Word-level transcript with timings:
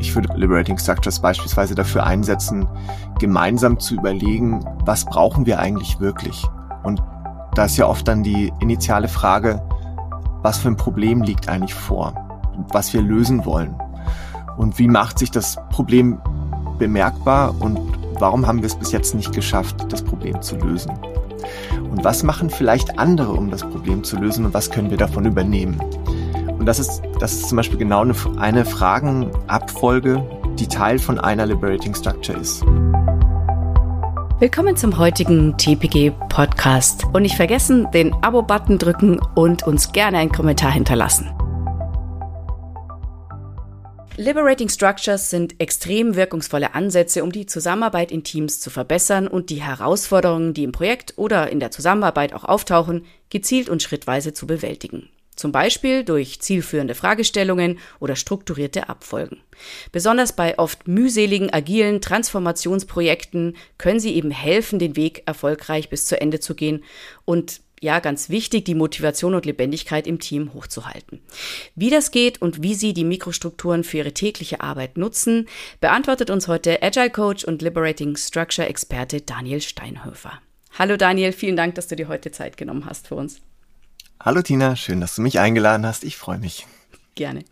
Ich 0.00 0.14
würde 0.14 0.34
Liberating 0.34 0.78
Structures 0.78 1.20
beispielsweise 1.20 1.74
dafür 1.74 2.04
einsetzen, 2.04 2.66
gemeinsam 3.18 3.78
zu 3.78 3.94
überlegen, 3.94 4.64
was 4.86 5.04
brauchen 5.04 5.44
wir 5.44 5.60
eigentlich 5.60 6.00
wirklich? 6.00 6.42
Und 6.82 7.02
da 7.54 7.66
ist 7.66 7.76
ja 7.76 7.86
oft 7.86 8.08
dann 8.08 8.22
die 8.22 8.50
initiale 8.60 9.08
Frage, 9.08 9.62
was 10.42 10.56
für 10.58 10.68
ein 10.68 10.76
Problem 10.76 11.22
liegt 11.22 11.48
eigentlich 11.48 11.74
vor, 11.74 12.14
was 12.72 12.94
wir 12.94 13.02
lösen 13.02 13.44
wollen 13.44 13.74
und 14.56 14.78
wie 14.78 14.88
macht 14.88 15.18
sich 15.18 15.30
das 15.30 15.58
Problem 15.68 16.18
bemerkbar 16.78 17.54
und 17.60 17.78
warum 18.18 18.46
haben 18.46 18.62
wir 18.62 18.66
es 18.66 18.76
bis 18.76 18.92
jetzt 18.92 19.14
nicht 19.14 19.32
geschafft, 19.32 19.92
das 19.92 20.02
Problem 20.02 20.40
zu 20.40 20.56
lösen. 20.56 20.92
Und 21.90 22.04
was 22.04 22.22
machen 22.22 22.48
vielleicht 22.48 22.98
andere, 22.98 23.32
um 23.32 23.50
das 23.50 23.62
Problem 23.62 24.02
zu 24.02 24.16
lösen 24.16 24.46
und 24.46 24.54
was 24.54 24.70
können 24.70 24.90
wir 24.90 24.96
davon 24.96 25.26
übernehmen? 25.26 25.78
Und 26.60 26.66
das 26.66 26.78
ist, 26.78 27.00
das 27.18 27.32
ist 27.32 27.48
zum 27.48 27.56
Beispiel 27.56 27.78
genau 27.78 28.02
eine, 28.02 28.14
eine 28.36 28.66
Fragenabfolge, 28.66 30.22
die 30.58 30.68
Teil 30.68 30.98
von 30.98 31.18
einer 31.18 31.46
Liberating 31.46 31.94
Structure 31.94 32.38
ist. 32.38 32.60
Willkommen 34.40 34.76
zum 34.76 34.98
heutigen 34.98 35.56
TPG 35.56 36.10
Podcast. 36.28 37.06
Und 37.14 37.22
nicht 37.22 37.36
vergessen, 37.36 37.90
den 37.92 38.12
Abo-Button 38.12 38.76
drücken 38.76 39.18
und 39.34 39.62
uns 39.62 39.92
gerne 39.92 40.18
einen 40.18 40.32
Kommentar 40.32 40.70
hinterlassen. 40.70 41.30
Liberating 44.18 44.68
Structures 44.68 45.30
sind 45.30 45.58
extrem 45.62 46.14
wirkungsvolle 46.14 46.74
Ansätze, 46.74 47.24
um 47.24 47.32
die 47.32 47.46
Zusammenarbeit 47.46 48.12
in 48.12 48.22
Teams 48.22 48.60
zu 48.60 48.68
verbessern 48.68 49.28
und 49.28 49.48
die 49.48 49.62
Herausforderungen, 49.62 50.52
die 50.52 50.64
im 50.64 50.72
Projekt 50.72 51.14
oder 51.16 51.50
in 51.50 51.58
der 51.58 51.70
Zusammenarbeit 51.70 52.34
auch 52.34 52.44
auftauchen, 52.44 53.06
gezielt 53.30 53.70
und 53.70 53.82
schrittweise 53.82 54.34
zu 54.34 54.46
bewältigen. 54.46 55.08
Zum 55.40 55.52
Beispiel 55.52 56.04
durch 56.04 56.38
zielführende 56.42 56.94
Fragestellungen 56.94 57.78
oder 57.98 58.14
strukturierte 58.14 58.90
Abfolgen. 58.90 59.40
Besonders 59.90 60.36
bei 60.36 60.58
oft 60.58 60.86
mühseligen, 60.86 61.50
agilen 61.50 62.02
Transformationsprojekten 62.02 63.56
können 63.78 64.00
sie 64.00 64.14
eben 64.16 64.30
helfen, 64.30 64.78
den 64.78 64.96
Weg 64.96 65.22
erfolgreich 65.24 65.88
bis 65.88 66.04
zu 66.04 66.20
Ende 66.20 66.40
zu 66.40 66.54
gehen 66.54 66.84
und 67.24 67.62
ja, 67.80 68.00
ganz 68.00 68.28
wichtig, 68.28 68.66
die 68.66 68.74
Motivation 68.74 69.34
und 69.34 69.46
Lebendigkeit 69.46 70.06
im 70.06 70.18
Team 70.18 70.52
hochzuhalten. 70.52 71.22
Wie 71.74 71.88
das 71.88 72.10
geht 72.10 72.42
und 72.42 72.62
wie 72.62 72.74
Sie 72.74 72.92
die 72.92 73.04
Mikrostrukturen 73.04 73.82
für 73.82 73.96
Ihre 73.96 74.12
tägliche 74.12 74.60
Arbeit 74.60 74.98
nutzen, 74.98 75.48
beantwortet 75.80 76.28
uns 76.28 76.48
heute 76.48 76.82
Agile 76.82 77.08
Coach 77.08 77.44
und 77.44 77.62
Liberating 77.62 78.14
Structure 78.14 78.68
Experte 78.68 79.22
Daniel 79.22 79.62
Steinhöfer. 79.62 80.42
Hallo 80.78 80.98
Daniel, 80.98 81.32
vielen 81.32 81.56
Dank, 81.56 81.76
dass 81.76 81.88
du 81.88 81.96
dir 81.96 82.08
heute 82.08 82.30
Zeit 82.30 82.58
genommen 82.58 82.84
hast 82.84 83.08
für 83.08 83.14
uns. 83.14 83.40
Hallo 84.22 84.42
Tina, 84.42 84.76
schön, 84.76 85.00
dass 85.00 85.14
du 85.14 85.22
mich 85.22 85.38
eingeladen 85.38 85.86
hast. 85.86 86.04
Ich 86.04 86.18
freue 86.18 86.36
mich. 86.36 86.66
Gerne. 87.14 87.42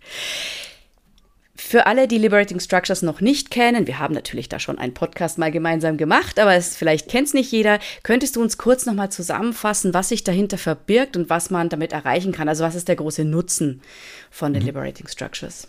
Für 1.56 1.86
alle, 1.86 2.06
die 2.06 2.19
Liberating 2.19 2.60
Structures 2.60 3.00
noch 3.00 3.22
nicht 3.22 3.50
kennen, 3.50 3.86
wir 3.86 3.98
haben 3.98 4.12
natürlich 4.12 4.50
da 4.50 4.58
schon 4.60 4.78
einen 4.78 4.92
Podcast 4.92 5.38
mal 5.38 5.50
gemeinsam 5.50 5.97
gemacht, 5.97 6.38
aber 6.38 6.55
es, 6.55 6.77
vielleicht 6.77 7.08
kennt 7.08 7.28
es 7.28 7.34
nicht 7.34 7.50
jeder. 7.50 7.78
Könntest 8.02 8.36
du 8.36 8.42
uns 8.42 8.58
kurz 8.58 8.84
nochmal 8.84 9.10
zusammenfassen, 9.10 9.94
was 9.94 10.10
sich 10.10 10.25
dahinter 10.25 10.58
verbirgt 10.58 11.16
und 11.16 11.30
was 11.30 11.48
man 11.48 11.70
damit 11.70 11.92
erreichen 11.92 12.33
kann? 12.33 12.50
Also 12.50 12.64
was 12.64 12.75
ist 12.75 12.88
der 12.88 12.97
große 12.97 13.25
Nutzen 13.25 13.80
von 14.30 14.53
den 14.53 14.62
mhm. 14.62 14.66
Liberating 14.66 15.08
Structures? 15.08 15.69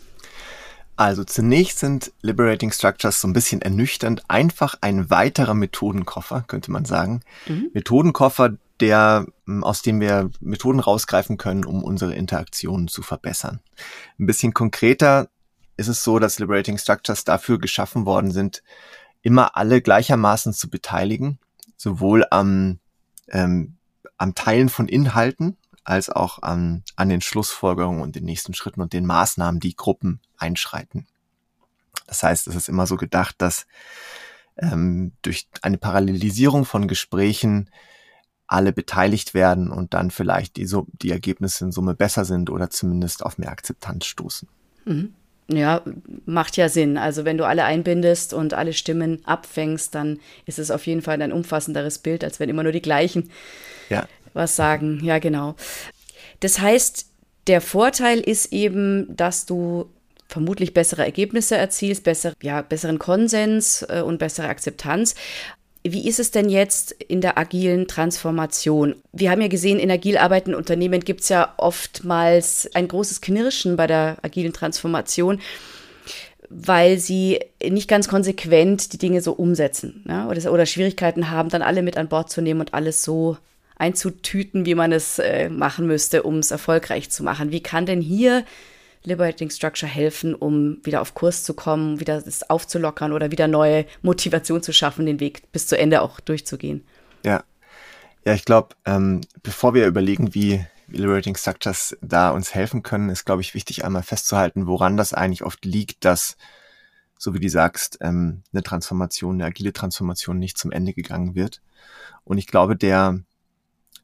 Also 0.96 1.24
zunächst 1.24 1.78
sind 1.78 2.12
Liberating 2.20 2.72
Structures 2.72 3.22
so 3.22 3.26
ein 3.26 3.32
bisschen 3.32 3.62
ernüchternd 3.62 4.24
einfach 4.28 4.74
ein 4.82 5.08
weiterer 5.08 5.54
Methodenkoffer, 5.54 6.44
könnte 6.46 6.70
man 6.70 6.84
sagen. 6.84 7.22
Mhm. 7.46 7.70
Methodenkoffer, 7.72 8.58
der, 8.80 9.26
hm, 9.46 9.64
aus 9.64 9.82
dem 9.82 10.00
wir 10.00 10.30
Methoden 10.40 10.80
rausgreifen 10.80 11.36
können, 11.36 11.64
um 11.64 11.82
unsere 11.84 12.14
Interaktionen 12.14 12.88
zu 12.88 13.02
verbessern. 13.02 13.60
Ein 14.18 14.26
bisschen 14.26 14.54
konkreter 14.54 15.28
ist 15.76 15.88
es 15.88 16.04
so, 16.04 16.18
dass 16.18 16.38
Liberating 16.38 16.78
Structures 16.78 17.24
dafür 17.24 17.58
geschaffen 17.58 18.04
worden 18.04 18.30
sind, 18.30 18.62
immer 19.22 19.56
alle 19.56 19.80
gleichermaßen 19.80 20.52
zu 20.52 20.68
beteiligen, 20.68 21.38
sowohl 21.76 22.26
am, 22.30 22.78
ähm, 23.28 23.76
am 24.18 24.34
Teilen 24.34 24.68
von 24.68 24.88
Inhalten 24.88 25.56
als 25.84 26.10
auch 26.10 26.42
an, 26.42 26.84
an 26.96 27.08
den 27.08 27.20
Schlussfolgerungen 27.20 28.02
und 28.02 28.14
den 28.14 28.24
nächsten 28.24 28.54
Schritten 28.54 28.80
und 28.82 28.92
den 28.92 29.06
Maßnahmen, 29.06 29.60
die 29.60 29.74
Gruppen 29.74 30.20
einschreiten. 30.36 31.06
Das 32.06 32.22
heißt, 32.22 32.46
es 32.48 32.54
ist 32.54 32.68
immer 32.68 32.86
so 32.86 32.96
gedacht, 32.96 33.36
dass 33.38 33.66
ähm, 34.58 35.12
durch 35.22 35.48
eine 35.62 35.78
Parallelisierung 35.78 36.64
von 36.64 36.88
Gesprächen 36.88 37.70
alle 38.50 38.72
beteiligt 38.72 39.32
werden 39.32 39.70
und 39.70 39.94
dann 39.94 40.10
vielleicht 40.10 40.56
die, 40.56 40.68
die 41.00 41.10
Ergebnisse 41.10 41.64
in 41.66 41.72
Summe 41.72 41.94
besser 41.94 42.24
sind 42.24 42.50
oder 42.50 42.68
zumindest 42.68 43.24
auf 43.24 43.38
mehr 43.38 43.50
Akzeptanz 43.50 44.06
stoßen. 44.06 44.48
Mhm. 44.84 45.14
Ja, 45.48 45.82
macht 46.26 46.56
ja 46.56 46.68
Sinn. 46.68 46.96
Also 46.96 47.24
wenn 47.24 47.38
du 47.38 47.44
alle 47.44 47.64
einbindest 47.64 48.34
und 48.34 48.54
alle 48.54 48.72
Stimmen 48.72 49.24
abfängst, 49.24 49.94
dann 49.94 50.20
ist 50.46 50.58
es 50.58 50.70
auf 50.70 50.86
jeden 50.86 51.02
Fall 51.02 51.20
ein 51.22 51.32
umfassenderes 51.32 51.98
Bild, 51.98 52.22
als 52.22 52.38
wenn 52.38 52.48
immer 52.48 52.62
nur 52.62 52.72
die 52.72 52.82
gleichen 52.82 53.30
ja. 53.88 54.06
was 54.32 54.54
sagen. 54.56 55.00
Ja, 55.02 55.18
genau. 55.18 55.56
Das 56.40 56.60
heißt, 56.60 57.06
der 57.46 57.60
Vorteil 57.60 58.20
ist 58.20 58.52
eben, 58.52 59.16
dass 59.16 59.46
du 59.46 59.90
vermutlich 60.28 60.72
bessere 60.74 61.04
Ergebnisse 61.04 61.56
erzielst, 61.56 62.04
bessere, 62.04 62.34
ja, 62.42 62.62
besseren 62.62 62.98
Konsens 63.00 63.82
äh, 63.88 64.02
und 64.04 64.18
bessere 64.18 64.48
Akzeptanz. 64.48 65.16
Wie 65.82 66.06
ist 66.06 66.20
es 66.20 66.30
denn 66.30 66.50
jetzt 66.50 66.92
in 66.92 67.22
der 67.22 67.38
agilen 67.38 67.88
Transformation? 67.88 68.96
Wir 69.12 69.30
haben 69.30 69.40
ja 69.40 69.48
gesehen, 69.48 69.78
in 69.78 69.90
agil 69.90 70.18
arbeitenden 70.18 70.58
Unternehmen 70.58 71.00
gibt 71.00 71.22
es 71.22 71.30
ja 71.30 71.54
oftmals 71.56 72.68
ein 72.74 72.86
großes 72.86 73.22
Knirschen 73.22 73.76
bei 73.76 73.86
der 73.86 74.18
agilen 74.20 74.52
Transformation, 74.52 75.40
weil 76.50 76.98
sie 76.98 77.40
nicht 77.66 77.88
ganz 77.88 78.08
konsequent 78.08 78.92
die 78.92 78.98
Dinge 78.98 79.22
so 79.22 79.32
umsetzen 79.32 80.02
ne? 80.04 80.26
oder, 80.28 80.52
oder, 80.52 80.66
Schwierigkeiten 80.66 81.30
haben, 81.30 81.48
dann 81.48 81.62
alle 81.62 81.82
mit 81.82 81.96
an 81.96 82.08
Bord 82.08 82.30
zu 82.30 82.42
nehmen 82.42 82.60
und 82.60 82.74
alles 82.74 83.02
so 83.02 83.38
einzutüten, 83.78 84.66
wie 84.66 84.74
man 84.74 84.92
es 84.92 85.18
äh, 85.18 85.48
machen 85.48 85.86
müsste, 85.86 86.24
um 86.24 86.38
es 86.38 86.50
erfolgreich 86.50 87.08
zu 87.08 87.22
machen. 87.22 87.52
Wie 87.52 87.62
kann 87.62 87.86
denn 87.86 88.02
hier 88.02 88.44
Liberating 89.02 89.50
Structure 89.50 89.90
helfen, 89.90 90.34
um 90.34 90.78
wieder 90.84 91.00
auf 91.00 91.14
Kurs 91.14 91.44
zu 91.44 91.54
kommen, 91.54 92.00
wieder 92.00 92.20
das 92.20 92.48
aufzulockern 92.48 93.12
oder 93.12 93.30
wieder 93.30 93.48
neue 93.48 93.86
Motivation 94.02 94.62
zu 94.62 94.72
schaffen, 94.72 95.06
den 95.06 95.20
Weg 95.20 95.50
bis 95.52 95.66
zu 95.66 95.78
Ende 95.78 96.02
auch 96.02 96.20
durchzugehen. 96.20 96.84
Ja, 97.24 97.42
ja, 98.24 98.34
ich 98.34 98.44
glaube, 98.44 98.76
ähm, 98.84 99.22
bevor 99.42 99.74
wir 99.74 99.86
überlegen, 99.86 100.34
wie 100.34 100.64
Liberating 100.88 101.36
Structures 101.36 101.96
da 102.02 102.30
uns 102.30 102.54
helfen 102.54 102.82
können, 102.82 103.08
ist, 103.08 103.24
glaube 103.24 103.42
ich, 103.42 103.54
wichtig, 103.54 103.84
einmal 103.84 104.02
festzuhalten, 104.02 104.66
woran 104.66 104.96
das 104.96 105.14
eigentlich 105.14 105.44
oft 105.44 105.64
liegt, 105.64 106.04
dass, 106.04 106.36
so 107.16 107.32
wie 107.32 107.40
du 107.40 107.48
sagst, 107.48 107.98
ähm, 108.00 108.42
eine 108.52 108.62
Transformation, 108.62 109.36
eine 109.36 109.46
agile 109.46 109.72
Transformation 109.72 110.38
nicht 110.38 110.58
zum 110.58 110.72
Ende 110.72 110.92
gegangen 110.92 111.34
wird. 111.34 111.62
Und 112.24 112.38
ich 112.38 112.46
glaube, 112.46 112.76
der 112.76 113.20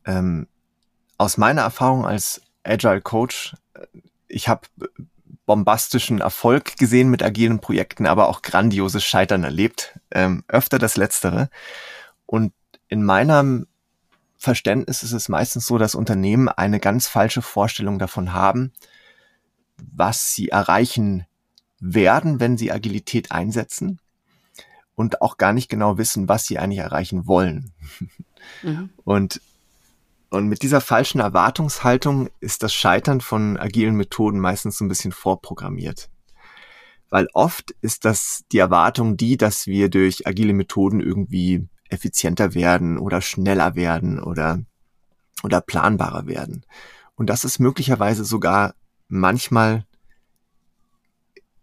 ähm, 0.07 0.47
aus 1.19 1.37
meiner 1.37 1.63
Erfahrung 1.63 2.07
als 2.07 2.41
Agile 2.63 3.01
Coach 3.01 3.55
ich 4.28 4.48
habe 4.48 4.69
bombastischen 5.47 6.20
Erfolg 6.20 6.76
gesehen 6.76 7.09
mit 7.09 7.22
agilen 7.22 7.60
Projekten, 7.60 8.06
aber 8.06 8.28
auch 8.28 8.42
grandioses 8.42 9.04
Scheitern 9.04 9.44
erlebt. 9.44 9.98
Ähm, 10.10 10.44
öfter 10.48 10.78
das 10.78 10.97
Letztere. 10.97 11.50
Und 12.26 12.53
in 12.88 13.04
meinem 13.04 13.66
Verständnis 14.36 15.03
ist 15.03 15.12
es 15.12 15.28
meistens 15.28 15.66
so, 15.66 15.78
dass 15.78 15.94
Unternehmen 15.94 16.48
eine 16.48 16.81
ganz 16.81 17.06
falsche 17.06 17.42
Vorstellung 17.42 17.98
davon 17.98 18.32
haben, 18.32 18.72
was 19.78 20.32
sie 20.32 20.48
erreichen 20.48 21.26
werden, 21.78 22.41
wenn 22.41 22.59
sie 22.59 22.72
Agilität 22.72 23.32
einsetzen 23.32 24.00
und 24.94 25.22
auch 25.22 25.36
gar 25.36 25.53
nicht 25.53 25.69
genau 25.69 25.98
wissen, 25.98 26.28
was 26.28 26.47
sie 26.47 26.59
eigentlich 26.59 26.81
erreichen 26.81 27.26
wollen. 27.26 27.72
Mhm. 28.62 28.91
Und 29.04 29.41
und 30.36 30.48
mit 30.48 30.62
dieser 30.62 30.80
falschen 30.80 31.20
Erwartungshaltung 31.20 32.28
ist 32.41 32.62
das 32.62 32.72
Scheitern 32.72 33.20
von 33.20 33.56
agilen 33.56 33.97
Methoden 33.97 34.38
meistens 34.38 34.78
so 34.78 34.84
ein 34.84 34.88
bisschen 34.88 35.12
vorprogrammiert. 35.12 36.08
Weil 37.10 37.28
oft 37.34 37.72
ist 37.80 38.04
das 38.04 38.44
die 38.52 38.58
Erwartung 38.58 39.16
die, 39.16 39.36
dass 39.36 39.66
wir 39.66 39.88
durch 39.88 40.27
agile 40.27 40.53
Methoden 40.53 41.00
irgendwie 41.00 41.68
effizienter 41.88 42.54
werden 42.54 42.98
oder 42.98 43.21
schneller 43.21 43.74
werden 43.74 44.21
oder, 44.21 44.60
oder 45.42 45.60
planbarer 45.60 46.27
werden. 46.27 46.65
Und 47.15 47.30
das 47.30 47.44
ist 47.44 47.59
möglicherweise 47.59 48.24
sogar 48.24 48.74
manchmal 49.09 49.86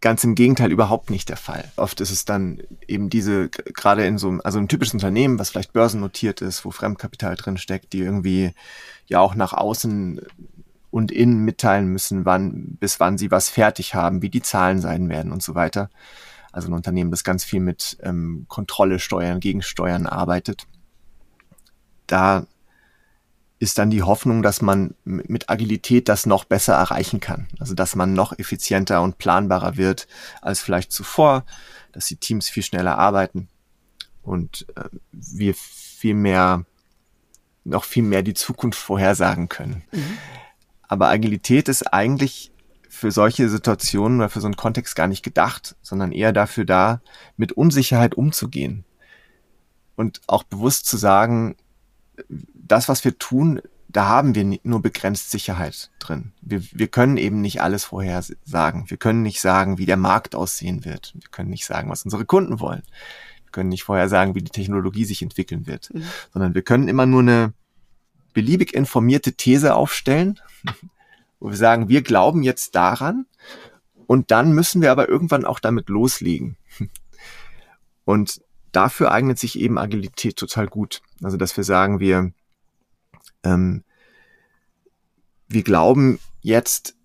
Ganz 0.03 0.21
im 0.25 0.35
Gegenteil 0.35 0.69
überhaupt 0.69 1.09
nicht 1.09 1.29
der 1.29 1.38
Fall. 1.38 1.63
Oft 1.77 2.01
ist 2.01 2.11
es 2.11 2.25
dann 2.25 2.61
eben 2.89 3.09
diese, 3.09 3.47
gerade 3.47 4.05
in 4.05 4.17
so 4.17 4.27
einem, 4.27 4.41
also 4.44 4.59
ein 4.59 4.67
typisches 4.67 4.95
Unternehmen, 4.95 5.39
was 5.39 5.50
vielleicht 5.50 5.71
börsennotiert 5.71 6.41
ist, 6.41 6.65
wo 6.65 6.71
Fremdkapital 6.71 7.38
drin 7.38 7.55
steckt, 7.55 7.94
die 7.94 8.00
irgendwie 8.00 8.51
ja 9.07 9.21
auch 9.21 9.33
nach 9.33 9.53
außen 9.53 10.19
und 10.91 11.11
innen 11.13 11.45
mitteilen 11.45 11.88
müssen, 11.88 12.25
wann, 12.25 12.75
bis 12.81 13.00
wann 13.00 13.17
sie 13.17 13.31
was 13.31 13.47
fertig 13.47 13.95
haben, 13.95 14.21
wie 14.21 14.29
die 14.29 14.41
Zahlen 14.41 14.81
sein 14.81 15.07
werden 15.07 15.31
und 15.31 15.41
so 15.41 15.55
weiter. 15.55 15.89
Also 16.51 16.67
ein 16.67 16.73
Unternehmen, 16.73 17.09
das 17.09 17.23
ganz 17.23 17.45
viel 17.45 17.61
mit 17.61 17.97
ähm, 18.03 18.45
Kontrolle, 18.50 19.00
Steuern, 19.00 19.39
Gegensteuern 19.39 20.05
arbeitet. 20.05 20.67
Da 22.07 22.45
ist 23.63 23.77
dann 23.77 23.89
die 23.89 24.04
Hoffnung, 24.04 24.44
dass 24.44 24.62
man 24.62 24.94
mit 25.06 25.50
Agilität 25.50 26.10
das 26.10 26.25
noch 26.25 26.44
besser 26.44 26.74
erreichen 26.74 27.21
kann. 27.21 27.48
Also 27.60 27.74
dass 27.74 27.95
man 27.95 28.13
noch 28.13 28.38
effizienter 28.38 29.01
und 29.01 29.19
planbarer 29.19 29.77
wird 29.77 30.06
als 30.42 30.60
vielleicht 30.60 30.92
zuvor, 30.92 31.45
dass 31.94 32.07
die 32.07 32.18
Teams 32.18 32.50
viel 32.50 32.63
schneller 32.63 32.98
arbeiten 32.98 33.48
und 34.21 34.65
äh, 34.75 34.89
wir 35.13 35.54
viel 35.56 36.13
mehr, 36.13 36.65
noch 37.63 37.86
viel 37.86 38.04
mehr 38.04 38.21
die 38.21 38.33
Zukunft 38.33 38.77
vorhersagen 38.77 39.48
können. 39.48 39.83
Mhm. 39.94 40.18
Aber 40.89 41.07
Agilität 41.07 41.69
ist 41.69 41.83
eigentlich 41.94 42.51
für 42.89 43.12
solche 43.12 43.48
Situationen 43.48 44.19
oder 44.19 44.30
für 44.30 44.42
so 44.42 44.48
einen 44.48 44.57
Kontext 44.57 44.94
gar 44.94 45.07
nicht 45.07 45.24
gedacht, 45.24 45.77
sondern 45.81 46.12
eher 46.12 46.33
dafür 46.33 46.65
da, 46.65 47.01
mit 47.38 47.54
Unsicherheit 47.54 48.15
umzugehen. 48.15 48.83
Und 49.95 50.19
auch 50.27 50.44
bewusst 50.44 50.86
zu 50.86 50.98
sagen, 50.98 51.56
das, 52.68 52.89
was 52.89 53.04
wir 53.04 53.18
tun, 53.18 53.62
da 53.89 54.07
haben 54.07 54.33
wir 54.33 54.60
nur 54.63 54.81
begrenzt 54.81 55.30
Sicherheit 55.30 55.92
drin. 56.00 56.31
Wir, 56.42 56.63
wir 56.71 56.88
können 56.88 57.18
eben 57.18 57.42
nicht 57.42 57.62
alles 57.62 57.83
vorhersagen. 57.83 58.89
Wir 58.89 58.98
können 58.98 59.21
nicht 59.21 59.39
sagen, 59.39 59.77
wie 59.77 59.86
der 59.86 59.98
Markt 59.98 60.33
aussehen 60.36 60.83
wird. 60.83 61.13
Wir 61.13 61.30
können 61.30 61.51
nicht 61.51 61.65
sagen, 61.65 61.89
was 61.89 62.04
unsere 62.04 62.25
Kunden 62.25 62.60
wollen. 62.60 62.81
Wir 63.44 63.51
können 63.51 63.69
nicht 63.69 63.83
vorhersagen, 63.83 64.33
wie 64.33 64.42
die 64.42 64.51
Technologie 64.51 65.06
sich 65.06 65.21
entwickeln 65.21 65.68
wird. 65.68 65.94
Mhm. 65.94 66.04
Sondern 66.33 66.56
wir 66.56 66.63
können 66.63 66.88
immer 66.88 67.06
nur 67.06 67.21
eine 67.21 67.54
beliebig 68.33 68.74
informierte 68.74 69.33
These 69.33 69.75
aufstellen, 69.75 70.39
wo 71.39 71.50
wir 71.50 71.57
sagen, 71.57 71.88
wir 71.88 72.01
glauben 72.01 72.42
jetzt 72.42 72.75
daran 72.75 73.27
und 74.07 74.31
dann 74.31 74.54
müssen 74.54 74.81
wir 74.81 74.92
aber 74.92 75.07
irgendwann 75.07 75.45
auch 75.45 75.60
damit 75.60 75.89
loslegen. 75.89 76.57
Und 78.06 78.42
dafür 78.74 79.13
eignet 79.13 79.39
sich 79.39 79.57
eben 79.57 79.77
Agilität 79.77 80.36
total 80.36 80.68
gut. 80.68 81.01
Also, 81.21 81.38
dass 81.38 81.56
wir 81.56 81.63
sagen, 81.63 82.01
wir, 82.01 82.33
ähm, 83.43 83.83
wir 85.47 85.63
glauben 85.63 86.19
jetzt 86.41 86.95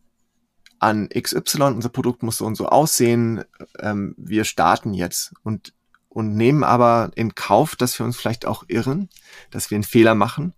an 0.79 1.09
XY, 1.09 1.63
unser 1.63 1.89
Produkt 1.89 2.23
muss 2.23 2.39
so 2.39 2.47
und 2.47 2.55
so 2.55 2.67
aussehen, 2.67 3.45
ähm, 3.81 4.15
wir 4.17 4.45
starten 4.45 4.95
jetzt 4.95 5.35
und, 5.43 5.75
und 6.09 6.37
nehmen 6.37 6.65
aber 6.65 7.11
in 7.15 7.35
Kauf, 7.35 7.77
dass 7.77 7.99
wir 7.99 8.07
uns 8.07 8.17
vielleicht 8.17 8.47
auch 8.47 8.65
irren, 8.69 9.09
dass 9.51 9.71
wir 9.71 9.77
einen 9.77 9.85
Fehler 9.85 10.15
machen. 10.15 10.55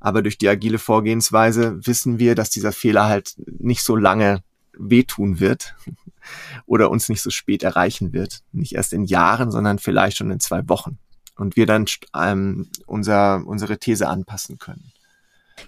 Aber 0.00 0.22
durch 0.22 0.36
die 0.36 0.48
agile 0.48 0.78
Vorgehensweise 0.78 1.86
wissen 1.86 2.18
wir, 2.18 2.34
dass 2.34 2.50
dieser 2.50 2.72
Fehler 2.72 3.06
halt 3.06 3.34
nicht 3.46 3.82
so 3.82 3.94
lange 3.94 4.42
wehtun 4.76 5.38
wird 5.38 5.76
oder 6.66 6.90
uns 6.90 7.08
nicht 7.08 7.22
so 7.22 7.30
spät 7.30 7.62
erreichen 7.62 8.12
wird. 8.12 8.42
Nicht 8.52 8.74
erst 8.74 8.92
in 8.92 9.04
Jahren, 9.04 9.50
sondern 9.50 9.78
vielleicht 9.78 10.16
schon 10.16 10.30
in 10.30 10.40
zwei 10.40 10.68
Wochen. 10.68 10.98
Und 11.36 11.56
wir 11.56 11.66
dann 11.66 11.86
ähm, 12.16 12.68
unser, 12.86 13.46
unsere 13.46 13.78
These 13.78 14.08
anpassen 14.08 14.58
können. 14.58 14.92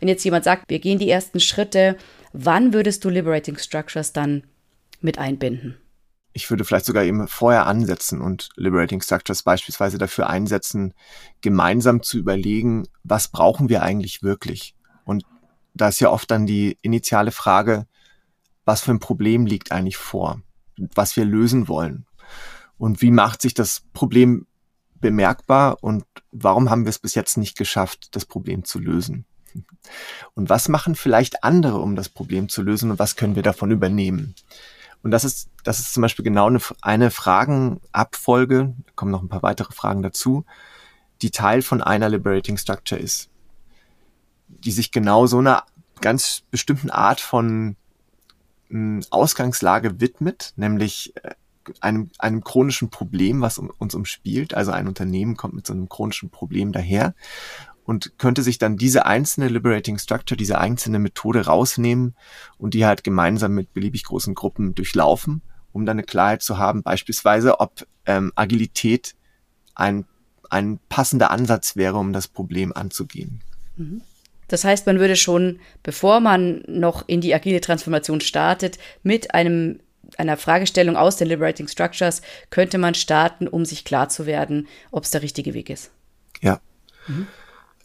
Wenn 0.01 0.09
jetzt 0.09 0.25
jemand 0.25 0.45
sagt, 0.45 0.69
wir 0.69 0.79
gehen 0.79 0.99
die 0.99 1.11
ersten 1.11 1.41
Schritte, 1.41 1.97
wann 2.33 2.73
würdest 2.73 3.05
du 3.05 3.09
Liberating 3.09 3.59
Structures 3.59 4.13
dann 4.13 4.45
mit 5.01 5.19
einbinden? 5.19 5.77
Ich 6.33 6.51
würde 6.51 6.65
vielleicht 6.65 6.87
sogar 6.87 7.05
eben 7.05 7.29
vorher 7.29 7.67
ansetzen 7.67 8.21
und 8.21 8.49
Liberating 8.57 9.01
Structures 9.01 9.45
beispielsweise 9.45 9.99
dafür 9.99 10.29
einsetzen, 10.29 10.93
gemeinsam 11.43 12.03
zu 12.03 12.19
überlegen, 12.19 12.89
was 13.05 13.29
brauchen 13.29 13.69
wir 13.69 13.83
eigentlich 13.83 14.23
wirklich? 14.25 14.75
Und 15.05 15.25
da 15.75 15.89
ist 15.89 16.01
ja 16.01 16.11
oft 16.11 16.31
dann 16.31 16.47
die 16.47 16.77
initiale 16.83 17.31
Frage, 17.31 17.87
was 18.65 18.81
für 18.81 18.91
ein 18.91 18.99
Problem 18.99 19.47
liegt 19.47 19.71
eigentlich 19.71 19.97
vor, 19.97 20.41
was 20.77 21.17
wir 21.17 21.25
lösen 21.25 21.69
wollen 21.69 22.07
und 22.79 23.01
wie 23.03 23.11
macht 23.11 23.43
sich 23.43 23.55
das 23.55 23.83
Problem 23.93 24.47
bemerkbar 24.95 25.77
und 25.83 26.05
warum 26.33 26.71
haben 26.71 26.85
wir 26.85 26.91
es 26.91 26.99
bis 26.99 27.15
jetzt 27.15 27.37
nicht 27.37 27.57
geschafft, 27.57 28.17
das 28.17 28.25
Problem 28.25 28.65
zu 28.65 28.79
lösen. 28.79 29.27
Und 30.35 30.49
was 30.49 30.69
machen 30.69 30.95
vielleicht 30.95 31.45
andere, 31.45 31.79
um 31.79 31.97
das 31.97 32.09
Problem 32.09 32.49
zu 32.49 32.63
lösen 32.63 32.91
und 32.91 32.99
was 32.99 33.17
können 33.17 33.37
wir 33.37 33.43
davon 33.43 33.71
übernehmen? 33.71 34.35
Und 35.03 35.11
das 35.11 35.25
ist, 35.25 35.51
das 35.65 35.81
ist 35.81 35.93
zum 35.93 36.01
Beispiel 36.01 36.25
genau 36.25 36.47
eine, 36.47 36.61
eine 36.81 37.11
Fragenabfolge, 37.11 38.75
da 38.87 38.93
kommen 38.95 39.11
noch 39.11 39.23
ein 39.23 39.29
paar 39.29 39.43
weitere 39.43 39.73
Fragen 39.73 40.03
dazu, 40.03 40.45
die 41.23 41.31
Teil 41.31 41.63
von 41.63 41.83
einer 41.83 42.09
Liberating 42.09 42.57
Structure 42.57 43.01
ist, 43.01 43.29
die 44.49 44.73
sich 44.73 44.93
genau 44.93 45.27
so 45.27 45.39
einer 45.39 45.65
ganz 46.01 46.43
bestimmten 46.51 46.91
Art 46.91 47.21
von 47.21 47.77
Ausgangslage 49.11 50.01
widmet, 50.01 50.53
nämlich 50.57 51.15
äh, 51.23 51.35
einem, 51.81 52.11
einem 52.19 52.43
chronischen 52.43 52.91
Problem, 52.91 53.41
was 53.41 53.59
uns 53.59 53.95
umspielt. 53.95 54.55
Also 54.55 54.73
ein 54.73 54.89
Unternehmen 54.89 55.37
kommt 55.37 55.55
mit 55.55 55.67
so 55.67 55.73
einem 55.73 55.89
chronischen 55.89 56.31
Problem 56.31 56.73
daher 56.73 57.15
und 57.85 58.19
könnte 58.19 58.43
sich 58.43 58.59
dann 58.59 58.77
diese 58.77 59.07
einzelne 59.07 59.49
Liberating 59.49 59.99
Structure, 59.99 60.37
diese 60.37 60.59
einzelne 60.59 60.99
Methode 60.99 61.47
rausnehmen 61.47 62.15
und 62.59 62.75
die 62.75 62.87
halt 62.87 63.05
gemeinsam 63.05 63.53
mit 63.53 63.73
beliebig 63.73 64.05
großen 64.05 64.35
Gruppen 64.35 64.75
durchlaufen, 64.75 65.43
um 65.73 65.85
dann 65.87 65.99
eine 65.99 66.05
Klarheit 66.05 66.43
zu 66.43 66.59
haben, 66.59 66.83
beispielsweise, 66.83 67.61
ob 67.61 67.87
ähm, 68.07 68.33
Agilität 68.35 69.15
ein, 69.75 70.07
ein 70.51 70.79
passender 70.89 71.31
Ansatz 71.31 71.77
wäre, 71.77 71.99
um 71.99 72.13
das 72.13 72.29
Problem 72.29 72.73
anzugehen. 72.73 73.43
Mhm. 73.77 74.01
Das 74.49 74.65
heißt, 74.65 74.87
man 74.87 74.99
würde 74.99 75.17
schon, 75.17 75.61
bevor 75.83 76.21
man 76.21 76.63
noch 76.67 77.09
in 77.09 77.21
die 77.21 77.35
agile 77.35 77.61
Transformation 77.61 78.21
startet, 78.21 78.79
mit 79.03 79.35
einem, 79.35 79.81
einer 80.19 80.37
Fragestellung 80.37 80.97
aus 80.97 81.17
den 81.17 81.29
Liberating 81.29 81.67
Structures, 81.67 82.23
könnte 82.51 82.79
man 82.79 82.95
starten, 82.95 83.49
um 83.49 83.65
sich 83.65 83.85
klar 83.85 84.11
zu 84.11 84.27
werden, 84.27 84.69
ob 84.91 85.05
es 85.05 85.11
der 85.11 85.23
richtige 85.23 85.55
Weg 85.55 85.71
ist. 85.71 85.91
Ja. 86.41 86.61
Mhm. 87.09 87.27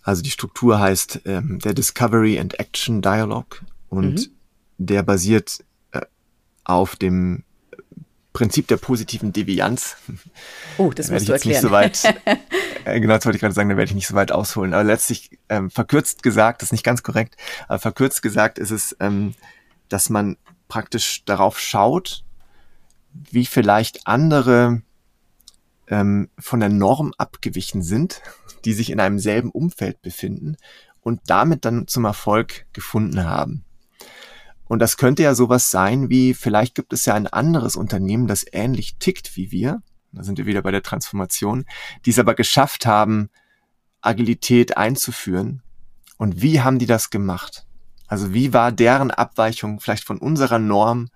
Also 0.10 0.24
die 0.24 0.32
Struktur 0.32 0.80
heißt 0.80 1.22
ähm, 1.26 1.60
der 1.60 1.76
Discovery 1.76 2.40
and 2.40 2.60
Action 2.60 3.04
Dialogue 3.04 3.60
und 3.90 4.16
mhm. 4.16 4.32
der 4.80 5.04
basiert 5.04 5.64
äh, 5.92 6.02
auf 6.64 6.96
dem 6.96 7.44
Prinzip 8.34 8.66
der 8.68 8.78
positiven 8.78 9.34
Devianz. 9.34 9.98
Oh, 10.80 10.90
das 10.90 11.12
musst 11.12 11.28
du 11.28 11.34
erklären. 11.34 11.62
Nicht 11.62 11.62
so 11.62 11.70
weit, 11.70 12.04
äh, 12.86 13.00
genau, 13.00 13.14
das 13.14 13.26
wollte 13.26 13.36
ich 13.36 13.42
gerade 13.42 13.54
sagen, 13.54 13.70
da 13.70 13.78
werde 13.78 13.90
ich 13.90 13.94
nicht 13.94 14.08
so 14.08 14.16
weit 14.16 14.32
ausholen. 14.32 14.74
Aber 14.74 14.84
letztlich 14.84 15.38
ähm, 15.48 15.70
verkürzt 15.70 16.24
gesagt, 16.24 16.64
das 16.64 16.70
ist 16.70 16.72
nicht 16.72 16.84
ganz 16.84 17.04
korrekt, 17.04 17.38
aber 17.68 17.78
verkürzt 17.78 18.24
gesagt 18.24 18.58
ist 18.58 18.72
es, 18.72 18.98
ähm, 19.00 19.36
dass 19.90 20.10
man 20.10 20.38
praktisch 20.70 21.24
darauf 21.26 21.60
schaut, 21.60 22.24
wie 23.14 23.46
vielleicht 23.46 24.08
andere 24.08 24.82
ähm, 25.90 26.30
von 26.38 26.60
der 26.60 26.70
Norm 26.70 27.14
abgewichen 27.18 27.82
sind, 27.82 28.22
die 28.66 28.74
sich 28.74 28.92
in 28.92 29.00
einem 29.00 29.20
selben 29.20 29.52
Umfeld 29.52 30.02
befinden 30.02 30.56
und 31.02 31.22
damit 31.28 31.66
dann 31.66 31.88
zum 31.88 32.06
Erfolg 32.06 32.66
gefunden 32.74 33.24
haben. 33.26 33.66
Und 34.66 34.80
das 34.80 34.98
könnte 34.98 35.24
ja 35.24 35.34
sowas 35.34 35.72
sein 35.72 36.10
wie, 36.10 36.36
vielleicht 36.36 36.76
gibt 36.76 36.94
es 36.94 37.06
ja 37.06 37.16
ein 37.16 37.28
anderes 37.28 37.76
Unternehmen, 37.76 38.28
das 38.28 38.46
ähnlich 38.52 38.98
tickt 39.00 39.36
wie 39.36 39.52
wir. 39.52 39.82
Da 40.12 40.24
sind 40.24 40.38
wir 40.38 40.46
wieder 40.46 40.62
bei 40.62 40.72
der 40.72 40.84
Transformation, 40.84 41.66
die 42.06 42.12
es 42.12 42.20
aber 42.20 42.36
geschafft 42.36 42.86
haben, 42.86 43.30
Agilität 44.02 44.78
einzuführen. 44.78 45.64
Und 46.18 46.42
wie 46.42 46.62
haben 46.62 46.80
die 46.80 46.86
das 46.86 47.10
gemacht? 47.10 47.66
Also 48.08 48.34
wie 48.34 48.54
war 48.54 48.72
deren 48.72 49.12
Abweichung 49.12 49.80
vielleicht 49.80 50.04
von 50.04 50.20
unserer 50.20 50.60
Norm? 50.60 51.10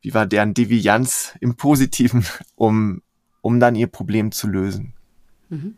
Wie 0.00 0.14
war 0.14 0.26
deren 0.26 0.54
Devianz 0.54 1.34
im 1.40 1.56
Positiven, 1.56 2.26
um, 2.54 3.02
um 3.44 3.60
dann 3.60 3.74
ihr 3.74 3.88
Problem 3.88 4.32
zu 4.32 4.48
lösen? 4.48 4.94
Mhm. 5.50 5.76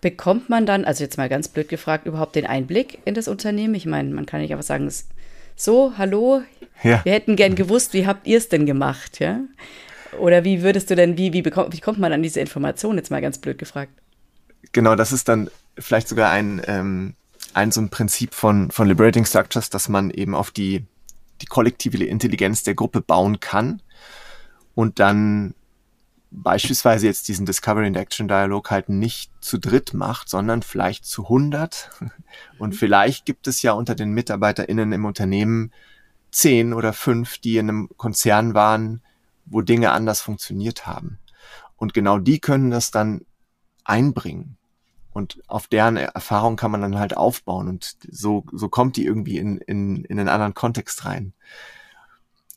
Bekommt 0.00 0.48
man 0.48 0.66
dann, 0.66 0.84
also 0.84 1.04
jetzt 1.04 1.16
mal 1.18 1.28
ganz 1.28 1.46
blöd 1.46 1.68
gefragt, 1.68 2.04
überhaupt 2.04 2.34
den 2.34 2.46
Einblick 2.46 2.98
in 3.04 3.14
das 3.14 3.28
Unternehmen? 3.28 3.76
Ich 3.76 3.86
meine, 3.86 4.12
man 4.12 4.26
kann 4.26 4.40
nicht 4.40 4.50
einfach 4.50 4.64
sagen, 4.64 4.88
es 4.88 5.06
so, 5.54 5.96
hallo, 5.96 6.42
ja. 6.82 7.00
wir 7.04 7.12
hätten 7.12 7.36
gern 7.36 7.54
gewusst, 7.54 7.92
wie 7.92 8.08
habt 8.08 8.26
ihr 8.26 8.38
es 8.38 8.48
denn 8.48 8.66
gemacht, 8.66 9.20
ja? 9.20 9.40
Oder 10.18 10.42
wie 10.42 10.62
würdest 10.62 10.90
du 10.90 10.96
denn, 10.96 11.16
wie, 11.16 11.32
wie, 11.32 11.42
bekommt, 11.42 11.72
wie 11.72 11.80
kommt 11.80 12.00
man 12.00 12.12
an 12.12 12.24
diese 12.24 12.40
Information, 12.40 12.96
jetzt 12.96 13.12
mal 13.12 13.22
ganz 13.22 13.38
blöd 13.38 13.58
gefragt? 13.58 13.92
Genau, 14.72 14.96
das 14.96 15.12
ist 15.12 15.28
dann 15.28 15.48
vielleicht 15.78 16.08
sogar 16.08 16.32
ein, 16.32 16.60
ähm, 16.66 17.14
ein 17.54 17.70
so 17.70 17.80
ein 17.80 17.88
Prinzip 17.88 18.34
von, 18.34 18.72
von 18.72 18.88
Liberating 18.88 19.24
Structures, 19.24 19.70
dass 19.70 19.88
man 19.88 20.10
eben 20.10 20.34
auf 20.34 20.50
die, 20.50 20.84
die 21.40 21.46
kollektive 21.46 22.04
Intelligenz 22.04 22.64
der 22.64 22.74
Gruppe 22.74 23.00
bauen 23.00 23.38
kann 23.38 23.80
und 24.74 24.98
dann 24.98 25.54
beispielsweise 26.36 27.06
jetzt 27.06 27.28
diesen 27.28 27.46
Discovery 27.46 27.86
and 27.86 27.96
Action 27.96 28.28
Dialog 28.28 28.70
halt 28.70 28.88
nicht 28.88 29.32
zu 29.40 29.58
dritt 29.58 29.94
macht, 29.94 30.28
sondern 30.28 30.62
vielleicht 30.62 31.06
zu 31.06 31.24
100. 31.24 31.90
Und 32.58 32.74
vielleicht 32.74 33.24
gibt 33.24 33.46
es 33.46 33.62
ja 33.62 33.72
unter 33.72 33.94
den 33.94 34.12
MitarbeiterInnen 34.12 34.92
im 34.92 35.04
Unternehmen 35.06 35.72
zehn 36.30 36.74
oder 36.74 36.92
fünf, 36.92 37.38
die 37.38 37.56
in 37.56 37.70
einem 37.70 37.88
Konzern 37.96 38.54
waren, 38.54 39.02
wo 39.46 39.62
Dinge 39.62 39.92
anders 39.92 40.20
funktioniert 40.20 40.86
haben. 40.86 41.18
Und 41.76 41.94
genau 41.94 42.18
die 42.18 42.38
können 42.38 42.70
das 42.70 42.90
dann 42.90 43.22
einbringen. 43.84 44.58
Und 45.12 45.40
auf 45.46 45.66
deren 45.66 45.96
Erfahrung 45.96 46.56
kann 46.56 46.70
man 46.70 46.82
dann 46.82 46.98
halt 46.98 47.16
aufbauen. 47.16 47.68
Und 47.68 47.96
so, 48.10 48.44
so 48.52 48.68
kommt 48.68 48.96
die 48.98 49.06
irgendwie 49.06 49.38
in, 49.38 49.56
in, 49.58 50.04
in 50.04 50.18
einen 50.18 50.28
anderen 50.28 50.52
Kontext 50.52 51.06
rein. 51.06 51.32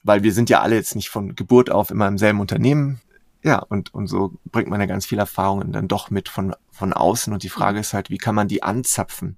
Weil 0.03 0.23
wir 0.23 0.33
sind 0.33 0.49
ja 0.49 0.59
alle 0.59 0.75
jetzt 0.75 0.95
nicht 0.95 1.09
von 1.09 1.35
Geburt 1.35 1.69
auf 1.69 1.91
immer 1.91 2.07
im 2.07 2.17
selben 2.17 2.41
Unternehmen 2.41 2.99
ja, 3.41 3.59
und, 3.59 3.93
und 3.93 4.07
so 4.07 4.37
bringt 4.45 4.69
man 4.69 4.81
ja 4.81 4.85
ganz 4.85 5.05
viel 5.05 5.19
Erfahrungen 5.19 5.71
dann 5.71 5.87
doch 5.87 6.09
mit 6.09 6.27
von, 6.27 6.55
von 6.71 6.93
außen. 6.93 7.31
Und 7.31 7.43
die 7.43 7.49
Frage 7.49 7.79
ist 7.79 7.93
halt, 7.93 8.09
wie 8.09 8.17
kann 8.17 8.35
man 8.35 8.47
die 8.47 8.63
anzapfen? 8.63 9.37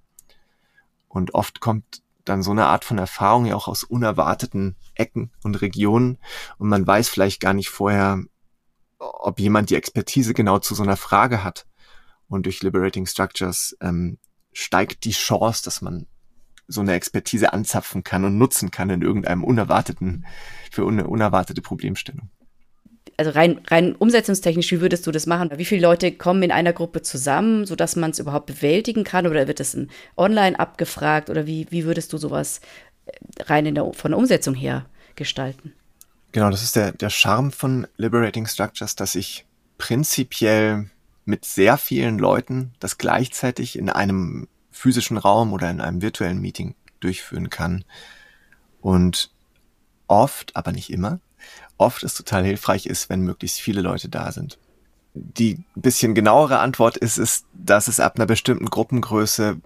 Und 1.07 1.33
oft 1.33 1.59
kommt 1.59 2.01
dann 2.25 2.43
so 2.43 2.51
eine 2.51 2.65
Art 2.67 2.85
von 2.85 2.97
Erfahrung 2.97 3.45
ja 3.45 3.55
auch 3.55 3.67
aus 3.67 3.83
unerwarteten 3.83 4.75
Ecken 4.95 5.31
und 5.43 5.61
Regionen 5.61 6.17
und 6.57 6.69
man 6.69 6.85
weiß 6.85 7.09
vielleicht 7.09 7.41
gar 7.41 7.53
nicht 7.53 7.69
vorher, 7.69 8.23
ob 8.99 9.39
jemand 9.39 9.69
die 9.69 9.75
Expertise 9.75 10.33
genau 10.33 10.59
zu 10.59 10.75
so 10.75 10.83
einer 10.83 10.97
Frage 10.97 11.43
hat. 11.43 11.65
Und 12.27 12.45
durch 12.45 12.61
Liberating 12.61 13.07
Structures 13.07 13.75
ähm, 13.81 14.19
steigt 14.53 15.03
die 15.03 15.11
Chance, 15.11 15.63
dass 15.63 15.81
man 15.81 16.07
so 16.67 16.81
eine 16.81 16.93
Expertise 16.93 17.51
anzapfen 17.51 18.03
kann 18.03 18.23
und 18.23 18.37
nutzen 18.37 18.71
kann 18.71 18.89
in 18.89 19.01
irgendeinem 19.01 19.43
unerwarteten, 19.43 20.25
für 20.71 20.87
eine 20.87 21.07
unerwartete 21.07 21.61
Problemstellung. 21.61 22.29
Also 23.21 23.37
rein, 23.37 23.61
rein 23.67 23.95
umsetzungstechnisch, 23.95 24.71
wie 24.71 24.81
würdest 24.81 25.05
du 25.05 25.11
das 25.11 25.27
machen? 25.27 25.51
Wie 25.55 25.65
viele 25.65 25.83
Leute 25.83 26.11
kommen 26.11 26.41
in 26.41 26.51
einer 26.51 26.73
Gruppe 26.73 27.03
zusammen, 27.03 27.67
sodass 27.67 27.95
man 27.95 28.09
es 28.09 28.17
überhaupt 28.17 28.47
bewältigen 28.47 29.03
kann? 29.03 29.27
Oder 29.27 29.47
wird 29.47 29.59
es 29.59 29.77
online 30.17 30.59
abgefragt? 30.59 31.29
Oder 31.29 31.45
wie, 31.45 31.67
wie 31.69 31.85
würdest 31.85 32.11
du 32.13 32.17
sowas 32.17 32.61
äh, 33.05 33.43
rein 33.43 33.67
in 33.67 33.75
der, 33.75 33.93
von 33.93 34.09
der 34.09 34.17
Umsetzung 34.17 34.55
her 34.55 34.87
gestalten? 35.15 35.71
Genau, 36.31 36.49
das 36.49 36.63
ist 36.63 36.75
der, 36.75 36.93
der 36.93 37.11
Charme 37.11 37.51
von 37.51 37.85
Liberating 37.95 38.47
Structures, 38.47 38.95
dass 38.95 39.13
ich 39.13 39.45
prinzipiell 39.77 40.89
mit 41.23 41.45
sehr 41.45 41.77
vielen 41.77 42.17
Leuten 42.17 42.73
das 42.79 42.97
gleichzeitig 42.97 43.77
in 43.77 43.91
einem 43.91 44.47
physischen 44.71 45.17
Raum 45.17 45.53
oder 45.53 45.69
in 45.69 45.79
einem 45.79 46.01
virtuellen 46.01 46.41
Meeting 46.41 46.73
durchführen 47.01 47.51
kann. 47.51 47.85
Und 48.79 49.29
oft, 50.07 50.55
aber 50.55 50.71
nicht 50.71 50.89
immer, 50.89 51.19
oft 51.77 52.03
es 52.03 52.15
total 52.15 52.45
hilfreich 52.45 52.85
ist, 52.85 53.09
wenn 53.09 53.21
möglichst 53.21 53.59
viele 53.59 53.81
Leute 53.81 54.09
da 54.09 54.31
sind. 54.31 54.59
Die 55.13 55.63
bisschen 55.75 56.15
genauere 56.15 56.59
Antwort 56.59 56.97
ist, 56.97 57.17
ist, 57.17 57.45
dass 57.53 57.87
es 57.87 57.99
ab 57.99 58.15
einer 58.15 58.25
bestimmten 58.25 58.67
Gruppengröße 58.67 59.57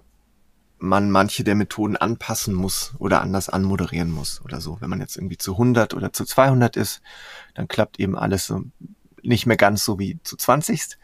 man 0.77 1.10
manche 1.10 1.44
der 1.44 1.55
Methoden 1.55 1.96
anpassen 1.96 2.53
muss 2.53 2.94
oder 3.00 3.22
anders 3.22 3.50
anmoderieren 3.50 4.12
muss 4.12 4.41
oder 4.44 4.60
so. 4.60 4.77
Wenn 4.82 4.89
man 4.89 5.00
jetzt 5.00 5.15
irgendwie 5.15 5.38
zu 5.38 5.53
100 5.53 5.94
oder 5.94 6.12
zu 6.12 6.25
200 6.25 6.75
ist, 6.75 7.01
dann 7.53 7.67
klappt 7.67 8.00
eben 8.00 8.17
alles 8.17 8.46
so 8.46 8.63
nicht 9.24 9.46
mehr 9.46 9.58
ganz 9.58 9.84
so 9.84 10.00
wie 10.00 10.20
zu 10.24 10.36
20. 10.36 10.98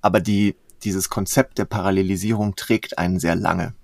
Aber 0.00 0.20
die, 0.20 0.56
dieses 0.82 1.08
Konzept 1.08 1.58
der 1.58 1.64
Parallelisierung 1.64 2.56
trägt 2.56 2.98
einen 2.98 3.20
sehr 3.20 3.34
lange. 3.34 3.74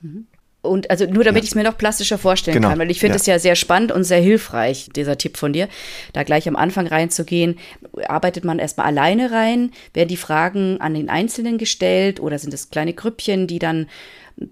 Mhm. 0.00 0.26
Und 0.68 0.90
also 0.90 1.06
nur 1.06 1.24
damit 1.24 1.42
ja. 1.42 1.44
ich 1.44 1.50
es 1.50 1.54
mir 1.54 1.64
noch 1.64 1.78
plastischer 1.78 2.18
vorstellen 2.18 2.56
genau. 2.56 2.68
kann, 2.68 2.78
weil 2.78 2.90
ich 2.90 3.00
finde 3.00 3.16
es 3.16 3.26
ja. 3.26 3.34
ja 3.34 3.38
sehr 3.38 3.56
spannend 3.56 3.92
und 3.92 4.04
sehr 4.04 4.20
hilfreich, 4.20 4.88
dieser 4.94 5.18
Tipp 5.18 5.36
von 5.36 5.52
dir, 5.52 5.68
da 6.12 6.22
gleich 6.22 6.48
am 6.48 6.56
Anfang 6.56 6.86
reinzugehen. 6.86 7.58
Arbeitet 8.06 8.44
man 8.44 8.58
erstmal 8.58 8.86
alleine 8.86 9.30
rein? 9.30 9.72
Werden 9.94 10.08
die 10.08 10.16
Fragen 10.16 10.80
an 10.80 10.94
den 10.94 11.08
Einzelnen 11.08 11.58
gestellt 11.58 12.20
oder 12.20 12.38
sind 12.38 12.54
es 12.54 12.70
kleine 12.70 12.94
Grüppchen, 12.94 13.46
die 13.46 13.58
dann 13.58 13.86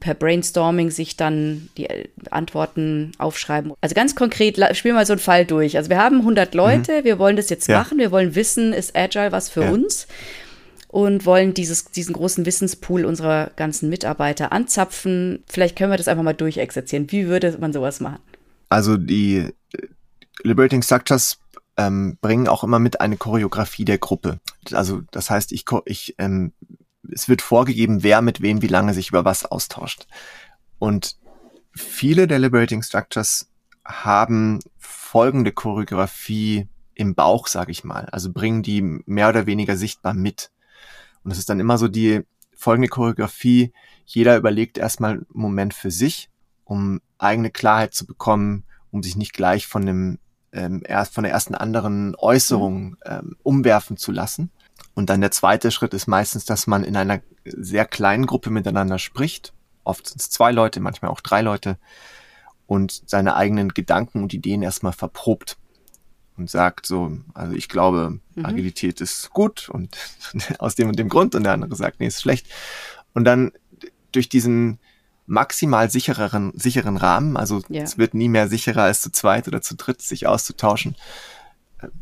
per 0.01 0.15
Brainstorming 0.15 0.91
sich 0.91 1.17
dann 1.17 1.69
die 1.77 1.87
äh, 1.87 2.09
Antworten 2.31 3.13
aufschreiben. 3.19 3.73
Also 3.81 3.95
ganz 3.95 4.15
konkret, 4.15 4.59
spiel 4.77 4.93
mal 4.93 5.07
so 5.07 5.13
einen 5.13 5.21
Fall 5.21 5.47
durch. 5.47 5.77
Also 5.77 5.91
wir 5.91 5.99
haben 5.99 6.21
100 6.21 6.55
Leute, 6.55 7.01
mhm. 7.01 7.05
wir 7.05 7.19
wollen 7.19 7.37
das 7.37 7.51
jetzt 7.51 7.69
ja. 7.69 7.79
machen, 7.79 7.99
wir 7.99 8.11
wollen 8.11 8.35
wissen, 8.35 8.73
ist 8.73 8.97
Agile 8.97 9.33
was 9.33 9.49
für 9.49 9.63
ja. 9.63 9.71
uns? 9.71 10.07
Und 10.97 11.27
wollen 11.27 11.53
dieses, 11.53 11.85
diesen 11.85 12.15
großen 12.15 12.47
Wissenspool 12.47 13.05
unserer 13.05 13.51
ganzen 13.55 13.91
Mitarbeiter 13.91 14.51
anzapfen. 14.51 15.45
Vielleicht 15.47 15.77
können 15.77 15.91
wir 15.91 15.99
das 15.99 16.09
einfach 16.09 16.23
mal 16.23 16.33
durchexerzieren. 16.33 17.13
Wie 17.13 17.27
würde 17.27 17.55
man 17.61 17.75
sowas 17.75 18.01
machen? 18.01 18.21
Also 18.71 18.97
die 18.97 19.37
äh, 19.37 19.53
Liberating 20.43 20.81
Structures 20.81 21.37
ähm, 21.77 22.17
bringen 22.23 22.49
auch 22.49 22.65
immer 22.65 22.79
mit 22.79 23.03
eine 23.03 23.19
Choreografie 23.19 23.85
der 23.85 23.99
Gruppe. 23.99 24.41
Also 24.73 25.03
das 25.11 25.29
heißt, 25.29 25.53
ich, 25.53 25.67
ich 25.85 26.15
ähm, 26.17 26.55
es 27.13 27.29
wird 27.29 27.43
vorgegeben, 27.43 28.03
wer 28.03 28.23
mit 28.23 28.41
wem 28.41 28.63
wie 28.63 28.67
lange 28.67 28.95
sich 28.95 29.11
über 29.11 29.27
was 29.27 29.45
austauscht. 29.45 30.07
Und 30.79 31.19
viele 31.75 32.27
der 32.27 32.39
Liberating 32.39 32.83
Structures 32.83 33.51
haben 33.85 34.61
folgende 34.79 35.53
Choreografie 35.53 36.69
im 36.95 37.15
Bauch, 37.15 37.49
sage 37.49 37.71
ich 37.71 37.85
mal. 37.85 38.07
Also 38.07 38.33
bringen 38.33 38.63
die 38.63 38.81
mehr 38.81 39.29
oder 39.29 39.45
weniger 39.45 39.77
sichtbar 39.77 40.15
mit. 40.15 40.51
Und 41.27 41.33
es 41.33 41.39
ist 41.39 41.51
dann 41.51 41.59
immer 41.59 41.77
so 41.77 41.89
die 41.89 42.23
folgende 42.57 42.87
Choreografie. 42.87 43.73
Jeder 44.05 44.37
überlegt 44.37 44.79
erstmal 44.79 45.15
einen 45.15 45.27
Moment 45.33 45.75
für 45.75 45.91
sich, 45.91 46.31
um 46.63 47.01
eigene 47.19 47.51
Klarheit 47.51 47.95
zu 47.95 48.07
bekommen, 48.07 48.63
um 48.93 49.03
sich 49.03 49.17
nicht 49.17 49.33
gleich 49.33 49.67
von 49.67 49.85
dem 49.85 50.19
ähm, 50.53 50.85
erst 50.87 51.13
von 51.13 51.25
der 51.25 51.33
ersten 51.33 51.57
anderen 51.57 52.15
Äußerung 52.15 52.97
ähm, 53.05 53.35
umwerfen 53.43 53.97
zu 53.97 54.13
lassen. 54.13 54.53
Und 54.95 55.11
dann 55.11 55.21
der 55.21 55.33
zweite 55.33 55.73
Schritt 55.73 55.95
ist 55.95 56.07
meistens, 56.07 56.45
dass 56.45 56.69
man 56.69 56.85
in 56.85 56.97
einer 56.97 57.21
sehr 57.45 57.87
kleinen 57.87 58.27
Gruppe 58.27 58.51
miteinander 58.51 59.01
spricht. 59.01 59.53
Oft 59.83 60.07
sind 60.07 60.21
es 60.21 60.31
zwei 60.31 60.53
Leute, 60.53 60.79
manchmal 60.79 61.11
auch 61.11 61.21
drei 61.21 61.43
Leute. 61.43 61.77
Und 62.69 63.03
seine 63.07 63.35
eigenen 63.35 63.71
Gedanken 63.71 64.23
und 64.23 64.33
Ideen 64.33 64.63
erstmal 64.63 64.93
verprobt. 64.93 65.59
Und 66.37 66.51
sagt 66.51 66.85
so, 66.85 67.17
also 67.33 67.55
ich 67.55 67.69
glaube, 67.69 68.19
mhm. 68.35 68.45
Agilität 68.45 69.01
ist 69.01 69.31
gut 69.31 69.69
und 69.71 69.97
aus 70.59 70.75
dem 70.75 70.89
und 70.89 70.99
dem 70.99 71.09
Grund. 71.09 71.35
Und 71.35 71.45
der 71.45 71.53
andere 71.53 71.75
sagt, 71.77 72.01
nee, 72.01 72.07
ist 72.07 72.21
schlecht. 72.21 72.47
Und 73.15 73.25
dann 73.25 73.53
durch 74.13 74.29
diesen 74.29 74.79
maximal 75.27 75.91
sichereren, 75.91 76.53
sicheren 76.55 76.97
Rahmen, 76.97 77.37
also 77.37 77.63
ja. 77.69 77.83
es 77.83 77.99
wird 77.99 78.15
nie 78.15 78.29
mehr 78.29 78.49
sicherer 78.49 78.83
als 78.83 79.01
zu 79.01 79.11
zweit 79.11 79.49
oder 79.49 79.61
zu 79.61 79.75
dritt, 79.75 80.01
sich 80.01 80.27
auszutauschen, 80.27 80.95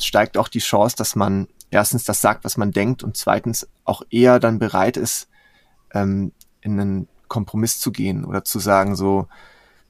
steigt 0.00 0.36
auch 0.36 0.48
die 0.48 0.58
Chance, 0.58 0.96
dass 0.96 1.16
man 1.16 1.48
erstens 1.70 2.04
das 2.04 2.20
sagt, 2.20 2.44
was 2.44 2.56
man 2.56 2.70
denkt 2.70 3.02
und 3.02 3.16
zweitens 3.16 3.66
auch 3.84 4.02
eher 4.10 4.38
dann 4.38 4.58
bereit 4.58 4.96
ist, 4.96 5.28
ähm, 5.92 6.32
in 6.60 6.78
einen 6.78 7.08
Kompromiss 7.28 7.80
zu 7.80 7.90
gehen 7.92 8.24
oder 8.24 8.44
zu 8.44 8.58
sagen 8.58 8.94
so, 8.94 9.26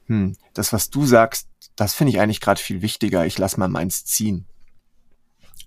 hm, 0.07 0.35
das, 0.53 0.73
was 0.73 0.89
du 0.89 1.05
sagst, 1.05 1.47
das 1.75 1.93
finde 1.93 2.11
ich 2.11 2.19
eigentlich 2.19 2.41
gerade 2.41 2.61
viel 2.61 2.81
wichtiger, 2.81 3.25
ich 3.25 3.37
lass 3.37 3.57
mal 3.57 3.67
meins 3.67 4.05
ziehen. 4.05 4.45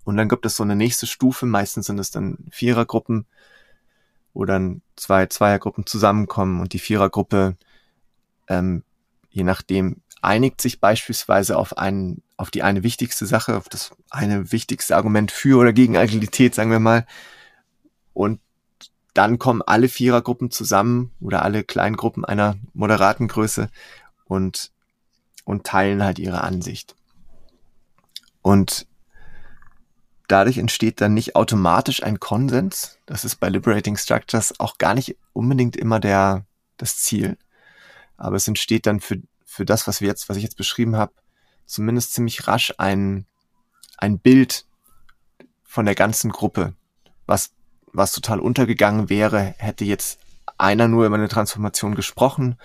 Und 0.04 0.16
dann 0.16 0.28
gibt 0.28 0.46
es 0.46 0.56
so 0.56 0.62
eine 0.62 0.76
nächste 0.76 1.06
Stufe, 1.06 1.44
meistens 1.44 1.86
sind 1.86 1.98
es 1.98 2.10
dann 2.10 2.38
Vierergruppen, 2.50 3.26
wo 4.32 4.44
dann 4.44 4.80
zwei 4.96 5.26
Zweiergruppen 5.26 5.84
zusammenkommen 5.84 6.60
und 6.60 6.72
die 6.72 6.78
Vierergruppe, 6.78 7.56
ähm, 8.48 8.84
je 9.30 9.44
nachdem, 9.44 10.00
einigt 10.22 10.60
sich 10.60 10.80
beispielsweise 10.80 11.56
auf 11.56 11.76
einen, 11.76 12.22
auf 12.36 12.50
die 12.50 12.62
eine 12.62 12.82
wichtigste 12.82 13.26
Sache, 13.26 13.56
auf 13.56 13.68
das 13.68 13.90
eine 14.10 14.50
wichtigste 14.50 14.96
Argument 14.96 15.30
für 15.30 15.58
oder 15.58 15.72
gegen 15.72 15.96
Agilität, 15.96 16.54
sagen 16.54 16.70
wir 16.70 16.80
mal. 16.80 17.06
Und 18.14 18.40
dann 19.14 19.38
kommen 19.38 19.62
alle 19.62 19.88
Vierergruppen 19.88 20.50
zusammen 20.50 21.12
oder 21.20 21.42
alle 21.42 21.64
Kleingruppen 21.64 22.24
einer 22.24 22.56
moderaten 22.72 23.28
Größe 23.28 23.68
und, 24.24 24.70
und 25.49 25.64
teilen 25.64 26.02
halt 26.02 26.19
ihre 26.19 26.43
Ansicht. 26.43 26.95
Und 28.43 28.87
dadurch 30.28 30.59
entsteht 30.59 31.00
dann 31.00 31.14
nicht 31.14 31.37
automatisch 31.37 32.02
ein 32.02 32.21
Konsens. 32.21 32.99
Das 33.07 33.25
ist 33.25 33.37
bei 33.37 33.49
Liberating 33.49 33.97
Structures 33.97 34.61
auch 34.61 34.76
gar 34.76 34.95
nicht 34.95 35.17
unbedingt 35.33 35.75
immer 35.75 36.00
der, 36.00 36.45
das 36.76 36.99
Ziel. 36.99 37.38
Aber 38.19 38.37
es 38.37 38.47
entsteht 38.47 38.85
dann 38.87 39.00
für 39.00 39.23
für 39.49 39.64
das, 39.64 39.88
was 39.88 40.02
wir 40.02 40.09
jetzt, 40.09 40.28
was 40.28 40.37
ich 40.37 40.43
jetzt 40.43 40.59
beschrieben 40.59 40.95
habe, 40.95 41.12
zumindest 41.64 42.12
ziemlich 42.12 42.47
rasch 42.47 42.75
ein, 42.76 43.25
ein 43.97 44.19
Bild 44.19 44.67
von 45.64 45.87
der 45.87 45.95
ganzen 45.95 46.31
Gruppe, 46.31 46.75
was, 47.25 47.52
was 47.93 48.12
total 48.12 48.40
untergegangen 48.40 49.09
wäre, 49.09 49.55
hätte 49.57 49.87
jetzt 49.87 50.21
einer 50.59 50.87
nur 50.87 51.07
über 51.07 51.17
eine 51.17 51.28
Transformation 51.28 51.95
gesprochen 51.95 52.59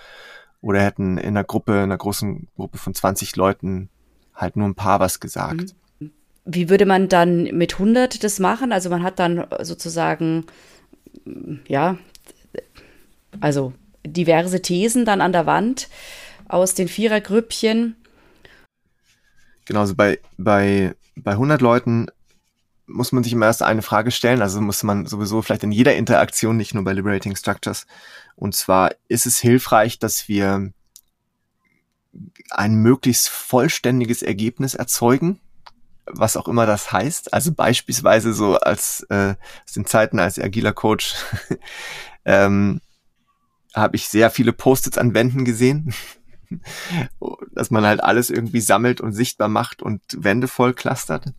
oder 0.64 0.80
hätten 0.80 1.18
in 1.18 1.28
einer 1.28 1.44
Gruppe, 1.44 1.72
in 1.72 1.80
einer 1.80 1.98
großen 1.98 2.48
Gruppe 2.56 2.78
von 2.78 2.94
20 2.94 3.36
Leuten 3.36 3.90
halt 4.34 4.56
nur 4.56 4.66
ein 4.66 4.74
paar 4.74 4.98
was 4.98 5.20
gesagt. 5.20 5.74
Mhm. 5.98 6.10
Wie 6.46 6.70
würde 6.70 6.86
man 6.86 7.10
dann 7.10 7.44
mit 7.44 7.74
100 7.74 8.24
das 8.24 8.38
machen? 8.38 8.72
Also 8.72 8.88
man 8.88 9.02
hat 9.02 9.18
dann 9.18 9.46
sozusagen, 9.60 10.46
ja, 11.68 11.98
also 13.40 13.74
diverse 14.06 14.62
Thesen 14.62 15.04
dann 15.04 15.20
an 15.20 15.32
der 15.32 15.44
Wand 15.44 15.88
aus 16.48 16.72
den 16.72 16.88
Vierergrüppchen. 16.88 17.96
Genau, 19.66 19.80
also 19.80 19.94
bei, 19.94 20.18
bei, 20.38 20.94
bei 21.14 21.32
100 21.32 21.60
Leuten 21.60 22.06
muss 22.86 23.12
man 23.12 23.22
sich 23.22 23.32
immer 23.32 23.46
erst 23.46 23.62
eine 23.62 23.82
Frage 23.82 24.10
stellen, 24.10 24.42
also 24.42 24.60
muss 24.60 24.82
man 24.82 25.06
sowieso 25.06 25.42
vielleicht 25.42 25.62
in 25.62 25.72
jeder 25.72 25.94
Interaktion, 25.94 26.56
nicht 26.56 26.74
nur 26.74 26.84
bei 26.84 26.92
Liberating 26.92 27.36
Structures. 27.36 27.86
Und 28.36 28.54
zwar 28.54 28.94
ist 29.08 29.26
es 29.26 29.38
hilfreich, 29.38 29.98
dass 29.98 30.28
wir 30.28 30.72
ein 32.50 32.74
möglichst 32.74 33.28
vollständiges 33.28 34.22
Ergebnis 34.22 34.74
erzeugen, 34.74 35.40
was 36.06 36.36
auch 36.36 36.48
immer 36.48 36.66
das 36.66 36.92
heißt. 36.92 37.32
Also 37.32 37.52
beispielsweise 37.52 38.32
so 38.32 38.56
als 38.58 39.06
äh, 39.10 39.34
aus 39.64 39.72
den 39.72 39.86
Zeiten 39.86 40.18
als 40.18 40.38
agiler 40.38 40.72
Coach 40.72 41.14
ähm, 42.24 42.80
habe 43.74 43.96
ich 43.96 44.08
sehr 44.08 44.30
viele 44.30 44.52
Post-its 44.52 44.98
an 44.98 45.14
Wänden 45.14 45.44
gesehen, 45.44 45.94
dass 47.52 47.70
man 47.70 47.84
halt 47.84 48.02
alles 48.02 48.30
irgendwie 48.30 48.60
sammelt 48.60 49.00
und 49.00 49.12
sichtbar 49.12 49.48
macht 49.48 49.82
und 49.82 50.02
Wände 50.16 50.48
voll 50.48 50.74
clustert? 50.74 51.32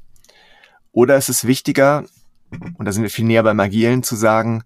Oder 0.91 1.17
ist 1.17 1.29
es 1.29 1.45
wichtiger, 1.45 2.05
und 2.77 2.85
da 2.85 2.91
sind 2.91 3.03
wir 3.03 3.09
viel 3.09 3.25
näher 3.25 3.43
beim 3.43 3.59
Agilen, 3.59 4.03
zu 4.03 4.15
sagen, 4.15 4.63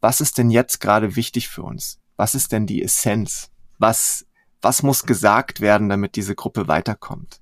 was 0.00 0.20
ist 0.20 0.38
denn 0.38 0.50
jetzt 0.50 0.80
gerade 0.80 1.16
wichtig 1.16 1.48
für 1.48 1.62
uns? 1.62 1.98
Was 2.16 2.34
ist 2.34 2.52
denn 2.52 2.66
die 2.66 2.82
Essenz? 2.82 3.50
was, 3.80 4.26
was 4.60 4.82
muss 4.82 5.04
gesagt 5.04 5.60
werden, 5.60 5.88
damit 5.88 6.14
diese 6.14 6.36
Gruppe 6.36 6.68
weiterkommt. 6.68 7.40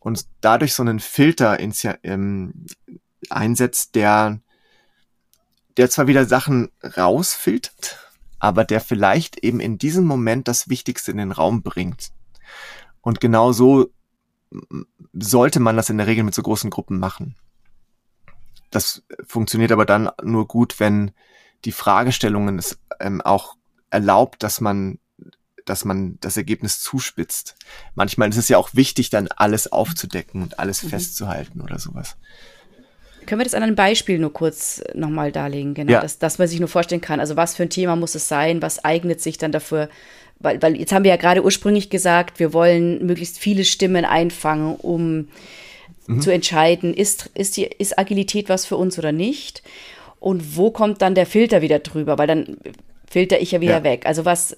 Und 0.00 0.26
dadurch 0.42 0.74
so 0.74 0.82
einen 0.82 1.00
Filter 1.00 1.58
ins, 1.58 1.86
ähm, 2.02 2.66
einsetzt, 3.30 3.94
der, 3.94 4.40
der 5.78 5.88
zwar 5.88 6.08
wieder 6.08 6.26
Sachen 6.26 6.70
rausfiltert, 6.82 7.98
aber 8.38 8.64
der 8.64 8.80
vielleicht 8.80 9.38
eben 9.38 9.60
in 9.60 9.78
diesem 9.78 10.04
Moment 10.04 10.48
das 10.48 10.68
Wichtigste 10.68 11.12
in 11.12 11.16
den 11.16 11.32
Raum 11.32 11.62
bringt. 11.62 12.10
Und 13.00 13.20
genau 13.20 13.52
so 13.52 13.90
sollte 15.14 15.60
man 15.60 15.76
das 15.76 15.90
in 15.90 15.98
der 15.98 16.06
Regel 16.06 16.24
mit 16.24 16.34
so 16.34 16.42
großen 16.42 16.70
Gruppen 16.70 16.98
machen. 16.98 17.36
Das 18.74 19.04
funktioniert 19.24 19.70
aber 19.70 19.86
dann 19.86 20.10
nur 20.24 20.48
gut, 20.48 20.80
wenn 20.80 21.12
die 21.64 21.70
Fragestellungen 21.70 22.58
es 22.58 22.76
ähm, 22.98 23.20
auch 23.20 23.54
erlaubt, 23.90 24.42
dass 24.42 24.60
man 24.60 24.98
dass 25.64 25.86
man 25.86 26.18
das 26.20 26.36
Ergebnis 26.36 26.80
zuspitzt. 26.80 27.56
Manchmal 27.94 28.28
ist 28.28 28.36
es 28.36 28.50
ja 28.50 28.58
auch 28.58 28.74
wichtig, 28.74 29.08
dann 29.08 29.28
alles 29.28 29.72
aufzudecken 29.72 30.42
und 30.42 30.58
alles 30.58 30.82
mhm. 30.82 30.90
festzuhalten 30.90 31.62
oder 31.62 31.78
sowas. 31.78 32.16
Können 33.24 33.40
wir 33.40 33.44
das 33.44 33.54
an 33.54 33.62
einem 33.62 33.76
Beispiel 33.76 34.18
nur 34.18 34.32
kurz 34.32 34.82
nochmal 34.92 35.32
darlegen, 35.32 35.72
genau, 35.72 35.92
ja. 35.92 36.00
dass, 36.02 36.18
dass 36.18 36.38
man 36.38 36.48
sich 36.48 36.60
nur 36.60 36.68
vorstellen 36.68 37.00
kann, 37.00 37.20
also 37.20 37.36
was 37.36 37.54
für 37.54 37.62
ein 37.62 37.70
Thema 37.70 37.96
muss 37.96 38.14
es 38.14 38.28
sein, 38.28 38.60
was 38.60 38.84
eignet 38.84 39.22
sich 39.22 39.38
dann 39.38 39.52
dafür, 39.52 39.88
weil, 40.40 40.60
weil 40.60 40.76
jetzt 40.76 40.92
haben 40.92 41.04
wir 41.04 41.12
ja 41.12 41.16
gerade 41.16 41.42
ursprünglich 41.42 41.88
gesagt, 41.88 42.40
wir 42.40 42.52
wollen 42.52 43.06
möglichst 43.06 43.38
viele 43.38 43.64
Stimmen 43.64 44.04
einfangen, 44.04 44.74
um 44.74 45.28
mhm. 46.06 46.20
zu 46.20 46.32
entscheiden, 46.32 46.94
ist, 46.94 47.30
ist, 47.34 47.56
die, 47.56 47.64
ist 47.64 47.98
Agilität 47.98 48.48
was 48.48 48.66
für 48.66 48.76
uns 48.76 48.98
oder 48.98 49.12
nicht 49.12 49.62
und 50.20 50.56
wo 50.56 50.70
kommt 50.70 51.02
dann 51.02 51.14
der 51.14 51.26
Filter 51.26 51.62
wieder 51.62 51.80
drüber, 51.80 52.18
weil 52.18 52.26
dann 52.26 52.56
filter 53.06 53.40
ich 53.40 53.52
ja 53.52 53.60
wieder 53.60 53.78
ja. 53.78 53.84
weg. 53.84 54.06
Also 54.06 54.24
was, 54.24 54.56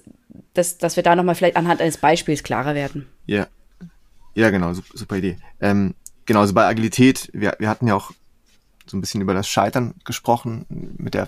dass, 0.53 0.77
dass 0.77 0.95
wir 0.95 1.03
da 1.03 1.15
nochmal 1.15 1.35
vielleicht 1.35 1.57
anhand 1.57 1.81
eines 1.81 1.97
Beispiels 1.97 2.43
klarer 2.43 2.75
werden. 2.75 3.07
Ja, 3.25 3.47
ja 4.33 4.49
genau, 4.49 4.73
super, 4.73 4.97
super 4.97 5.17
Idee. 5.17 5.37
Ähm, 5.61 5.93
genau, 6.25 6.41
also 6.41 6.53
bei 6.53 6.65
Agilität, 6.65 7.29
wir, 7.33 7.55
wir 7.59 7.69
hatten 7.69 7.87
ja 7.87 7.95
auch 7.95 8.11
so 8.85 8.97
ein 8.97 9.01
bisschen 9.01 9.21
über 9.21 9.33
das 9.33 9.47
Scheitern 9.47 9.93
gesprochen, 10.05 10.65
mit 10.97 11.13
der 11.13 11.27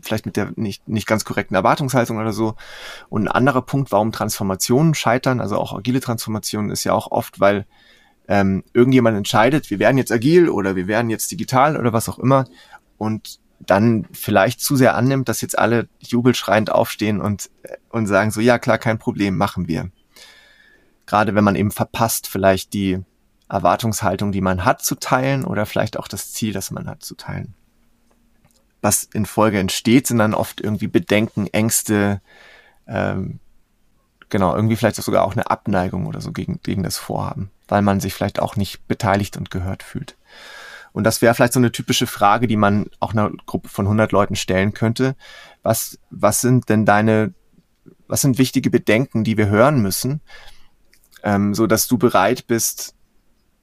vielleicht 0.00 0.26
mit 0.26 0.36
der 0.36 0.52
nicht, 0.56 0.88
nicht 0.88 1.06
ganz 1.06 1.24
korrekten 1.24 1.56
Erwartungshaltung 1.56 2.18
oder 2.18 2.32
so. 2.32 2.54
Und 3.08 3.24
ein 3.24 3.28
anderer 3.28 3.62
Punkt, 3.62 3.92
warum 3.92 4.12
Transformationen 4.12 4.94
scheitern, 4.94 5.40
also 5.40 5.56
auch 5.56 5.72
agile 5.72 6.00
Transformationen, 6.00 6.70
ist 6.70 6.84
ja 6.84 6.92
auch 6.92 7.10
oft, 7.10 7.40
weil 7.40 7.66
ähm, 8.28 8.64
irgendjemand 8.72 9.16
entscheidet, 9.16 9.70
wir 9.70 9.78
werden 9.78 9.98
jetzt 9.98 10.12
agil 10.12 10.48
oder 10.48 10.76
wir 10.76 10.86
werden 10.86 11.10
jetzt 11.10 11.30
digital 11.30 11.76
oder 11.76 11.92
was 11.92 12.08
auch 12.08 12.18
immer 12.18 12.46
und 12.98 13.40
dann 13.66 14.06
vielleicht 14.12 14.60
zu 14.60 14.76
sehr 14.76 14.94
annimmt, 14.96 15.28
dass 15.28 15.40
jetzt 15.40 15.58
alle 15.58 15.88
jubelschreiend 16.00 16.70
aufstehen 16.70 17.20
und, 17.20 17.50
und 17.90 18.06
sagen 18.06 18.30
so, 18.30 18.40
ja 18.40 18.58
klar, 18.58 18.78
kein 18.78 18.98
Problem, 18.98 19.36
machen 19.36 19.68
wir. 19.68 19.90
Gerade 21.06 21.34
wenn 21.34 21.44
man 21.44 21.56
eben 21.56 21.70
verpasst, 21.70 22.26
vielleicht 22.26 22.72
die 22.72 23.00
Erwartungshaltung, 23.48 24.32
die 24.32 24.40
man 24.40 24.64
hat, 24.64 24.82
zu 24.82 24.94
teilen 24.94 25.44
oder 25.44 25.66
vielleicht 25.66 25.98
auch 25.98 26.08
das 26.08 26.32
Ziel, 26.32 26.52
das 26.52 26.70
man 26.70 26.88
hat, 26.88 27.02
zu 27.02 27.14
teilen. 27.14 27.54
Was 28.80 29.04
in 29.04 29.26
Folge 29.26 29.58
entsteht, 29.58 30.06
sind 30.06 30.18
dann 30.18 30.34
oft 30.34 30.60
irgendwie 30.60 30.88
Bedenken, 30.88 31.46
Ängste, 31.48 32.20
ähm, 32.86 33.38
genau, 34.28 34.56
irgendwie 34.56 34.76
vielleicht 34.76 34.96
sogar 34.96 35.24
auch 35.24 35.32
eine 35.32 35.50
Abneigung 35.50 36.06
oder 36.06 36.20
so 36.20 36.32
gegen, 36.32 36.60
gegen 36.62 36.82
das 36.82 36.98
Vorhaben, 36.98 37.50
weil 37.68 37.82
man 37.82 38.00
sich 38.00 38.14
vielleicht 38.14 38.40
auch 38.40 38.56
nicht 38.56 38.86
beteiligt 38.88 39.36
und 39.36 39.50
gehört 39.50 39.82
fühlt. 39.82 40.16
Und 40.92 41.04
das 41.04 41.22
wäre 41.22 41.34
vielleicht 41.34 41.54
so 41.54 41.60
eine 41.60 41.72
typische 41.72 42.06
Frage, 42.06 42.46
die 42.46 42.56
man 42.56 42.86
auch 43.00 43.12
einer 43.12 43.30
Gruppe 43.46 43.68
von 43.68 43.86
100 43.86 44.12
Leuten 44.12 44.36
stellen 44.36 44.74
könnte. 44.74 45.16
Was, 45.62 45.98
was 46.10 46.40
sind 46.40 46.68
denn 46.68 46.84
deine, 46.84 47.32
was 48.08 48.20
sind 48.20 48.38
wichtige 48.38 48.70
Bedenken, 48.70 49.24
die 49.24 49.38
wir 49.38 49.46
hören 49.46 49.80
müssen, 49.80 50.20
ähm, 51.22 51.54
so 51.54 51.66
dass 51.66 51.88
du 51.88 51.96
bereit 51.96 52.46
bist, 52.46 52.94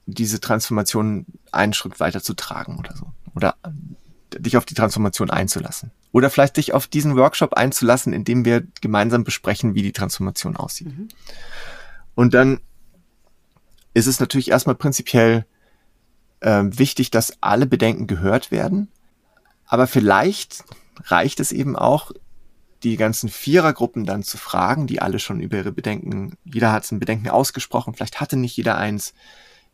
diese 0.06 0.40
Transformation 0.40 1.26
einen 1.52 1.72
Schritt 1.72 2.00
weiter 2.00 2.20
zu 2.20 2.34
tragen 2.34 2.78
oder 2.78 2.96
so. 2.96 3.12
Oder 3.36 3.54
dich 4.38 4.56
auf 4.56 4.64
die 4.64 4.74
Transformation 4.74 5.30
einzulassen. 5.30 5.92
Oder 6.12 6.30
vielleicht 6.30 6.56
dich 6.56 6.72
auf 6.74 6.86
diesen 6.86 7.16
Workshop 7.16 7.54
einzulassen, 7.54 8.12
in 8.12 8.24
dem 8.24 8.44
wir 8.44 8.66
gemeinsam 8.80 9.22
besprechen, 9.22 9.74
wie 9.74 9.82
die 9.82 9.92
Transformation 9.92 10.56
aussieht. 10.56 10.88
Mhm. 10.88 11.08
Und 12.14 12.34
dann 12.34 12.60
ist 13.94 14.06
es 14.06 14.20
natürlich 14.20 14.50
erstmal 14.50 14.76
prinzipiell 14.76 15.44
äh, 16.40 16.62
wichtig, 16.64 17.10
dass 17.10 17.36
alle 17.40 17.66
Bedenken 17.66 18.06
gehört 18.06 18.50
werden. 18.50 18.88
Aber 19.66 19.86
vielleicht 19.86 20.64
reicht 21.04 21.40
es 21.40 21.52
eben 21.52 21.76
auch, 21.76 22.12
die 22.82 22.96
ganzen 22.96 23.28
Vierergruppen 23.28 24.06
dann 24.06 24.22
zu 24.22 24.38
fragen, 24.38 24.86
die 24.86 25.02
alle 25.02 25.18
schon 25.18 25.40
über 25.40 25.58
ihre 25.58 25.72
Bedenken, 25.72 26.36
jeder 26.44 26.72
hat 26.72 26.90
ein 26.90 26.98
Bedenken 26.98 27.28
ausgesprochen, 27.28 27.94
vielleicht 27.94 28.20
hatte 28.20 28.36
nicht 28.36 28.56
jeder 28.56 28.78
eins. 28.78 29.12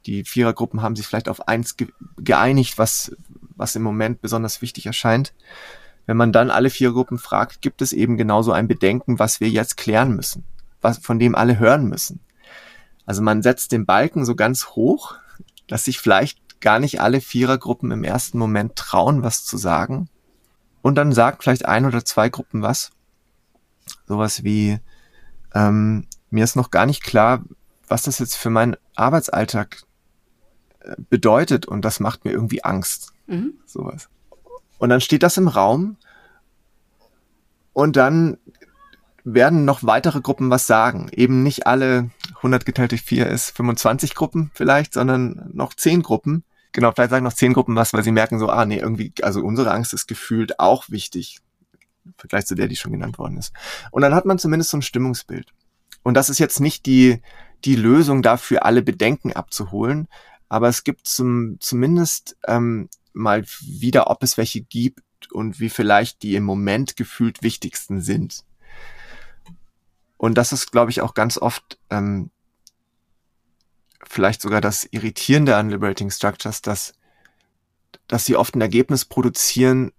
Die 0.07 0.25
Vierergruppen 0.25 0.83
haben 0.83 0.97
sich 0.97 1.07
vielleicht 1.07 1.29
auf 1.29 1.49
eins 1.49 1.77
ge 1.77 1.89
geeinigt, 2.17 2.79
was, 2.79 3.13
was 3.57 3.77
im 3.77 3.83
Moment 3.83 4.21
besonders 4.23 4.61
wichtig 4.61 4.87
erscheint. 4.87 5.35
Wenn 6.07 6.17
man 6.17 6.33
dann 6.33 6.51
alle 6.51 6.71
vier 6.71 6.93
Gruppen 6.93 7.19
fragt, 7.19 7.63
gibt 7.63 7.83
es 7.83 7.93
eben 7.93 8.17
genauso 8.17 8.53
ein 8.53 8.69
Bedenken, 8.69 9.19
was 9.19 9.41
wir 9.41 9.49
jetzt 9.49 9.77
klären 9.77 10.15
müssen, 10.15 10.45
was, 10.81 10.99
von 10.99 11.19
dem 11.19 11.35
alle 11.35 11.59
hören 11.59 11.87
müssen. 11.87 12.21
Also 13.07 13.23
man 13.23 13.43
setzt 13.43 13.73
den 13.73 13.87
Balken 13.87 14.25
so 14.25 14.35
ganz 14.35 14.71
hoch, 14.71 15.15
dass 15.69 15.85
sich 15.85 15.99
vielleicht 15.99 16.61
gar 16.61 16.79
nicht 16.79 17.01
alle 17.01 17.21
Vierergruppen 17.21 17.91
im 17.93 18.05
ersten 18.05 18.39
Moment 18.39 18.77
trauen, 18.77 19.23
was 19.23 19.45
zu 19.45 19.57
sagen. 19.57 20.09
Und 20.83 20.97
dann 20.97 21.13
sagt 21.13 21.43
vielleicht 21.43 21.65
ein 21.65 21.87
oder 21.87 22.05
zwei 22.05 22.29
Gruppen 22.29 22.63
was. 22.63 22.91
Sowas 24.07 24.43
wie, 24.45 24.79
ähm, 25.55 26.07
mir 26.31 26.45
ist 26.45 26.57
noch 26.57 26.71
gar 26.71 26.87
nicht 26.87 27.03
klar, 27.03 27.45
was 27.89 28.03
das 28.03 28.19
jetzt 28.19 28.37
für 28.37 28.51
meinen 28.51 28.77
Arbeitsalltag 28.95 29.83
äh, 30.81 30.97
bedeutet 31.09 31.67
und 31.67 31.85
das 31.85 32.01
macht 32.01 32.25
mir 32.25 32.33
irgendwie 32.33 32.65
Angst. 32.65 33.13
Mhm. 33.27 33.55
Sowas. 33.65 34.09
Und 34.79 34.89
dann 34.91 35.01
steht 35.01 35.23
das 35.23 35.37
im 35.37 35.49
Raum 35.49 35.97
und 37.73 37.97
dann 37.97 38.39
werden 39.27 39.65
noch 39.65 39.83
weitere 39.83 40.21
Gruppen 40.21 40.51
was 40.51 40.69
sagen. 40.69 41.09
Eben 41.11 41.43
nicht 41.43 41.67
alle 41.67 42.11
100 42.37 42.65
geteilt 42.65 42.93
durch 42.93 43.03
4 43.03 43.27
ist 43.27 43.51
25 43.57 44.15
Gruppen 44.15 44.53
vielleicht, 44.55 44.93
sondern 44.93 45.51
noch 45.53 45.75
10 45.75 46.03
Gruppen. 46.03 46.45
Genau, 46.71 46.93
vielleicht 46.93 47.11
sagen 47.11 47.25
noch 47.25 47.33
10 47.33 47.53
Gruppen 47.53 47.75
was, 47.75 47.93
weil 47.93 48.05
sie 48.05 48.13
merken 48.13 48.39
so, 48.39 48.49
ah 48.49 48.65
nee, 48.65 48.79
irgendwie, 48.79 49.13
also 49.23 49.41
unsere 49.41 49.73
Angst 49.73 49.93
ist 49.93 50.07
gefühlt 50.07 50.61
auch 50.61 50.91
wichtig. 50.91 51.39
Im 52.05 52.15
Vergleich 52.17 52.47
zu 52.47 52.55
der, 52.55 52.69
die 52.69 52.77
schon 52.77 52.93
genannt 52.93 53.19
worden 53.19 53.37
ist. 53.37 53.53
Und 53.91 54.03
dann 54.03 54.15
hat 54.15 54.27
man 54.27 54.39
zumindest 54.39 54.71
so 54.71 54.77
ein 54.77 54.83
Stimmungsbild. 54.83 55.53
Und 56.05 56.15
das 56.15 56.31
ist 56.31 56.39
jetzt 56.39 56.61
nicht 56.61 56.87
die, 56.87 57.21
die 57.65 57.75
Lösung 57.75 58.23
dafür, 58.23 58.65
alle 58.65 58.83
Bedenken 58.83 59.33
abzuholen, 59.33 60.07
aber 60.49 60.69
es 60.69 60.85
gibt 60.85 61.09
zum, 61.09 61.57
zumindest 61.59 62.37
ähm, 62.47 62.89
mal 63.13 63.45
wieder, 63.61 64.09
ob 64.09 64.23
es 64.23 64.37
welche 64.37 64.61
gibt 64.61 65.03
und 65.33 65.59
wie 65.59 65.69
vielleicht 65.69 66.23
die 66.23 66.37
im 66.37 66.45
Moment 66.45 66.97
gefühlt 66.97 67.43
wichtigsten 67.43 68.01
sind. 68.01 68.45
Und 70.17 70.37
das 70.37 70.53
ist, 70.53 70.73
glaube 70.73 70.91
ich, 70.91 71.03
auch 71.03 71.15
ganz 71.15 71.39
oft 71.39 71.79
ähm, 71.91 72.31
vielleicht 74.03 74.41
sogar 74.41 74.61
das 74.61 74.85
Irritierende 74.91 75.57
an 75.57 75.71
Liberating 75.71 76.11
Structures, 76.11 76.63
dass, 76.63 76.95
dass 78.07 78.25
sie 78.25 78.37
oft 78.37 78.55
ein 78.55 78.61
Ergebnis 78.61 79.05
produzieren, 79.05 79.93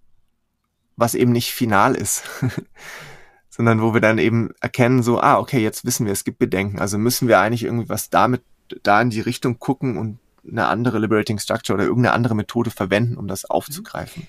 was 0.96 1.14
eben 1.14 1.32
nicht 1.32 1.52
final 1.52 1.96
ist, 1.96 2.24
sondern 3.50 3.82
wo 3.82 3.94
wir 3.94 4.02
dann 4.02 4.18
eben 4.18 4.52
erkennen, 4.62 5.04
so, 5.04 5.20
ah, 5.22 5.38
okay, 5.38 5.60
jetzt 5.60 5.86
wissen 5.86 6.06
wir, 6.06 6.14
es 6.14 6.24
gibt 6.24 6.40
Bedenken, 6.40 6.80
also 6.80 6.98
müssen 6.98 7.28
wir 7.28 7.40
eigentlich 7.40 7.64
irgendwie 7.64 7.90
was 7.90 8.10
damit 8.10 8.42
da 8.84 9.02
in 9.02 9.10
die 9.10 9.22
Richtung 9.22 9.60
gucken 9.60 9.98
und 9.98 10.20
eine 10.50 10.68
andere 10.68 11.00
Liberating 11.00 11.40
Structure 11.40 11.76
oder 11.76 11.86
irgendeine 11.86 12.14
andere 12.14 12.36
Methode 12.36 12.72
verwenden, 12.72 13.18
um 13.18 13.28
das 13.28 13.46
aufzugreifen. 13.46 14.28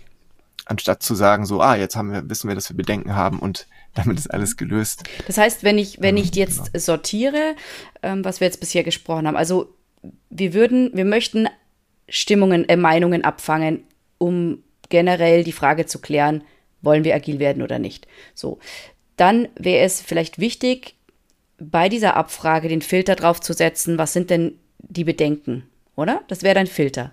Anstatt 0.68 1.02
zu 1.02 1.14
sagen, 1.14 1.46
so, 1.46 1.62
ah, 1.62 1.76
jetzt 1.76 1.96
haben 1.96 2.12
wir, 2.12 2.28
wissen 2.28 2.48
wir, 2.48 2.54
dass 2.54 2.68
wir 2.68 2.76
Bedenken 2.76 3.16
haben 3.16 3.38
und 3.38 3.66
damit 3.94 4.18
ist 4.18 4.32
alles 4.32 4.56
gelöst. 4.56 5.04
Das 5.26 5.38
heißt, 5.38 5.64
wenn 5.64 5.78
ich, 5.78 6.00
wenn 6.00 6.16
ich 6.16 6.34
jetzt 6.34 6.72
genau. 6.72 6.78
sortiere, 6.78 7.56
ähm, 8.02 8.24
was 8.24 8.40
wir 8.40 8.46
jetzt 8.46 8.60
bisher 8.60 8.84
gesprochen 8.84 9.26
haben, 9.26 9.36
also 9.36 9.74
wir 10.30 10.52
würden, 10.52 10.90
wir 10.92 11.06
möchten 11.06 11.48
Stimmungen, 12.08 12.68
äh, 12.68 12.76
Meinungen 12.76 13.24
abfangen, 13.24 13.84
um 14.18 14.62
generell 14.90 15.42
die 15.42 15.52
Frage 15.52 15.86
zu 15.86 16.00
klären, 16.00 16.44
wollen 16.82 17.04
wir 17.04 17.14
agil 17.14 17.38
werden 17.38 17.62
oder 17.62 17.78
nicht. 17.78 18.06
So. 18.34 18.58
Dann 19.16 19.48
wäre 19.56 19.84
es 19.84 20.00
vielleicht 20.00 20.38
wichtig, 20.38 20.94
bei 21.58 21.88
dieser 21.88 22.14
Abfrage 22.14 22.68
den 22.68 22.82
Filter 22.82 23.16
drauf 23.16 23.40
zu 23.40 23.52
setzen, 23.52 23.98
was 23.98 24.12
sind 24.12 24.30
denn 24.30 24.58
die 24.78 25.04
Bedenken, 25.04 25.68
oder? 25.96 26.22
Das 26.28 26.42
wäre 26.42 26.54
dein 26.54 26.68
Filter. 26.68 27.12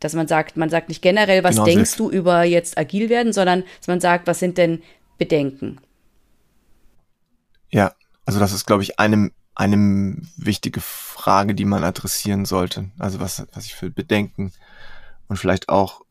Dass 0.00 0.14
man 0.14 0.28
sagt, 0.28 0.56
man 0.56 0.70
sagt 0.70 0.88
nicht 0.88 1.02
generell, 1.02 1.42
was 1.42 1.56
genau 1.56 1.64
denkst 1.64 1.96
du 1.96 2.10
über 2.10 2.44
jetzt 2.44 2.78
agil 2.78 3.08
werden, 3.08 3.32
sondern 3.32 3.64
dass 3.78 3.88
man 3.88 4.00
sagt, 4.00 4.26
was 4.26 4.38
sind 4.38 4.58
denn 4.58 4.82
Bedenken? 5.18 5.80
Ja, 7.70 7.92
also 8.24 8.38
das 8.38 8.52
ist, 8.52 8.66
glaube 8.66 8.82
ich, 8.82 8.98
eine, 8.98 9.30
eine 9.54 10.16
wichtige 10.36 10.80
Frage, 10.80 11.54
die 11.54 11.64
man 11.64 11.84
adressieren 11.84 12.44
sollte. 12.44 12.90
Also 12.98 13.20
was, 13.20 13.44
was 13.52 13.64
ich 13.64 13.74
für 13.74 13.90
Bedenken 13.90 14.52
und 15.28 15.36
vielleicht 15.36 15.68
auch, 15.68 16.02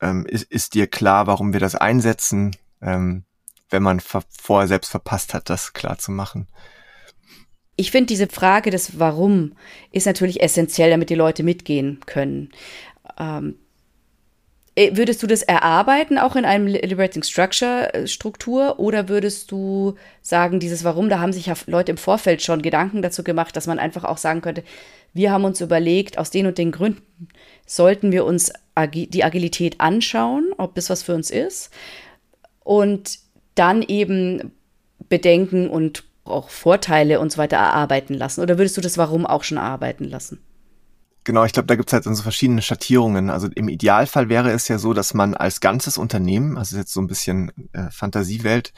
ähm, 0.00 0.26
ist, 0.26 0.44
ist 0.44 0.74
dir 0.74 0.86
klar, 0.86 1.26
warum 1.26 1.52
wir 1.52 1.60
das 1.60 1.74
einsetzen? 1.74 2.56
Ähm, 2.82 3.24
wenn 3.70 3.82
man 3.82 4.00
vorher 4.00 4.68
selbst 4.68 4.90
verpasst 4.90 5.34
hat, 5.34 5.50
das 5.50 5.72
klar 5.72 5.98
zu 5.98 6.12
machen. 6.12 6.46
Ich 7.76 7.90
finde, 7.90 8.06
diese 8.06 8.28
Frage 8.28 8.70
des 8.70 9.00
Warum 9.00 9.56
ist 9.90 10.06
natürlich 10.06 10.42
essentiell, 10.42 10.90
damit 10.90 11.10
die 11.10 11.16
Leute 11.16 11.42
mitgehen 11.42 12.00
können. 12.06 12.50
Ähm, 13.18 13.56
äh, 14.76 14.96
würdest 14.96 15.22
du 15.22 15.26
das 15.26 15.42
erarbeiten, 15.42 16.18
auch 16.18 16.34
in 16.34 16.44
einem 16.44 16.66
Liberating 16.66 17.22
Structure 17.22 17.94
äh, 17.94 18.06
Struktur, 18.06 18.80
oder 18.80 19.08
würdest 19.08 19.50
du 19.50 19.94
sagen, 20.20 20.58
dieses 20.58 20.82
Warum, 20.82 21.08
da 21.08 21.20
haben 21.20 21.32
sich 21.32 21.46
ja 21.46 21.54
Leute 21.66 21.92
im 21.92 21.96
Vorfeld 21.96 22.42
schon 22.42 22.62
Gedanken 22.62 23.00
dazu 23.00 23.22
gemacht, 23.22 23.54
dass 23.56 23.66
man 23.66 23.78
einfach 23.78 24.04
auch 24.04 24.18
sagen 24.18 24.40
könnte, 24.40 24.64
wir 25.12 25.30
haben 25.30 25.44
uns 25.44 25.60
überlegt, 25.60 26.18
aus 26.18 26.30
den 26.30 26.46
und 26.46 26.58
den 26.58 26.72
Gründen 26.72 27.28
sollten 27.66 28.10
wir 28.10 28.24
uns 28.24 28.52
die 28.76 29.22
Agilität 29.22 29.80
anschauen, 29.80 30.52
ob 30.58 30.74
das 30.74 30.90
was 30.90 31.04
für 31.04 31.14
uns 31.14 31.30
ist, 31.30 31.70
und 32.64 33.18
dann 33.54 33.82
eben 33.82 34.50
Bedenken 35.08 35.70
und 35.70 36.02
auch 36.24 36.48
Vorteile 36.48 37.20
und 37.20 37.30
so 37.30 37.38
weiter 37.38 37.56
erarbeiten 37.56 38.14
lassen? 38.14 38.40
Oder 38.40 38.58
würdest 38.58 38.76
du 38.76 38.80
das 38.80 38.98
Warum 38.98 39.26
auch 39.26 39.44
schon 39.44 39.58
erarbeiten 39.58 40.04
lassen? 40.04 40.43
Genau, 41.24 41.44
ich 41.44 41.52
glaube, 41.52 41.66
da 41.66 41.76
gibt 41.76 41.88
es 41.88 41.92
halt 41.94 42.04
so 42.04 42.22
verschiedene 42.22 42.60
Schattierungen. 42.60 43.30
Also 43.30 43.48
im 43.54 43.68
Idealfall 43.68 44.28
wäre 44.28 44.50
es 44.52 44.68
ja 44.68 44.78
so, 44.78 44.92
dass 44.92 45.14
man 45.14 45.34
als 45.34 45.60
ganzes 45.60 45.96
Unternehmen, 45.96 46.58
also 46.58 46.76
jetzt 46.76 46.92
so 46.92 47.00
ein 47.00 47.06
bisschen 47.06 47.50
äh, 47.72 47.90
Fantasiewelt, 47.90 48.74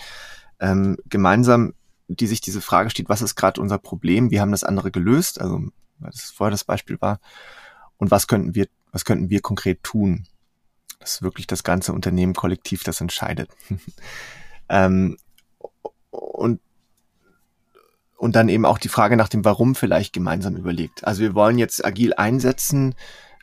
ähm, 0.61 0.96
gemeinsam, 1.06 1.74
die 2.06 2.28
sich 2.28 2.40
diese 2.40 2.61
Frage 2.61 2.90
steht, 2.90 3.09
was 3.09 3.20
ist 3.20 3.35
gerade 3.35 3.61
unser 3.61 3.78
Problem, 3.78 4.30
wie 4.30 4.40
haben 4.40 4.52
das 4.52 4.62
andere 4.62 4.92
gelöst, 4.92 5.40
also 5.40 5.61
weil 5.98 6.11
das 6.11 6.30
vorher 6.30 6.52
das 6.52 6.62
Beispiel 6.62 7.00
war, 7.00 7.18
und 7.96 8.12
was 8.12 8.28
könnten 8.28 8.54
wir, 8.54 8.68
was 8.92 9.04
könnten 9.04 9.28
wir 9.28 9.40
konkret 9.40 9.82
tun? 9.82 10.26
Das 11.00 11.16
ist 11.16 11.22
wirklich 11.22 11.46
das 11.46 11.64
ganze 11.64 11.92
Unternehmen 11.92 12.35
kollektiv, 12.35 12.85
das 12.85 13.00
entscheidet. 13.00 13.50
ähm, 14.68 15.16
und 16.11 16.61
und 18.16 18.37
dann 18.37 18.48
eben 18.48 18.64
auch 18.64 18.79
die 18.79 18.88
Frage 18.88 19.16
nach 19.16 19.29
dem 19.29 19.44
Warum 19.44 19.74
vielleicht 19.74 20.12
gemeinsam 20.12 20.57
überlegt. 20.57 21.05
Also 21.05 21.22
wir 21.22 21.35
wollen 21.35 21.59
jetzt 21.59 21.85
agil 21.85 22.14
einsetzen. 22.14 22.94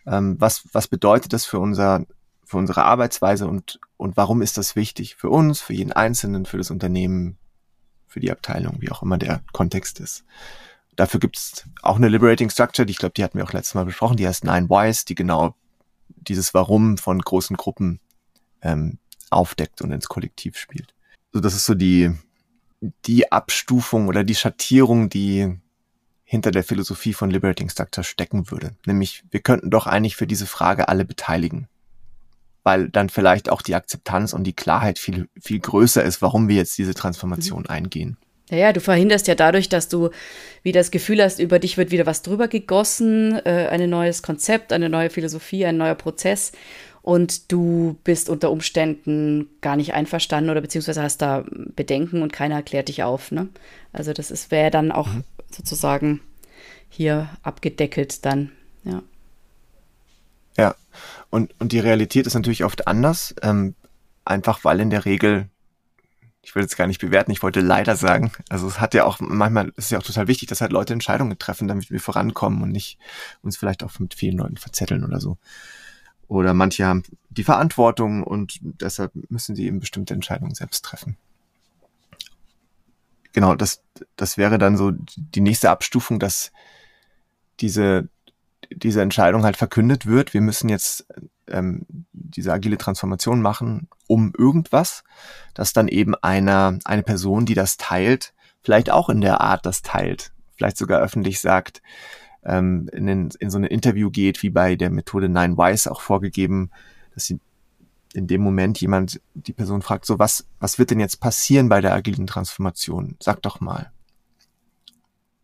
Ähm, 0.05 0.35
was, 0.39 0.63
was 0.73 0.87
bedeutet 0.87 1.33
das 1.33 1.45
für 1.45 1.59
unser, 1.59 2.05
für 2.43 2.57
unsere 2.57 2.83
Arbeitsweise 2.83 3.47
und, 3.47 3.79
und 3.97 4.17
warum 4.17 4.41
ist 4.41 4.57
das 4.57 4.75
wichtig 4.75 5.15
für 5.15 5.29
uns, 5.29 5.61
für 5.61 5.73
jeden 5.73 5.93
Einzelnen, 5.93 6.45
für 6.45 6.57
das 6.57 6.71
Unternehmen, 6.71 7.37
für 8.07 8.19
die 8.19 8.31
Abteilung, 8.31 8.77
wie 8.79 8.91
auch 8.91 9.01
immer 9.01 9.17
der 9.17 9.41
Kontext 9.53 9.99
ist. 9.99 10.25
Dafür 10.95 11.19
gibt 11.19 11.37
es 11.37 11.63
auch 11.81 11.95
eine 11.95 12.09
Liberating 12.09 12.49
Structure, 12.49 12.85
die 12.85 12.91
ich 12.91 12.99
glaube, 12.99 13.13
die 13.13 13.23
hatten 13.23 13.37
wir 13.37 13.45
auch 13.45 13.53
letztes 13.53 13.73
Mal 13.73 13.85
besprochen, 13.85 14.17
die 14.17 14.27
heißt 14.27 14.43
Nine 14.43 14.69
Whys, 14.69 15.05
die 15.05 15.15
genau 15.15 15.55
dieses 16.09 16.53
Warum 16.53 16.97
von 16.97 17.19
großen 17.19 17.57
Gruppen 17.57 17.99
ähm, 18.61 18.99
aufdeckt 19.31 19.81
und 19.81 19.91
ins 19.91 20.07
Kollektiv 20.07 20.57
spielt. 20.57 20.93
So, 21.31 21.39
das 21.39 21.55
ist 21.55 21.65
so 21.65 21.73
die, 21.73 22.11
die 23.05 23.31
Abstufung 23.31 24.07
oder 24.07 24.23
die 24.23 24.35
Schattierung, 24.35 25.09
die 25.09 25.57
hinter 26.23 26.51
der 26.51 26.63
Philosophie 26.63 27.13
von 27.13 27.29
Liberating 27.29 27.69
Structure 27.69 28.03
stecken 28.03 28.49
würde. 28.49 28.71
Nämlich, 28.85 29.23
wir 29.29 29.41
könnten 29.41 29.69
doch 29.69 29.87
eigentlich 29.87 30.15
für 30.15 30.27
diese 30.27 30.47
Frage 30.47 30.87
alle 30.87 31.05
beteiligen. 31.05 31.67
Weil 32.63 32.89
dann 32.89 33.09
vielleicht 33.09 33.49
auch 33.49 33.61
die 33.61 33.75
Akzeptanz 33.75 34.33
und 34.33 34.45
die 34.45 34.53
Klarheit 34.53 34.97
viel, 34.97 35.27
viel 35.39 35.59
größer 35.59 36.03
ist, 36.03 36.21
warum 36.21 36.47
wir 36.47 36.55
jetzt 36.55 36.77
diese 36.77 36.93
Transformation 36.93 37.63
mhm. 37.63 37.69
eingehen. 37.69 38.17
Ja, 38.49 38.57
ja, 38.57 38.73
du 38.73 38.81
verhinderst 38.81 39.27
ja 39.27 39.35
dadurch, 39.35 39.69
dass 39.69 39.89
du 39.89 40.09
wieder 40.63 40.79
das 40.79 40.91
Gefühl 40.91 41.21
hast, 41.21 41.39
über 41.39 41.59
dich 41.59 41.77
wird 41.77 41.91
wieder 41.91 42.05
was 42.05 42.21
drüber 42.23 42.47
gegossen, 42.47 43.39
äh, 43.45 43.67
ein 43.69 43.89
neues 43.89 44.21
Konzept, 44.21 44.73
eine 44.73 44.89
neue 44.89 45.09
Philosophie, 45.09 45.65
ein 45.65 45.77
neuer 45.77 45.95
Prozess 45.95 46.51
und 47.03 47.51
du 47.51 47.99
bist 48.05 48.29
unter 48.29 48.49
Umständen 48.49 49.49
gar 49.59 49.75
nicht 49.75 49.93
einverstanden 49.93 50.49
oder 50.49 50.61
beziehungsweise 50.61 51.03
hast 51.03 51.21
da 51.21 51.43
Bedenken 51.75 52.23
und 52.23 52.31
keiner 52.31 52.55
erklärt 52.55 52.87
dich 52.87 53.03
auf. 53.03 53.31
Ne? 53.31 53.49
Also 53.91 54.13
das 54.13 54.49
wäre 54.51 54.71
dann 54.71 54.91
auch 54.91 55.09
mhm. 55.09 55.25
sozusagen 55.51 56.21
hier 56.89 57.29
abgedeckelt 57.43 58.25
dann, 58.25 58.51
ja. 58.85 59.03
Ja, 60.55 60.75
und, 61.29 61.53
und 61.59 61.71
die 61.71 61.79
Realität 61.79 62.25
ist 62.25 62.35
natürlich 62.35 62.63
oft 62.63 62.87
anders, 62.87 63.35
ähm, 63.41 63.75
einfach 64.23 64.63
weil 64.63 64.79
in 64.79 64.91
der 64.91 65.03
Regel, 65.03 65.49
ich 66.41 66.55
will 66.55 66.61
jetzt 66.61 66.77
gar 66.77 66.87
nicht 66.87 67.01
bewerten, 67.01 67.31
ich 67.31 67.41
wollte 67.41 67.59
leider 67.59 67.95
sagen, 67.95 68.31
also 68.49 68.67
es 68.67 68.79
hat 68.79 68.93
ja 68.93 69.03
auch, 69.03 69.19
manchmal 69.19 69.69
ist 69.69 69.85
es 69.85 69.89
ja 69.89 69.97
auch 69.97 70.03
total 70.03 70.27
wichtig, 70.27 70.47
dass 70.49 70.61
halt 70.61 70.71
Leute 70.71 70.93
Entscheidungen 70.93 71.37
treffen, 71.37 71.67
damit 71.67 71.89
wir 71.89 71.99
vorankommen 71.99 72.61
und 72.61 72.71
nicht 72.71 72.97
uns 73.41 73.57
vielleicht 73.57 73.83
auch 73.83 73.97
mit 73.99 74.13
vielen 74.13 74.37
Leuten 74.37 74.57
verzetteln 74.57 75.03
oder 75.03 75.19
so. 75.19 75.37
Oder 76.33 76.53
manche 76.53 76.85
haben 76.85 77.03
die 77.29 77.43
Verantwortung 77.43 78.23
und 78.23 78.59
deshalb 78.61 79.11
müssen 79.29 79.55
sie 79.55 79.65
eben 79.65 79.79
bestimmte 79.79 80.13
Entscheidungen 80.13 80.55
selbst 80.55 80.83
treffen. 80.85 81.17
Genau, 83.33 83.55
das, 83.55 83.81
das 84.15 84.37
wäre 84.37 84.57
dann 84.57 84.77
so 84.77 84.91
die 84.91 85.41
nächste 85.41 85.71
Abstufung, 85.71 86.19
dass 86.19 86.51
diese, 87.59 88.07
diese 88.71 89.01
Entscheidung 89.01 89.43
halt 89.43 89.57
verkündet 89.57 90.05
wird. 90.05 90.33
Wir 90.33 90.41
müssen 90.41 90.69
jetzt 90.69 91.07
ähm, 91.47 91.85
diese 92.11 92.53
agile 92.53 92.77
Transformation 92.77 93.41
machen, 93.41 93.87
um 94.07 94.33
irgendwas, 94.37 95.03
dass 95.53 95.73
dann 95.73 95.87
eben 95.87 96.15
einer, 96.15 96.77
eine 96.85 97.03
Person, 97.03 97.45
die 97.45 97.55
das 97.55 97.77
teilt, 97.77 98.33
vielleicht 98.61 98.91
auch 98.91 99.09
in 99.09 99.21
der 99.21 99.41
Art 99.41 99.65
das 99.65 99.81
teilt, 99.81 100.31
vielleicht 100.55 100.77
sogar 100.77 101.01
öffentlich 101.01 101.41
sagt, 101.41 101.81
ähm, 102.45 102.89
in, 102.91 103.05
den, 103.05 103.29
in 103.39 103.49
so 103.49 103.57
ein 103.57 103.63
Interview 103.63 104.09
geht, 104.09 104.43
wie 104.43 104.49
bei 104.49 104.75
der 104.75 104.89
Methode 104.89 105.29
Nine 105.29 105.57
Wise 105.57 105.91
auch 105.91 106.01
vorgegeben, 106.01 106.71
dass 107.13 107.25
sie 107.25 107.39
in 108.13 108.27
dem 108.27 108.41
Moment 108.41 108.79
jemand 108.79 109.19
die 109.33 109.53
Person 109.53 109.81
fragt, 109.81 110.05
so 110.05 110.19
was, 110.19 110.45
was 110.59 110.77
wird 110.77 110.91
denn 110.91 110.99
jetzt 110.99 111.19
passieren 111.19 111.67
bei 111.67 111.81
der 111.81 111.93
agilen 111.93 112.27
Transformation? 112.27 113.15
Sag 113.19 113.41
doch 113.41 113.59
mal. 113.59 113.91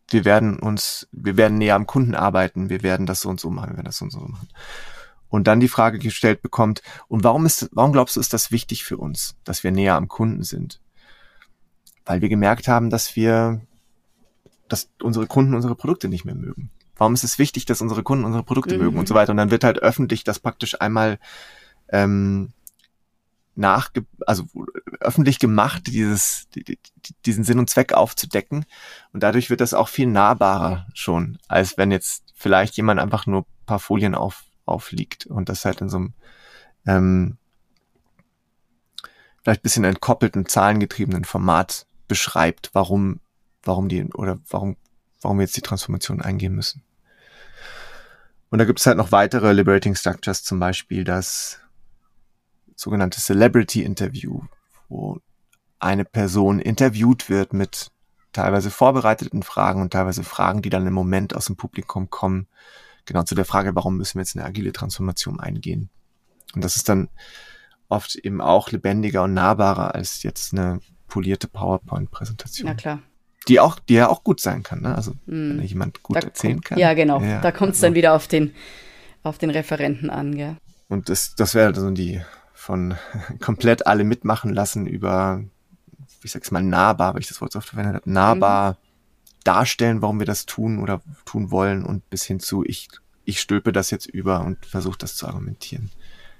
Wir 0.08 0.26
werden 0.26 0.60
uns, 0.60 1.08
wir 1.12 1.38
werden 1.38 1.58
näher 1.58 1.76
am 1.76 1.88
Kunden 1.88 2.16
arbeiten, 2.16 2.70
wir 2.70 2.84
werden 2.84 3.06
das 3.06 3.22
so 3.22 3.30
und 3.30 3.40
so 3.40 3.50
machen, 3.50 3.72
wir 3.72 3.78
werden 3.78 3.86
das 3.86 3.98
so 3.98 4.06
und 4.06 4.12
so 4.12 4.20
machen. 4.20 4.48
Und 5.30 5.46
dann 5.46 5.60
die 5.60 5.68
Frage 5.68 6.00
gestellt 6.00 6.42
bekommt, 6.42 6.82
und 7.08 7.24
warum 7.24 7.46
ist, 7.46 7.70
warum 7.72 7.92
glaubst 7.92 8.16
du, 8.16 8.20
ist 8.20 8.34
das 8.34 8.52
wichtig 8.52 8.84
für 8.84 8.98
uns, 8.98 9.36
dass 9.44 9.64
wir 9.64 9.72
näher 9.72 9.96
am 9.96 10.08
Kunden 10.08 10.44
sind? 10.44 10.82
Weil 12.06 12.22
wir 12.22 12.30
gemerkt 12.30 12.68
haben, 12.68 12.90
dass 12.90 13.16
wir, 13.16 13.62
dass 14.68 14.90
unsere 15.02 15.28
Kunden 15.28 15.54
unsere 15.54 15.76
Produkte 15.76 16.08
nicht 16.08 16.26
mehr 16.26 16.36
mögen. 16.36 16.72
Warum 17.00 17.16
ist 17.16 17.24
es 17.24 17.40
wichtig, 17.40 17.66
dass 17.66 17.82
unsere 17.82 18.04
Kunden 18.04 18.26
unsere 18.26 18.44
Produkte 18.44 18.76
mhm. 18.76 18.84
mögen 18.84 19.00
und 19.00 19.08
so 19.08 19.16
weiter? 19.16 19.32
Und 19.32 19.38
dann 19.38 19.52
wird 19.52 19.64
halt 19.64 19.80
öffentlich 19.80 20.24
das 20.24 20.40
praktisch 20.40 20.80
einmal 20.80 21.18
ähm, 21.90 22.54
nach, 23.56 23.90
also 24.28 24.46
öffentlich 25.00 25.40
gemacht, 25.40 25.88
dieses, 25.88 26.48
diesen 27.26 27.44
Sinn 27.44 27.60
und 27.60 27.70
Zweck 27.70 27.94
aufzudecken. 27.94 28.66
Und 29.12 29.24
dadurch 29.24 29.50
wird 29.50 29.62
das 29.62 29.74
auch 29.74 29.88
viel 29.88 30.08
nahbarer 30.08 30.88
schon, 30.94 31.40
als 31.48 31.78
wenn 31.78 31.92
jetzt 31.92 32.24
vielleicht 32.36 32.78
jemand 32.78 33.00
einfach 33.00 33.26
nur 33.26 33.46
paar 33.66 33.80
Folien 33.80 34.16
auf, 34.16 34.44
aufliegt 34.66 35.26
und 35.26 35.50
das 35.50 35.66
halt 35.66 35.82
in 35.82 35.90
so 35.90 35.98
einem 35.98 36.14
ähm, 36.86 37.38
vielleicht 39.44 39.62
bisschen 39.62 39.84
entkoppelten, 39.84 40.46
zahlengetriebenen 40.46 41.26
Format 41.26 41.86
beschreibt, 42.08 42.72
warum, 42.74 43.20
warum 43.64 43.90
die 43.90 44.06
oder 44.14 44.40
warum, 44.50 44.78
warum 45.22 45.38
wir 45.38 45.44
jetzt 45.44 45.58
die 45.58 45.62
Transformation 45.62 46.22
eingehen 46.22 46.56
müssen. 46.56 46.84
Und 48.50 48.60
da 48.60 48.66
gibt 48.66 48.80
es 48.80 48.86
halt 48.86 48.98
noch 48.98 49.12
weitere 49.12 49.54
Liberating 49.54 49.96
Structures, 49.96 50.44
zum 50.44 50.60
Beispiel 50.60 51.04
das 51.04 51.60
sogenannte 52.76 53.20
Celebrity 53.20 53.84
Interview, 53.84 54.42
wo 54.88 55.20
eine 55.80 56.06
Person 56.06 56.60
interviewt 56.60 57.30
wird 57.30 57.54
mit 57.54 57.92
teilweise 58.32 58.72
vorbereiteten 58.72 59.44
Fragen 59.44 59.82
und 59.82 59.94
teilweise 59.94 60.24
Fragen, 60.24 60.62
die 60.62 60.70
dann 60.70 60.88
im 60.88 60.94
Moment 60.94 61.36
aus 61.36 61.46
dem 61.46 61.58
Publikum 61.58 62.10
kommen. 62.10 62.48
Genau 63.06 63.24
zu 63.24 63.36
der 63.36 63.46
Frage, 63.46 63.76
warum 63.76 63.98
müssen 63.98 64.16
wir 64.16 64.22
jetzt 64.22 64.36
eine 64.36 64.46
agile 64.46 64.72
Transformation 64.72 65.40
eingehen? 65.40 65.90
Und 66.54 66.64
das 66.64 66.76
ist 66.76 66.90
dann 66.90 67.10
oft 67.88 68.16
eben 68.16 68.42
auch 68.42 68.72
lebendiger 68.72 69.24
und 69.24 69.34
nahbarer 69.34 69.96
als 69.96 70.24
jetzt 70.24 70.54
eine 70.54 70.80
polierte 71.08 71.48
PowerPoint-Präsentation. 71.48 72.68
Ja, 72.68 72.74
klar 72.76 73.00
die 73.50 73.60
auch, 73.60 73.80
die 73.80 73.96
ja 73.96 74.08
auch 74.08 74.24
gut 74.24 74.40
sein 74.40 74.64
kann. 74.64 74.82
Ne? 74.82 74.96
Also 74.96 75.12
mm. 75.26 75.58
wenn 75.58 75.64
jemand 75.64 76.04
gut 76.04 76.18
da 76.18 76.22
erzählen 76.22 76.62
kann. 76.62 76.78
Ja, 76.78 76.94
genau. 76.94 77.20
Ja, 77.22 77.42
da 77.42 77.52
kommt 77.52 77.72
es 77.72 77.78
also. 77.78 77.88
dann 77.88 77.96
wieder 77.96 78.14
auf 78.14 78.28
den, 78.28 78.54
auf 79.24 79.38
den 79.38 79.50
Referenten 79.50 80.10
an, 80.10 80.36
gell? 80.36 80.56
Und 80.88 81.10
das, 81.10 81.36
das 81.36 81.56
wäre 81.56 81.74
so 81.76 81.90
die 81.92 82.22
von 82.54 82.96
komplett 83.40 83.88
alle 83.88 84.04
mitmachen 84.04 84.54
lassen 84.54 84.86
über, 84.86 85.44
ich 86.24 86.32
sag's 86.32 86.52
mal, 86.52 86.64
nahbar, 86.64 87.14
weil 87.14 87.22
ich 87.22 87.28
das 87.28 87.42
Wort 87.42 87.52
so 87.52 87.60
oft 87.60 87.70
verwendet 87.70 87.96
habe, 87.96 88.12
nahbar 88.12 88.72
mhm. 88.72 88.76
darstellen, 89.44 90.02
warum 90.02 90.20
wir 90.20 90.26
das 90.26 90.46
tun 90.46 90.80
oder 90.80 91.02
tun 91.26 91.52
wollen 91.52 91.84
und 91.84 92.08
bis 92.10 92.24
hin 92.24 92.40
zu, 92.40 92.64
ich, 92.64 92.88
ich 93.26 93.42
stülpe 93.42 93.74
das 93.74 93.90
jetzt 93.92 94.06
über 94.06 94.42
und 94.42 94.66
versuche 94.66 94.98
das 94.98 95.16
zu 95.16 95.28
argumentieren. 95.28 95.92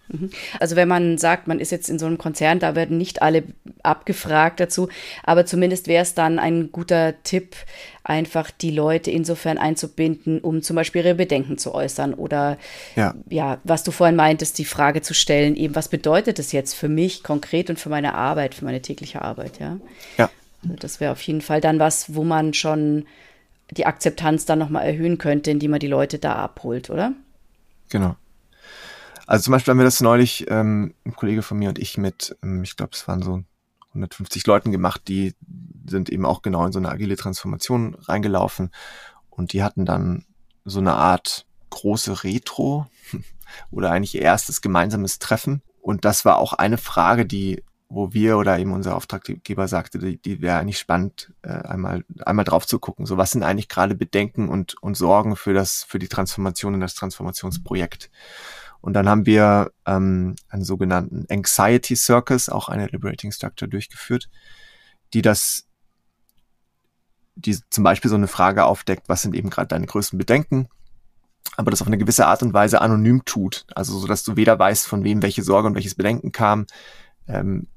Mhm. 0.10 0.32
Also 0.60 0.76
wenn 0.76 0.88
man 0.88 1.18
sagt, 1.18 1.48
man 1.48 1.60
ist 1.60 1.72
jetzt 1.72 1.90
in 1.90 2.00
so 2.00 2.06
einem 2.06 2.18
Konzern, 2.18 2.60
da 2.60 2.76
werden 2.76 2.98
nicht 2.98 3.22
alle 3.22 3.44
abgefragt 3.84 4.60
dazu, 4.60 4.90
aber 5.24 5.46
zumindest 5.46 5.88
wäre 5.88 6.04
es 6.04 6.16
dann 6.16 6.40
ein 6.40 6.72
guter 6.72 7.22
Tipp, 7.24 7.56
einfach 8.04 8.50
die 8.50 8.72
Leute 8.72 9.12
insofern 9.12 9.58
einzubinden, 9.58 10.40
um 10.40 10.64
zum 10.64 10.76
Beispiel 10.76 11.06
ihre 11.06 11.16
Bedenken 11.16 11.58
zu 11.58 11.76
äußern 11.76 12.16
oder 12.16 12.58
ja, 12.96 13.14
ja 13.30 13.60
was 13.64 13.84
du 13.84 13.92
vorhin 13.92 14.16
meintest, 14.16 14.58
die 14.58 14.66
Frage 14.66 15.02
zu 15.02 15.14
stellen, 15.14 15.56
eben 15.56 15.76
was 15.76 15.90
bedeutet 15.90 16.40
das 16.40 16.52
jetzt 16.52 16.74
für 16.74 16.90
mich 16.90 17.24
konkret 17.24 17.70
und 17.70 17.80
für 17.80 17.90
meine 17.90 18.16
Arbeit, 18.16 18.56
für 18.56 18.66
meine 18.66 18.82
tägliche 18.82 19.22
Arbeit, 19.22 19.60
ja. 19.60 19.78
Ja. 20.18 20.30
Also 20.64 20.76
das 20.76 21.00
wäre 21.00 21.12
auf 21.12 21.22
jeden 21.22 21.42
Fall 21.42 21.62
dann 21.62 21.80
was, 21.80 22.16
wo 22.16 22.24
man 22.24 22.54
schon 22.54 23.06
die 23.72 23.86
Akzeptanz 23.86 24.46
dann 24.46 24.60
nochmal 24.60 24.86
erhöhen 24.86 25.20
könnte, 25.20 25.52
indem 25.52 25.72
man 25.72 25.80
die 25.80 25.88
Leute 25.88 26.18
da 26.18 26.36
abholt, 26.36 26.90
oder? 26.90 27.14
Genau. 27.90 28.16
Also 29.30 29.44
zum 29.44 29.52
Beispiel 29.52 29.74
haben 29.74 29.78
wir 29.78 29.86
das 29.86 30.02
neulich, 30.02 30.48
ähm, 30.50 30.96
ein 31.06 31.16
Kollege 31.16 31.44
von 31.44 31.60
mir 31.60 31.70
und 31.70 31.78
ich 31.78 32.00
mit, 32.00 32.36
ähm, 32.42 32.64
ich 32.64 32.76
glaube, 32.76 32.94
es 32.96 33.08
waren 33.08 33.22
so 33.22 33.44
150 33.90 34.48
Leuten 34.48 34.72
gemacht, 34.72 35.04
die 35.08 35.36
sind 35.88 36.10
eben 36.10 36.26
auch 36.26 36.42
genau 36.42 36.66
in 36.66 36.72
so 36.72 36.80
eine 36.80 36.90
agile 36.90 37.16
Transformation 37.16 37.94
reingelaufen 37.94 38.72
und 39.30 39.54
die 39.54 39.62
hatten 39.62 39.86
dann 39.86 40.26
so 40.66 40.80
eine 40.80 40.96
Art 40.96 41.46
große 41.70 42.24
Retro 42.24 42.88
oder 43.70 43.92
eigentlich 43.92 44.20
erstes 44.20 44.62
gemeinsames 44.62 45.20
Treffen. 45.20 45.62
Und 45.80 46.06
das 46.06 46.26
war 46.26 46.40
auch 46.40 46.54
eine 46.54 46.80
Frage, 46.80 47.28
die, 47.28 47.64
wo 47.88 48.14
wir 48.14 48.36
oder 48.40 48.58
eben 48.58 48.74
unser 48.74 48.96
Auftraggeber 48.96 49.68
sagte, 49.68 50.00
die, 50.00 50.20
die 50.20 50.42
wäre 50.42 50.58
eigentlich 50.58 50.80
spannend, 50.80 51.32
äh, 51.44 51.50
einmal, 51.50 52.04
einmal 52.26 52.46
drauf 52.46 52.66
zu 52.66 52.80
gucken. 52.80 53.06
So, 53.06 53.18
was 53.18 53.30
sind 53.30 53.44
eigentlich 53.44 53.70
gerade 53.70 53.94
Bedenken 53.94 54.50
und, 54.50 54.82
und 54.82 54.98
Sorgen 54.98 55.36
für 55.36 55.54
das, 55.54 55.84
für 55.84 56.00
die 56.00 56.08
Transformation 56.08 56.74
in 56.74 56.80
das 56.80 56.96
Transformationsprojekt? 56.96 58.10
Und 58.82 58.94
dann 58.94 59.10
haben 59.10 59.26
wir 59.26 59.72
ähm, 59.86 60.36
einen 60.48 60.64
sogenannten 60.64 61.26
Anxiety 61.30 61.96
Circus, 61.96 62.50
auch 62.50 62.70
eine 62.70 62.88
Liberating 62.88 63.32
Structure 63.32 63.70
durchgeführt, 63.70 64.30
die 65.14 65.22
das, 65.22 65.68
die 67.36 67.58
zum 67.70 67.84
Beispiel 67.84 68.10
so 68.10 68.16
eine 68.16 68.28
Frage 68.28 68.66
aufdeckt, 68.66 69.10
was 69.10 69.22
sind 69.22 69.36
eben 69.36 69.50
gerade 69.50 69.68
deine 69.68 69.86
größten 69.86 70.18
Bedenken, 70.18 70.70
aber 71.58 71.72
das 71.72 71.82
auf 71.82 71.88
eine 71.88 71.98
gewisse 71.98 72.28
Art 72.28 72.42
und 72.42 72.54
Weise 72.54 72.82
anonym 72.82 73.26
tut, 73.26 73.66
also 73.76 73.98
so, 73.98 74.08
dass 74.08 74.24
du 74.24 74.36
weder 74.36 74.58
weißt, 74.58 74.88
von 74.88 75.04
wem 75.04 75.22
welche 75.22 75.44
Sorge 75.44 75.68
und 75.68 75.76
welches 75.76 75.96
Bedenken 75.96 76.32
kam, 76.32 76.66
ähm, 77.28 77.68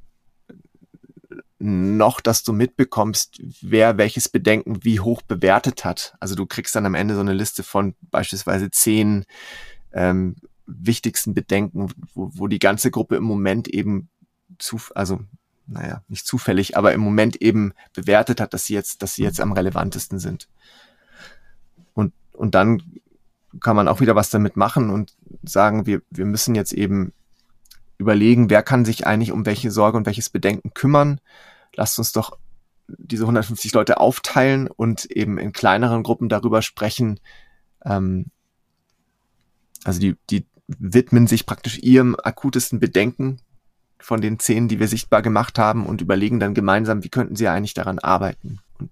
noch, 1.59 2.21
dass 2.21 2.43
du 2.43 2.53
mitbekommst, 2.53 3.41
wer 3.61 3.97
welches 3.97 4.29
Bedenken 4.29 4.83
wie 4.85 4.99
hoch 4.99 5.23
bewertet 5.23 5.85
hat. 5.85 6.17
Also 6.19 6.35
du 6.35 6.45
kriegst 6.45 6.75
dann 6.75 6.87
am 6.87 6.97
Ende 6.97 7.15
so 7.15 7.21
eine 7.21 7.33
Liste 7.33 7.63
von 7.63 7.95
beispielsweise 8.01 8.71
zehn 8.71 9.25
ähm, 9.93 10.37
wichtigsten 10.79 11.35
Bedenken, 11.35 11.93
wo, 12.15 12.31
wo 12.35 12.47
die 12.49 12.59
ganze 12.59 12.91
Gruppe 12.91 13.17
im 13.17 13.25
Moment 13.25 13.69
eben 13.69 14.09
zu, 14.59 14.79
also 14.95 15.21
naja, 15.67 16.03
nicht 16.09 16.27
zufällig, 16.27 16.77
aber 16.77 16.93
im 16.93 17.01
Moment 17.01 17.37
eben 17.37 17.73
bewertet 17.93 18.41
hat, 18.41 18.53
dass 18.55 18.67
sie 18.67 18.75
jetzt, 18.75 19.03
dass 19.03 19.15
sie 19.15 19.23
jetzt 19.23 19.41
am 19.41 19.53
relevantesten 19.53 20.19
sind. 20.19 20.49
Und, 21.95 22.13
und 22.33 22.55
dann 22.55 22.83
kann 23.61 23.77
man 23.77 23.89
auch 23.89 24.01
wieder 24.01 24.15
was 24.15 24.31
damit 24.31 24.57
machen 24.57 24.91
und 24.91 25.15
sagen, 25.43 25.87
wir, 25.87 26.03
wir 26.11 26.25
müssen 26.25 26.55
jetzt 26.55 26.73
eben 26.73 27.13
überlegen, 27.99 28.51
wer 28.51 28.63
kann 28.63 28.85
sich 28.85 29.07
eigentlich 29.07 29.33
um 29.33 29.47
welche 29.47 29.71
Sorge 29.71 29.97
und 29.97 30.07
welches 30.07 30.31
Bedenken 30.31 30.75
kümmern. 30.75 31.21
Lasst 31.75 31.99
uns 31.99 32.13
doch 32.13 32.39
diese 32.89 33.25
150 33.25 33.73
Leute 33.73 34.01
aufteilen 34.01 34.69
und 34.69 35.07
eben 35.07 35.39
in 35.39 35.53
kleineren 35.53 36.03
Gruppen 36.03 36.29
darüber 36.29 36.63
sprechen. 36.63 37.21
Ähm, 37.85 38.27
also 39.85 40.01
die, 40.01 40.17
die 40.31 40.47
widmen 40.79 41.27
sich 41.27 41.47
praktisch 41.47 41.79
ihrem 41.79 42.17
akutesten 42.23 42.81
Bedenken 42.81 43.41
von 43.99 44.21
den 44.21 44.39
zehn, 44.39 44.69
die 44.69 44.81
wir 44.81 44.89
sichtbar 44.89 45.23
gemacht 45.23 45.59
haben 45.59 45.87
und 45.87 46.01
überlegen 46.01 46.41
dann 46.41 46.55
gemeinsam, 46.55 47.05
wie 47.05 47.09
könnten 47.09 47.37
sie 47.37 47.49
eigentlich 47.49 47.75
daran 47.75 47.99
arbeiten. 47.99 48.59
Und 48.79 48.91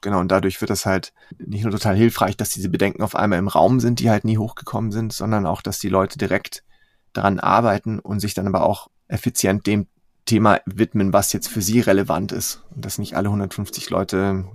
genau, 0.00 0.20
und 0.20 0.28
dadurch 0.28 0.60
wird 0.60 0.70
das 0.70 0.86
halt 0.86 1.12
nicht 1.38 1.62
nur 1.62 1.72
total 1.72 1.96
hilfreich, 1.96 2.36
dass 2.36 2.50
diese 2.50 2.68
Bedenken 2.68 3.02
auf 3.02 3.14
einmal 3.14 3.38
im 3.38 3.48
Raum 3.48 3.80
sind, 3.80 4.00
die 4.00 4.10
halt 4.10 4.24
nie 4.24 4.38
hochgekommen 4.38 4.92
sind, 4.92 5.12
sondern 5.12 5.46
auch, 5.46 5.62
dass 5.62 5.78
die 5.78 5.88
Leute 5.88 6.18
direkt 6.18 6.64
daran 7.12 7.40
arbeiten 7.40 7.98
und 7.98 8.20
sich 8.20 8.34
dann 8.34 8.46
aber 8.46 8.62
auch 8.64 8.88
effizient 9.08 9.66
dem 9.66 9.86
Thema 10.24 10.60
widmen, 10.66 11.12
was 11.12 11.32
jetzt 11.32 11.48
für 11.48 11.62
sie 11.62 11.80
relevant 11.80 12.32
ist. 12.32 12.62
Und 12.74 12.84
dass 12.84 12.98
nicht 12.98 13.14
alle 13.16 13.28
150 13.28 13.90
Leute 13.90 14.46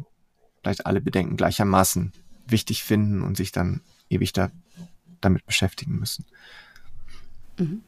vielleicht 0.62 0.86
alle 0.86 1.02
Bedenken 1.02 1.38
gleichermaßen 1.38 2.12
wichtig 2.46 2.84
finden 2.84 3.22
und 3.22 3.38
sich 3.38 3.52
dann 3.52 3.82
ewig 4.10 4.34
da 4.34 4.52
damit 5.22 5.46
beschäftigen 5.46 5.98
müssen. 5.98 6.26
Mhm. 7.62 7.82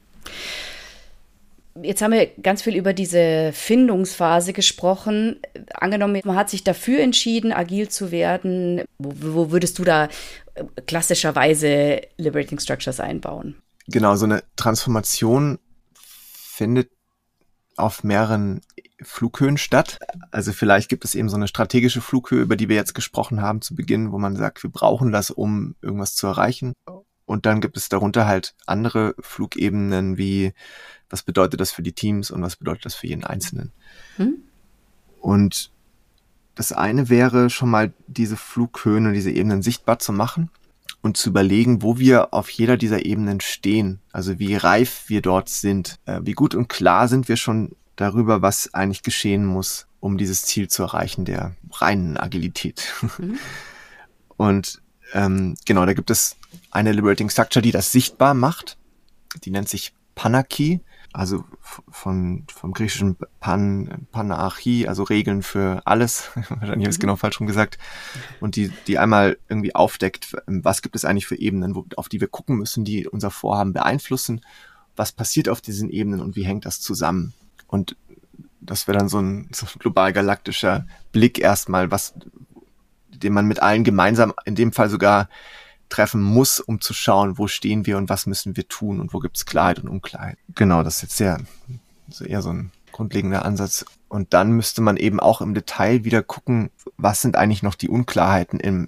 Jetzt 1.81 2.03
haben 2.03 2.11
wir 2.11 2.27
ganz 2.41 2.61
viel 2.61 2.75
über 2.75 2.93
diese 2.93 3.51
Findungsphase 3.51 4.53
gesprochen. 4.53 5.39
Angenommen, 5.73 6.21
man 6.23 6.35
hat 6.35 6.51
sich 6.51 6.63
dafür 6.63 6.99
entschieden, 6.99 7.51
agil 7.51 7.89
zu 7.89 8.11
werden. 8.11 8.83
Wo, 8.99 9.13
wo 9.35 9.51
würdest 9.51 9.79
du 9.79 9.83
da 9.83 10.07
äh, 10.53 10.63
klassischerweise 10.85 12.01
Liberating 12.17 12.59
Structures 12.59 12.99
einbauen? 12.99 13.55
Genau, 13.87 14.15
so 14.15 14.25
eine 14.25 14.43
Transformation 14.55 15.57
findet 15.95 16.91
auf 17.75 18.03
mehreren 18.03 18.61
Flughöhen 19.01 19.57
statt. 19.57 19.99
Also 20.29 20.53
vielleicht 20.53 20.89
gibt 20.89 21.05
es 21.05 21.15
eben 21.15 21.27
so 21.27 21.35
eine 21.35 21.47
strategische 21.47 22.01
Flughöhe, 22.01 22.41
über 22.41 22.55
die 22.55 22.69
wir 22.69 22.75
jetzt 22.75 22.93
gesprochen 22.93 23.41
haben 23.41 23.61
zu 23.61 23.75
Beginn, 23.75 24.11
wo 24.11 24.19
man 24.19 24.35
sagt, 24.35 24.61
wir 24.63 24.69
brauchen 24.69 25.11
das, 25.11 25.31
um 25.31 25.75
irgendwas 25.81 26.15
zu 26.15 26.27
erreichen. 26.27 26.73
Und 27.25 27.45
dann 27.45 27.61
gibt 27.61 27.77
es 27.77 27.89
darunter 27.89 28.27
halt 28.27 28.55
andere 28.65 29.15
Flugebenen 29.19 30.17
wie, 30.17 30.53
was 31.09 31.23
bedeutet 31.23 31.59
das 31.59 31.71
für 31.71 31.83
die 31.83 31.93
Teams 31.93 32.31
und 32.31 32.41
was 32.41 32.57
bedeutet 32.57 32.85
das 32.85 32.95
für 32.95 33.07
jeden 33.07 33.23
Einzelnen. 33.23 33.71
Hm? 34.17 34.35
Und 35.19 35.71
das 36.55 36.71
eine 36.71 37.09
wäre 37.09 37.49
schon 37.49 37.69
mal 37.69 37.93
diese 38.07 38.37
Flughöhen 38.37 39.07
und 39.07 39.13
diese 39.13 39.31
Ebenen 39.31 39.61
sichtbar 39.61 39.99
zu 39.99 40.11
machen 40.11 40.49
und 41.01 41.17
zu 41.17 41.29
überlegen, 41.29 41.81
wo 41.81 41.97
wir 41.97 42.33
auf 42.33 42.49
jeder 42.49 42.77
dieser 42.77 43.05
Ebenen 43.05 43.41
stehen, 43.41 43.99
also 44.11 44.37
wie 44.39 44.55
reif 44.55 45.05
wir 45.07 45.21
dort 45.21 45.49
sind, 45.49 45.99
äh, 46.05 46.19
wie 46.23 46.33
gut 46.33 46.55
und 46.55 46.69
klar 46.69 47.07
sind 47.07 47.27
wir 47.27 47.37
schon 47.37 47.75
darüber, 47.95 48.41
was 48.41 48.73
eigentlich 48.73 49.03
geschehen 49.03 49.45
muss, 49.45 49.87
um 49.99 50.17
dieses 50.17 50.43
Ziel 50.43 50.67
zu 50.67 50.83
erreichen, 50.83 51.25
der 51.25 51.55
reinen 51.71 52.17
Agilität. 52.17 52.93
Mhm. 53.17 53.37
Und 54.35 54.81
ähm, 55.13 55.55
genau, 55.65 55.85
da 55.85 55.93
gibt 55.93 56.09
es 56.09 56.35
eine 56.71 56.91
Liberating 56.91 57.29
Structure, 57.29 57.61
die 57.61 57.71
das 57.71 57.91
sichtbar 57.91 58.33
macht. 58.33 58.77
Die 59.43 59.51
nennt 59.51 59.69
sich 59.69 59.93
Panaki, 60.15 60.81
also 61.11 61.43
von, 61.89 62.45
vom 62.51 62.73
griechischen 62.73 63.17
Pan, 63.39 64.07
Panarchie, 64.11 64.87
also 64.87 65.03
Regeln 65.03 65.43
für 65.43 65.81
alles. 65.85 66.31
Wahrscheinlich 66.35 66.69
habe 66.69 66.81
ich 66.81 66.87
es 66.87 66.97
mhm. 66.97 67.01
genau 67.01 67.15
falsch 67.15 67.39
rum 67.39 67.47
gesagt. 67.47 67.77
Und 68.39 68.55
die, 68.55 68.71
die 68.87 68.97
einmal 68.97 69.37
irgendwie 69.47 69.75
aufdeckt, 69.75 70.35
was 70.47 70.81
gibt 70.81 70.95
es 70.95 71.05
eigentlich 71.05 71.27
für 71.27 71.39
Ebenen, 71.39 71.75
wo, 71.75 71.85
auf 71.95 72.09
die 72.09 72.19
wir 72.19 72.27
gucken 72.27 72.57
müssen, 72.57 72.83
die 72.83 73.07
unser 73.07 73.31
Vorhaben 73.31 73.73
beeinflussen. 73.73 74.41
Was 74.95 75.11
passiert 75.11 75.49
auf 75.49 75.61
diesen 75.61 75.89
Ebenen 75.89 76.19
und 76.19 76.35
wie 76.35 76.45
hängt 76.45 76.65
das 76.65 76.81
zusammen? 76.81 77.33
Und 77.67 77.95
das 78.61 78.87
wäre 78.87 78.97
dann 78.97 79.09
so 79.09 79.19
ein, 79.19 79.49
so 79.51 79.65
ein 79.65 79.79
global 79.79 80.13
galaktischer 80.13 80.87
Blick 81.11 81.39
erstmal, 81.39 81.91
was, 81.91 82.13
den 83.23 83.33
man 83.33 83.47
mit 83.47 83.61
allen 83.61 83.83
gemeinsam, 83.83 84.33
in 84.45 84.55
dem 84.55 84.71
Fall 84.71 84.89
sogar 84.89 85.29
treffen 85.89 86.21
muss, 86.21 86.59
um 86.59 86.81
zu 86.81 86.93
schauen, 86.93 87.37
wo 87.37 87.47
stehen 87.47 87.85
wir 87.85 87.97
und 87.97 88.09
was 88.09 88.25
müssen 88.25 88.55
wir 88.57 88.67
tun 88.67 88.99
und 88.99 89.13
wo 89.13 89.19
gibt 89.19 89.37
es 89.37 89.45
Klarheit 89.45 89.79
und 89.79 89.89
Unklarheit. 89.89 90.37
Genau, 90.55 90.83
das 90.83 90.97
ist 90.97 91.01
jetzt 91.03 91.17
sehr, 91.17 91.39
so 92.09 92.25
eher 92.25 92.41
so 92.41 92.49
ein 92.51 92.71
grundlegender 92.91 93.45
Ansatz. 93.45 93.85
Und 94.07 94.33
dann 94.33 94.51
müsste 94.51 94.81
man 94.81 94.97
eben 94.97 95.19
auch 95.19 95.41
im 95.41 95.53
Detail 95.53 96.03
wieder 96.03 96.23
gucken, 96.23 96.69
was 96.97 97.21
sind 97.21 97.35
eigentlich 97.35 97.63
noch 97.63 97.75
die 97.75 97.89
Unklarheiten 97.89 98.59
im, 98.59 98.87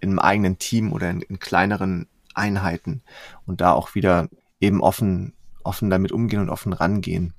im 0.00 0.18
eigenen 0.18 0.58
Team 0.58 0.92
oder 0.92 1.10
in, 1.10 1.22
in 1.22 1.38
kleineren 1.38 2.06
Einheiten 2.34 3.02
und 3.46 3.60
da 3.60 3.72
auch 3.72 3.94
wieder 3.94 4.28
eben 4.60 4.80
offen, 4.80 5.32
offen 5.64 5.90
damit 5.90 6.12
umgehen 6.12 6.40
und 6.40 6.50
offen 6.50 6.72
rangehen. 6.72 7.34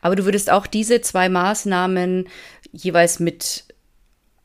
Aber 0.00 0.16
du 0.16 0.24
würdest 0.24 0.50
auch 0.50 0.66
diese 0.66 1.00
zwei 1.00 1.28
Maßnahmen 1.28 2.28
jeweils 2.72 3.20
mit 3.20 3.69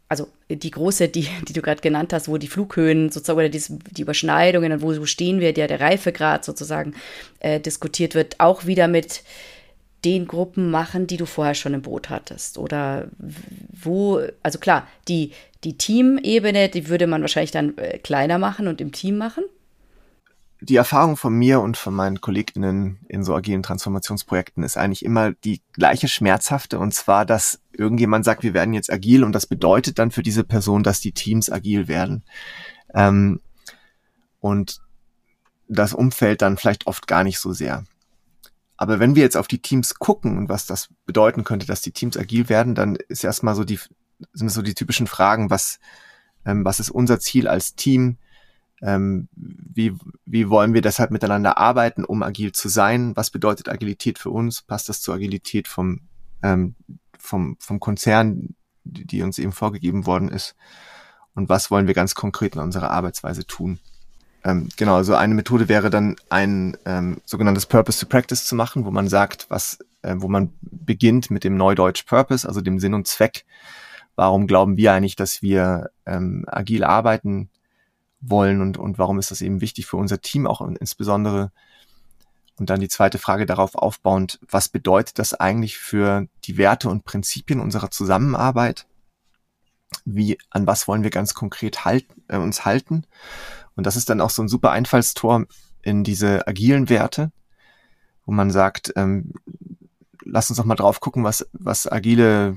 also 0.07 0.27
die 0.49 0.71
große, 0.71 1.07
die, 1.07 1.27
die 1.47 1.53
du 1.53 1.61
gerade 1.61 1.81
genannt 1.81 2.13
hast, 2.13 2.27
wo 2.27 2.37
die 2.37 2.47
Flughöhen 2.47 3.09
sozusagen 3.09 3.39
oder 3.39 3.49
die, 3.49 3.61
die 3.91 4.01
Überschneidungen 4.01 4.81
wo, 4.81 4.95
wo 4.95 5.05
stehen 5.05 5.39
wir, 5.39 5.53
der, 5.53 5.67
der 5.67 5.79
Reifegrad 5.79 6.45
sozusagen 6.45 6.93
äh, 7.39 7.59
diskutiert 7.59 8.15
wird, 8.15 8.39
auch 8.39 8.65
wieder 8.65 8.87
mit 8.87 9.23
den 10.03 10.27
Gruppen 10.27 10.69
machen, 10.69 11.07
die 11.07 11.17
du 11.17 11.25
vorher 11.25 11.55
schon 11.55 11.73
im 11.73 11.81
Boot 11.81 12.09
hattest? 12.09 12.59
Oder 12.59 13.07
wo, 13.71 14.21
also 14.43 14.59
klar, 14.59 14.87
die, 15.07 15.31
die 15.63 15.77
Teamebene, 15.77 16.69
die 16.69 16.87
würde 16.87 17.07
man 17.07 17.21
wahrscheinlich 17.21 17.51
dann 17.51 17.75
äh, 17.77 17.97
kleiner 17.97 18.37
machen 18.37 18.67
und 18.67 18.81
im 18.81 18.91
Team 18.91 19.17
machen 19.17 19.43
die 20.65 20.75
Erfahrung 20.75 21.15
von 21.15 21.33
mir 21.33 21.61
und 21.61 21.77
von 21.77 21.93
meinen 21.93 22.21
KollegInnen 22.21 22.99
in 23.07 23.23
so 23.23 23.35
agilen 23.35 23.63
Transformationsprojekten 23.63 24.63
ist 24.63 24.77
eigentlich 24.77 25.05
immer 25.05 25.31
die 25.31 25.61
gleiche 25.73 26.07
schmerzhafte 26.07 26.79
und 26.79 26.93
zwar, 26.93 27.25
dass 27.25 27.61
irgendjemand 27.71 28.25
sagt, 28.25 28.43
wir 28.43 28.53
werden 28.53 28.73
jetzt 28.73 28.91
agil 28.91 29.23
und 29.23 29.33
das 29.33 29.45
bedeutet 29.45 29.99
dann 29.99 30.11
für 30.11 30.23
diese 30.23 30.43
Person, 30.43 30.83
dass 30.83 30.99
die 30.99 31.11
Teams 31.11 31.51
agil 31.51 31.87
werden. 31.87 32.23
Ähm, 32.93 33.41
und 34.39 34.81
das 35.67 35.93
Umfeld 35.93 36.41
dann 36.41 36.57
vielleicht 36.57 36.87
oft 36.87 37.07
gar 37.07 37.23
nicht 37.23 37.39
so 37.39 37.53
sehr. 37.53 37.83
aber 38.77 38.99
wenn 38.99 39.15
wir 39.15 39.23
jetzt 39.23 39.37
auf 39.37 39.47
die 39.47 39.61
Teams 39.61 39.95
gucken 39.95 40.37
und 40.37 40.49
was 40.49 40.65
das 40.65 40.89
bedeuten 41.05 41.43
könnte, 41.43 41.65
dass 41.65 41.81
die 41.81 41.91
Teams 41.91 42.17
agil 42.17 42.49
werden, 42.49 42.75
dann 42.75 42.95
ist 42.95 43.23
erstmal 43.23 43.55
so 43.55 43.63
die, 43.63 43.79
sind 44.33 44.49
so 44.49 44.61
die 44.61 44.73
typischen 44.73 45.07
Fragen, 45.07 45.49
was, 45.49 45.79
ähm, 46.45 46.65
was 46.65 46.79
ist 46.79 46.89
unser 46.89 47.19
Ziel 47.19 47.47
als 47.47 47.75
Team? 47.75 48.17
Ähm, 48.81 49.29
wie, 49.35 49.93
wie 50.25 50.49
wollen 50.49 50.73
wir 50.73 50.81
deshalb 50.81 51.11
miteinander 51.11 51.57
arbeiten, 51.57 52.03
um 52.03 52.23
agil 52.23 52.51
zu 52.51 52.69
sein? 52.69 53.15
Was 53.15 53.29
bedeutet 53.29 53.69
Agilität 53.69 54.19
für 54.19 54.29
uns? 54.29 54.61
Passt 54.61 54.89
das 54.89 55.01
zur 55.01 55.15
Agilität 55.15 55.67
vom, 55.67 56.01
ähm, 56.43 56.75
vom, 57.17 57.57
vom 57.59 57.79
Konzern, 57.79 58.55
die, 58.83 59.05
die 59.05 59.21
uns 59.21 59.39
eben 59.39 59.53
vorgegeben 59.53 60.05
worden 60.05 60.29
ist? 60.29 60.55
Und 61.33 61.49
was 61.49 61.71
wollen 61.71 61.87
wir 61.87 61.93
ganz 61.93 62.15
konkret 62.15 62.55
in 62.55 62.61
unserer 62.61 62.91
Arbeitsweise 62.91 63.45
tun? 63.45 63.79
Ähm, 64.43 64.69
genau, 64.77 64.95
also 64.95 65.15
eine 65.15 65.33
Methode 65.33 65.67
wäre 65.67 65.89
dann 65.89 66.15
ein 66.29 66.77
ähm, 66.85 67.17
sogenanntes 67.25 67.65
Purpose 67.65 67.99
to 67.99 68.05
Practice 68.05 68.45
zu 68.45 68.55
machen, 68.55 68.85
wo 68.85 68.91
man 68.91 69.07
sagt, 69.07 69.47
was, 69.49 69.79
äh, 70.03 70.15
wo 70.17 70.27
man 70.27 70.53
beginnt 70.61 71.31
mit 71.31 71.43
dem 71.43 71.57
Neudeutsch 71.57 72.05
Purpose, 72.05 72.47
also 72.47 72.61
dem 72.61 72.79
Sinn 72.79 72.93
und 72.93 73.07
Zweck. 73.07 73.45
Warum 74.15 74.47
glauben 74.47 74.77
wir 74.77 74.93
eigentlich, 74.93 75.15
dass 75.15 75.41
wir 75.41 75.89
ähm, 76.05 76.45
agil 76.47 76.83
arbeiten 76.83 77.49
wollen 78.29 78.61
und, 78.61 78.77
und 78.77 78.97
warum 78.97 79.19
ist 79.19 79.31
das 79.31 79.41
eben 79.41 79.61
wichtig 79.61 79.85
für 79.85 79.97
unser 79.97 80.21
Team 80.21 80.47
auch 80.47 80.61
insbesondere? 80.61 81.51
Und 82.57 82.69
dann 82.69 82.79
die 82.79 82.87
zweite 82.87 83.17
Frage 83.17 83.45
darauf 83.45 83.75
aufbauend, 83.75 84.39
was 84.49 84.69
bedeutet 84.69 85.19
das 85.19 85.33
eigentlich 85.33 85.77
für 85.77 86.27
die 86.45 86.57
Werte 86.57 86.89
und 86.89 87.03
Prinzipien 87.03 87.59
unserer 87.59 87.91
Zusammenarbeit? 87.91 88.87
Wie, 90.05 90.37
an 90.49 90.65
was 90.65 90.87
wollen 90.87 91.03
wir 91.03 91.09
ganz 91.09 91.33
konkret 91.33 91.83
halt, 91.83 92.05
äh, 92.27 92.37
uns 92.37 92.63
halten? 92.63 93.05
Und 93.75 93.85
das 93.85 93.97
ist 93.97 94.09
dann 94.09 94.21
auch 94.21 94.29
so 94.29 94.41
ein 94.41 94.47
super 94.47 94.71
Einfallstor 94.71 95.45
in 95.81 96.03
diese 96.03 96.47
agilen 96.47 96.89
Werte, 96.89 97.31
wo 98.25 98.31
man 98.31 98.51
sagt, 98.51 98.93
ähm, 98.95 99.33
lass 100.23 100.49
uns 100.49 100.57
doch 100.57 100.65
mal 100.65 100.75
drauf 100.75 101.01
gucken, 101.01 101.23
was, 101.23 101.47
was 101.53 101.91
agile, 101.91 102.55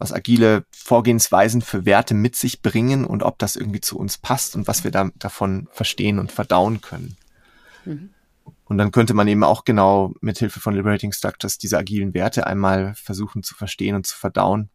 was 0.00 0.12
agile 0.12 0.64
Vorgehensweisen 0.70 1.60
für 1.60 1.84
Werte 1.84 2.14
mit 2.14 2.34
sich 2.34 2.62
bringen 2.62 3.04
und 3.04 3.22
ob 3.22 3.38
das 3.38 3.54
irgendwie 3.54 3.82
zu 3.82 3.98
uns 3.98 4.18
passt 4.18 4.56
und 4.56 4.66
was 4.66 4.82
wir 4.82 4.90
da, 4.90 5.10
davon 5.16 5.68
verstehen 5.70 6.18
und 6.18 6.32
verdauen 6.32 6.80
können. 6.80 7.16
Mhm. 7.84 8.10
Und 8.64 8.78
dann 8.78 8.92
könnte 8.92 9.14
man 9.14 9.28
eben 9.28 9.44
auch 9.44 9.64
genau 9.64 10.14
mit 10.20 10.38
Hilfe 10.38 10.58
von 10.58 10.74
Liberating 10.74 11.12
Structures 11.12 11.58
diese 11.58 11.76
agilen 11.76 12.14
Werte 12.14 12.46
einmal 12.46 12.94
versuchen 12.94 13.42
zu 13.42 13.54
verstehen 13.54 13.94
und 13.94 14.06
zu 14.06 14.16
verdauen. 14.16 14.70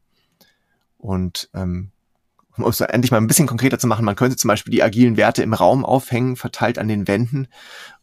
Und 0.98 1.50
ähm, 1.54 1.92
um 2.58 2.66
es 2.66 2.80
endlich 2.82 3.12
mal 3.12 3.18
ein 3.18 3.28
bisschen 3.28 3.48
konkreter 3.48 3.80
zu 3.80 3.88
machen, 3.88 4.06
man 4.06 4.16
könnte 4.16 4.38
zum 4.38 4.50
Beispiel 4.50 4.72
die 4.72 4.84
agilen 4.84 5.18
Werte 5.18 5.44
im 5.44 5.54
Raum 5.54 5.84
aufhängen, 5.84 6.36
verteilt 6.36 6.78
an 6.78 6.88
den 6.88 7.08
Wänden 7.08 7.48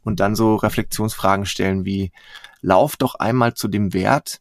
und 0.03 0.19
dann 0.19 0.35
so 0.35 0.57
Reflexionsfragen 0.57 1.47
stellen 1.47 1.85
wie, 1.85 2.11
lauf 2.61 2.97
doch 2.97 3.15
einmal 3.15 3.55
zu 3.55 3.69
dem 3.69 3.95
Wert, 3.95 4.41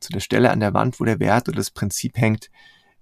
zu 0.00 0.12
der 0.12 0.20
Stelle 0.20 0.50
an 0.50 0.60
der 0.60 0.74
Wand, 0.74 1.00
wo 1.00 1.04
der 1.04 1.20
Wert 1.20 1.48
oder 1.48 1.56
das 1.56 1.70
Prinzip 1.70 2.16
hängt, 2.16 2.50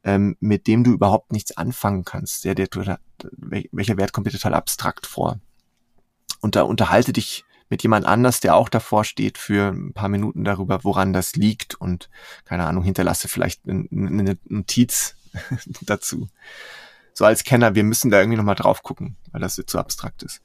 ähm, 0.05 0.37
mit 0.41 0.67
dem 0.67 0.85
du 0.85 0.93
überhaupt 0.93 1.33
nichts 1.33 1.57
anfangen 1.57 2.05
kannst. 2.05 2.45
Der, 2.45 2.55
der, 2.55 2.69
welcher 3.73 3.97
Wert 3.97 4.13
kommt 4.13 4.27
dir 4.27 4.33
total 4.33 4.55
abstrakt 4.55 5.07
vor? 5.07 5.41
Und 6.41 6.57
da 6.57 6.63
unterhalte 6.63 7.13
dich 7.13 7.45
mit 7.69 7.83
jemand 7.83 8.07
anders, 8.07 8.41
der 8.41 8.55
auch 8.55 8.69
davor 8.69 9.05
steht, 9.05 9.39
für 9.39 9.73
ein 9.73 9.93
paar 9.93 10.09
Minuten 10.09 10.45
darüber, 10.45 10.85
woran 10.85 11.13
das 11.13 11.35
liegt 11.35 11.75
und 11.75 12.09
keine 12.45 12.65
Ahnung, 12.65 12.85
hinterlasse 12.85 13.29
vielleicht 13.29 13.63
eine, 13.69 14.39
Notiz 14.45 15.17
dazu. 15.83 16.29
So 17.13 17.25
als 17.25 17.45
Kenner, 17.45 17.75
wir 17.75 17.83
müssen 17.83 18.11
da 18.11 18.21
irgendwie 18.21 18.37
nochmal 18.37 18.55
drauf 18.55 18.83
gucken, 18.83 19.17
weil 19.33 19.41
das 19.41 19.57
zu 19.57 19.79
abstrakt 19.79 20.23
ist. 20.23 20.43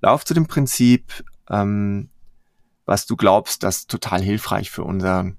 Lauf 0.00 0.24
zu 0.24 0.34
dem 0.34 0.48
Prinzip, 0.48 1.24
ähm, 1.48 2.10
was 2.86 3.06
du 3.06 3.16
glaubst, 3.16 3.62
das 3.62 3.86
total 3.86 4.20
hilfreich 4.22 4.70
für 4.70 4.82
unser, 4.82 5.32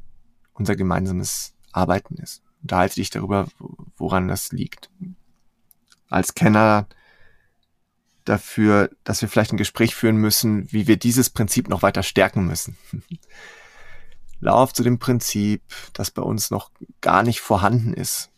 unser 0.53 0.75
gemeinsames 0.75 1.53
Arbeiten 1.71 2.15
ist. 2.15 2.41
Unterhalte 2.61 2.95
dich 2.95 3.09
darüber, 3.09 3.47
woran 3.97 4.27
das 4.27 4.51
liegt. 4.51 4.89
Als 6.09 6.35
Kenner 6.35 6.87
dafür, 8.25 8.89
dass 9.03 9.21
wir 9.21 9.29
vielleicht 9.29 9.51
ein 9.51 9.57
Gespräch 9.57 9.95
führen 9.95 10.15
müssen, 10.15 10.71
wie 10.71 10.87
wir 10.87 10.97
dieses 10.97 11.29
Prinzip 11.29 11.67
noch 11.67 11.81
weiter 11.81 12.03
stärken 12.03 12.47
müssen. 12.47 12.77
Lauf 14.39 14.73
zu 14.73 14.83
dem 14.83 14.99
Prinzip, 14.99 15.61
das 15.93 16.11
bei 16.11 16.21
uns 16.21 16.51
noch 16.51 16.71
gar 17.01 17.23
nicht 17.23 17.41
vorhanden 17.41 17.93
ist, 17.93 18.29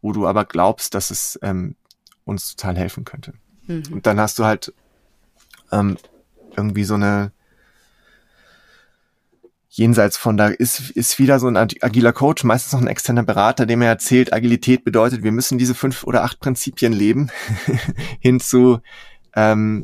wo 0.00 0.12
du 0.12 0.26
aber 0.26 0.44
glaubst, 0.44 0.94
dass 0.94 1.10
es 1.10 1.38
ähm, 1.42 1.76
uns 2.24 2.54
total 2.54 2.76
helfen 2.76 3.04
könnte. 3.04 3.34
Mhm. 3.66 3.84
Und 3.92 4.06
dann 4.06 4.18
hast 4.20 4.38
du 4.38 4.44
halt 4.44 4.72
ähm, 5.70 5.98
irgendwie 6.56 6.84
so 6.84 6.94
eine 6.94 7.32
jenseits 9.74 10.18
von 10.18 10.36
da 10.36 10.48
ist, 10.48 10.90
ist 10.90 11.18
wieder 11.18 11.40
so 11.40 11.46
ein 11.46 11.56
agiler 11.56 12.12
Coach, 12.12 12.44
meistens 12.44 12.74
noch 12.74 12.82
ein 12.82 12.88
externer 12.88 13.22
Berater, 13.22 13.64
dem 13.64 13.80
er 13.80 13.88
erzählt, 13.88 14.32
Agilität 14.32 14.84
bedeutet, 14.84 15.22
wir 15.22 15.32
müssen 15.32 15.56
diese 15.56 15.74
fünf 15.74 16.04
oder 16.04 16.24
acht 16.24 16.40
Prinzipien 16.40 16.92
leben, 16.92 17.30
hinzu, 18.20 18.80
ähm, 19.34 19.82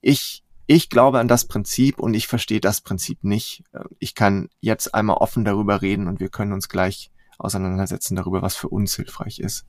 ich, 0.00 0.42
ich 0.66 0.90
glaube 0.90 1.20
an 1.20 1.28
das 1.28 1.46
Prinzip 1.46 2.00
und 2.00 2.14
ich 2.14 2.26
verstehe 2.26 2.60
das 2.60 2.80
Prinzip 2.80 3.22
nicht. 3.22 3.62
Ich 4.00 4.16
kann 4.16 4.48
jetzt 4.60 4.94
einmal 4.94 5.18
offen 5.18 5.44
darüber 5.44 5.80
reden 5.80 6.08
und 6.08 6.18
wir 6.18 6.28
können 6.28 6.52
uns 6.52 6.68
gleich 6.68 7.12
auseinandersetzen 7.38 8.16
darüber, 8.16 8.42
was 8.42 8.56
für 8.56 8.68
uns 8.68 8.96
hilfreich 8.96 9.38
ist. 9.38 9.64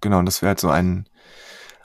Genau, 0.00 0.18
und 0.18 0.26
das 0.26 0.42
wäre 0.42 0.48
halt 0.48 0.60
so 0.60 0.70
ein, 0.70 1.08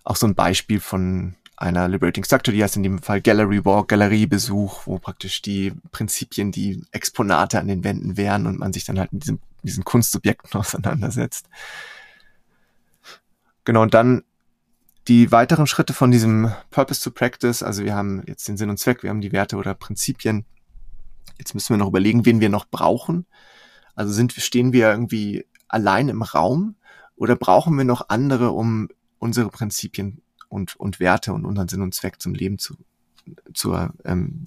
auch 0.03 0.15
so 0.15 0.25
ein 0.25 0.33
Beispiel 0.33 0.79
von 0.79 1.35
einer 1.57 1.87
Liberating 1.87 2.23
Structure, 2.23 2.55
die 2.55 2.63
heißt 2.63 2.75
in 2.77 2.83
dem 2.83 3.01
Fall 3.01 3.21
Gallery 3.21 3.63
Walk, 3.63 3.87
Galeriebesuch, 3.87 4.87
wo 4.87 4.99
praktisch 4.99 5.41
die 5.41 5.73
Prinzipien, 5.91 6.51
die 6.51 6.83
Exponate 6.91 7.59
an 7.59 7.67
den 7.67 7.83
Wänden 7.83 8.17
wären 8.17 8.45
und 8.45 8.59
man 8.59 8.73
sich 8.73 8.83
dann 8.83 8.99
halt 8.99 9.13
mit 9.13 9.23
diesem, 9.23 9.39
diesen 9.63 9.85
Kunstsubjekten 9.85 10.53
auseinandersetzt. 10.59 11.47
Genau, 13.63 13.81
und 13.81 13.93
dann 13.93 14.23
die 15.07 15.31
weiteren 15.31 15.67
Schritte 15.67 15.93
von 15.93 16.11
diesem 16.11 16.51
Purpose 16.71 17.01
to 17.03 17.11
Practice, 17.11 17.63
also 17.63 17.83
wir 17.83 17.95
haben 17.95 18.23
jetzt 18.27 18.47
den 18.47 18.57
Sinn 18.57 18.69
und 18.69 18.77
Zweck, 18.77 19.03
wir 19.03 19.09
haben 19.09 19.21
die 19.21 19.31
Werte 19.31 19.55
oder 19.55 19.75
Prinzipien, 19.75 20.45
Jetzt 21.37 21.53
müssen 21.53 21.71
wir 21.71 21.77
noch 21.77 21.87
überlegen, 21.87 22.25
wen 22.25 22.39
wir 22.39 22.49
noch 22.49 22.65
brauchen. 22.65 23.25
Also 23.93 24.11
sind, 24.11 24.33
stehen 24.33 24.73
wir 24.73 24.89
irgendwie 24.89 25.45
allein 25.67 26.09
im 26.09 26.21
Raum 26.21 26.75
oder 27.15 27.35
brauchen 27.35 27.77
wir 27.77 27.85
noch 27.85 28.09
andere, 28.09 28.51
um 28.51 28.89
unsere 29.19 29.49
Prinzipien 29.49 30.21
und, 30.49 30.75
und 30.75 30.99
Werte 30.99 31.33
und 31.33 31.45
unseren 31.45 31.67
Sinn 31.67 31.81
und 31.81 31.93
Zweck 31.93 32.21
zum 32.21 32.33
Leben 32.33 32.57
zu, 32.59 32.75
zu, 33.53 33.73
ähm, 34.03 34.43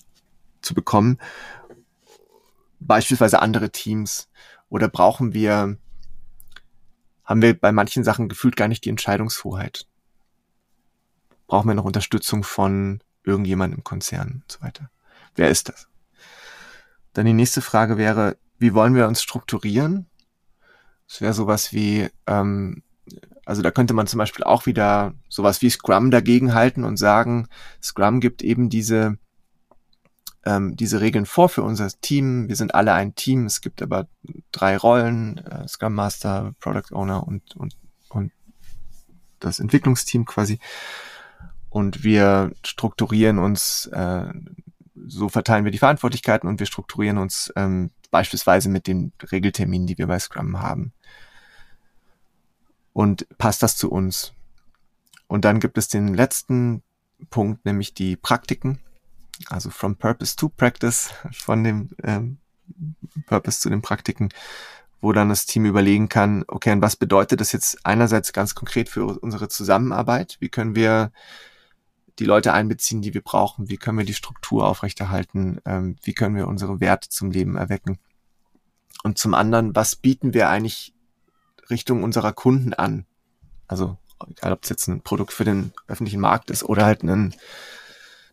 zu 0.63 0.75
bekommen? 0.75 1.19
Beispielsweise 2.81 3.41
andere 3.41 3.71
Teams 3.71 4.29
oder 4.69 4.89
brauchen 4.89 5.35
wir, 5.35 5.77
haben 7.25 7.43
wir 7.43 7.59
bei 7.59 7.73
manchen 7.73 8.05
Sachen 8.05 8.29
gefühlt 8.29 8.57
gar 8.57 8.69
nicht 8.69 8.85
die 8.85 8.91
Entscheidungshoheit? 8.91 9.87
Brauchen 11.47 11.69
wir 11.69 11.75
noch 11.75 11.85
Unterstützung 11.85 12.45
von 12.45 13.01
irgendjemandem 13.25 13.79
im 13.79 13.85
Konzern 13.85 14.43
und 14.43 14.53
so 14.53 14.61
weiter? 14.61 14.91
Wer 15.35 15.51
ist 15.51 15.69
das? 15.69 15.89
Dann 17.15 17.27
die 17.27 17.33
nächste 17.33 17.63
Frage 17.63 17.97
wäre, 17.97 18.37
wie 18.59 18.75
wollen 18.75 18.95
wir 18.95 19.09
uns 19.09 19.23
strukturieren? 19.23 20.07
Das 21.09 21.21
wäre 21.21 21.33
sowas 21.33 21.73
wie, 21.73 22.09
ähm, 22.27 22.83
also 23.49 23.63
da 23.63 23.71
könnte 23.71 23.95
man 23.95 24.07
zum 24.07 24.19
Beispiel 24.19 24.45
auch 24.45 24.67
wieder 24.67 25.15
sowas 25.31 25.63
wie 25.63 25.71
Scrum 25.71 26.11
dagegen 26.11 26.53
halten 26.53 26.85
und 26.85 26.99
sagen, 26.99 27.49
Scrum 27.83 28.21
gibt 28.21 28.43
eben 28.43 28.69
diese, 28.69 29.17
ähm, 30.45 30.77
diese 30.77 31.01
Regeln 31.01 31.25
vor 31.25 31.49
für 31.49 31.63
unser 31.63 31.89
Team. 32.03 32.49
Wir 32.49 32.57
sind 32.57 32.75
alle 32.75 32.93
ein 32.93 33.15
Team. 33.15 33.47
Es 33.47 33.63
gibt 33.63 33.81
aber 33.81 34.07
drei 34.53 34.77
Rollen, 34.77 35.39
äh, 35.39 35.67
Scrum 35.67 35.95
Master, 35.95 36.53
Product 36.61 36.93
Owner 36.93 37.27
und, 37.27 37.57
und, 37.57 37.75
und 38.11 38.33
das 39.41 39.61
Entwicklungsteam 39.61 40.27
quasi. 40.27 40.59
Und 41.71 42.05
wir 42.05 42.53
strukturieren 42.63 43.39
uns 43.39 43.87
äh, 43.87 44.27
so 45.07 45.31
verteilen 45.31 45.65
wir 45.65 45.73
die 45.73 45.79
Verantwortlichkeiten 45.79 46.51
und 46.51 46.61
wir 46.61 46.67
strukturieren 46.67 47.17
uns 47.17 47.51
ähm, 47.57 47.93
beispielsweise 48.11 48.69
mit 48.69 48.87
den 48.87 49.13
Regelterminen, 49.33 49.87
die 49.87 49.97
wir 49.97 50.07
bei 50.07 50.19
Scrum 50.19 50.61
haben. 50.61 50.93
Und 52.99 53.29
passt 53.39 53.63
das 53.63 53.77
zu 53.77 53.93
uns? 53.93 54.33
Und 55.29 55.45
dann 55.45 55.61
gibt 55.61 55.79
es 55.79 55.87
den 55.87 56.15
letzten 56.15 56.83
Punkt, 57.31 57.65
nämlich 57.65 57.95
die 57.95 58.17
Praktiken. 58.17 58.81
Also 59.47 59.71
from 59.71 59.95
Purpose 59.95 60.35
to 60.35 60.49
Practice, 60.49 61.11
von 61.31 61.63
dem 61.63 61.91
ähm, 62.03 62.39
Purpose 63.29 63.61
zu 63.61 63.71
den 63.71 63.83
Praktiken, 63.83 64.31
wo 65.01 65.13
dann 65.13 65.29
das 65.29 65.47
Team 65.47 65.65
überlegen 65.65 66.09
kann, 66.09 66.43
okay, 66.49 66.73
und 66.73 66.83
was 66.83 66.97
bedeutet 66.97 67.41
das 67.41 67.53
jetzt 67.53 67.87
einerseits 67.87 68.33
ganz 68.33 68.57
konkret 68.57 68.89
für 68.89 69.05
unsere 69.21 69.49
Zusammenarbeit? 69.49 70.37
Wie 70.41 70.49
können 70.49 70.75
wir 70.75 71.13
die 72.19 72.25
Leute 72.25 72.53
einbeziehen, 72.53 73.01
die 73.01 73.15
wir 73.15 73.23
brauchen? 73.23 73.69
Wie 73.69 73.77
können 73.77 73.99
wir 73.99 74.07
die 74.07 74.13
Struktur 74.13 74.67
aufrechterhalten? 74.67 75.61
Ähm, 75.65 75.95
wie 76.03 76.15
können 76.15 76.35
wir 76.35 76.49
unsere 76.49 76.81
Werte 76.81 77.09
zum 77.11 77.31
Leben 77.31 77.55
erwecken? 77.55 78.01
Und 79.05 79.19
zum 79.19 79.35
anderen, 79.35 79.77
was 79.77 79.95
bieten 79.95 80.35
wir 80.35 80.49
eigentlich 80.49 80.95
Richtung 81.71 82.03
unserer 82.03 82.33
Kunden 82.33 82.75
an? 82.75 83.07
Also, 83.67 83.99
egal 84.29 84.53
ob 84.53 84.65
es 84.65 84.71
jetzt 84.71 84.89
ein 84.89 85.03
Produkt 85.03 85.33
für 85.33 85.45
den 85.45 85.73
öffentlichen 85.87 86.21
Markt 86.21 86.51
ist 86.51 86.65
oder 86.65 86.85
halt 86.85 87.03
ein, 87.03 87.35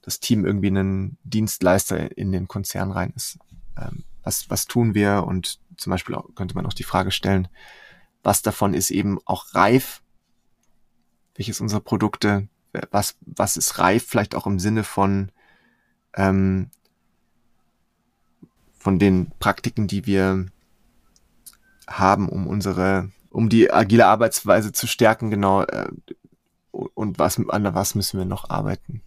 das 0.02 0.20
Team 0.20 0.46
irgendwie 0.46 0.70
ein 0.70 1.18
Dienstleister 1.24 2.18
in 2.18 2.32
den 2.32 2.48
Konzern 2.48 2.92
rein 2.92 3.14
ist. 3.16 3.40
Ähm, 3.78 4.04
was, 4.24 4.50
was 4.50 4.66
tun 4.66 4.94
wir? 4.94 5.24
Und 5.26 5.60
zum 5.78 5.92
Beispiel 5.92 6.16
auch, 6.16 6.34
könnte 6.36 6.56
man 6.56 6.66
auch 6.66 6.74
die 6.74 6.84
Frage 6.84 7.12
stellen, 7.12 7.48
was 8.24 8.42
davon 8.42 8.74
ist 8.74 8.92
eben 8.92 9.20
auch 9.26 9.54
reif? 9.54 10.02
Welches 11.36 11.62
unserer 11.62 11.82
Produkte, 11.82 12.48
was, 12.92 13.18
was 13.22 13.58
ist 13.58 13.78
reif? 13.78 14.06
Vielleicht 14.08 14.36
auch 14.36 14.48
im 14.48 14.60
Sinne 14.60 14.84
von, 14.84 15.32
ähm, 16.16 16.70
von 18.78 19.00
den 19.00 19.32
Praktiken, 19.40 19.88
die 19.88 20.06
wir 20.06 20.48
haben, 21.88 22.30
um 22.30 22.48
unsere, 22.48 23.12
um 23.36 23.50
die 23.50 23.72
agile 23.72 24.06
Arbeitsweise 24.06 24.72
zu 24.72 24.88
stärken, 24.88 25.30
genau, 25.30 25.64
äh, 25.64 25.90
und 26.72 27.20
was, 27.20 27.38
an 27.50 27.74
was 27.74 27.96
müssen 27.96 28.18
wir 28.18 28.26
noch 28.26 28.50
arbeiten? 28.50 29.02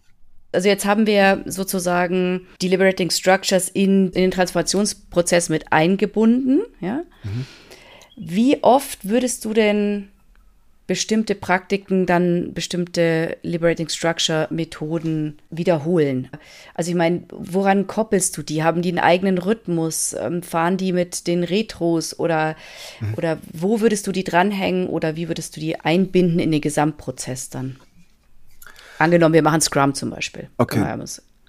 Also 0.51 0.67
jetzt 0.67 0.85
haben 0.85 1.05
wir 1.05 1.43
sozusagen 1.45 2.47
die 2.61 2.67
Liberating 2.67 3.11
Structures 3.11 3.69
in, 3.69 4.07
in 4.07 4.21
den 4.21 4.31
Transformationsprozess 4.31 5.49
mit 5.49 5.71
eingebunden. 5.71 6.61
Ja? 6.79 7.03
Mhm. 7.23 7.45
Wie 8.17 8.63
oft 8.63 9.07
würdest 9.07 9.45
du 9.45 9.53
denn 9.53 10.09
bestimmte 10.89 11.35
Praktiken 11.35 12.07
dann 12.07 12.51
bestimmte 12.55 13.37
Liberating 13.43 13.89
Structure 13.89 14.47
Methoden 14.49 15.37
wiederholen. 15.51 16.31
Also 16.73 16.89
ich 16.89 16.97
meine, 16.97 17.25
woran 17.29 17.85
koppelst 17.85 18.35
du 18.35 18.41
die? 18.41 18.63
Haben 18.63 18.81
die 18.81 18.89
einen 18.89 18.97
eigenen 18.97 19.37
Rhythmus? 19.37 20.15
Ähm, 20.19 20.41
fahren 20.41 20.77
die 20.77 20.91
mit 20.91 21.27
den 21.27 21.43
Retros 21.43 22.17
oder, 22.17 22.55
mhm. 23.01 23.13
oder 23.17 23.37
wo 23.53 23.81
würdest 23.81 24.07
du 24.07 24.11
die 24.11 24.23
dranhängen 24.23 24.87
oder 24.87 25.15
wie 25.15 25.27
würdest 25.27 25.55
du 25.55 25.59
die 25.59 25.79
einbinden 25.79 26.39
in 26.39 26.49
den 26.51 26.59
Gesamtprozess 26.59 27.51
dann? 27.51 27.75
Angenommen, 28.97 29.35
wir 29.35 29.43
machen 29.43 29.61
Scrum 29.61 29.93
zum 29.93 30.09
Beispiel. 30.09 30.49
Okay. 30.57 30.79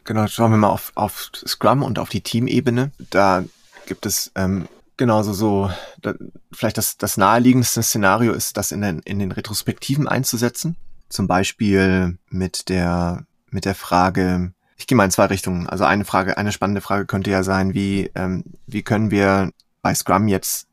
Genau, 0.04 0.26
schauen 0.26 0.50
wir 0.50 0.58
mal 0.58 0.68
auf, 0.68 0.92
auf 0.96 1.30
Scrum 1.34 1.82
und 1.82 1.98
auf 1.98 2.10
die 2.10 2.20
Teamebene. 2.20 2.90
Da 3.08 3.42
gibt 3.86 4.04
es 4.04 4.32
ähm, 4.34 4.68
genauso 5.00 5.32
so, 5.32 5.70
da, 6.02 6.14
vielleicht 6.52 6.76
das, 6.76 6.98
das 6.98 7.16
naheliegendste 7.16 7.82
Szenario 7.82 8.34
ist, 8.34 8.58
das 8.58 8.70
in 8.70 8.82
den, 8.82 8.98
in 9.00 9.18
den 9.18 9.32
Retrospektiven 9.32 10.06
einzusetzen. 10.06 10.76
Zum 11.08 11.26
Beispiel 11.26 12.18
mit 12.28 12.68
der, 12.68 13.24
mit 13.48 13.64
der 13.64 13.74
Frage, 13.74 14.52
ich 14.76 14.86
gehe 14.86 14.96
mal 14.96 15.06
in 15.06 15.10
zwei 15.10 15.24
Richtungen. 15.24 15.66
Also 15.66 15.84
eine 15.84 16.04
Frage, 16.04 16.36
eine 16.36 16.52
spannende 16.52 16.82
Frage 16.82 17.06
könnte 17.06 17.30
ja 17.30 17.42
sein, 17.42 17.72
wie, 17.72 18.10
ähm, 18.14 18.44
wie 18.66 18.82
können 18.82 19.10
wir 19.10 19.52
bei 19.80 19.94
Scrum 19.94 20.28
jetzt 20.28 20.68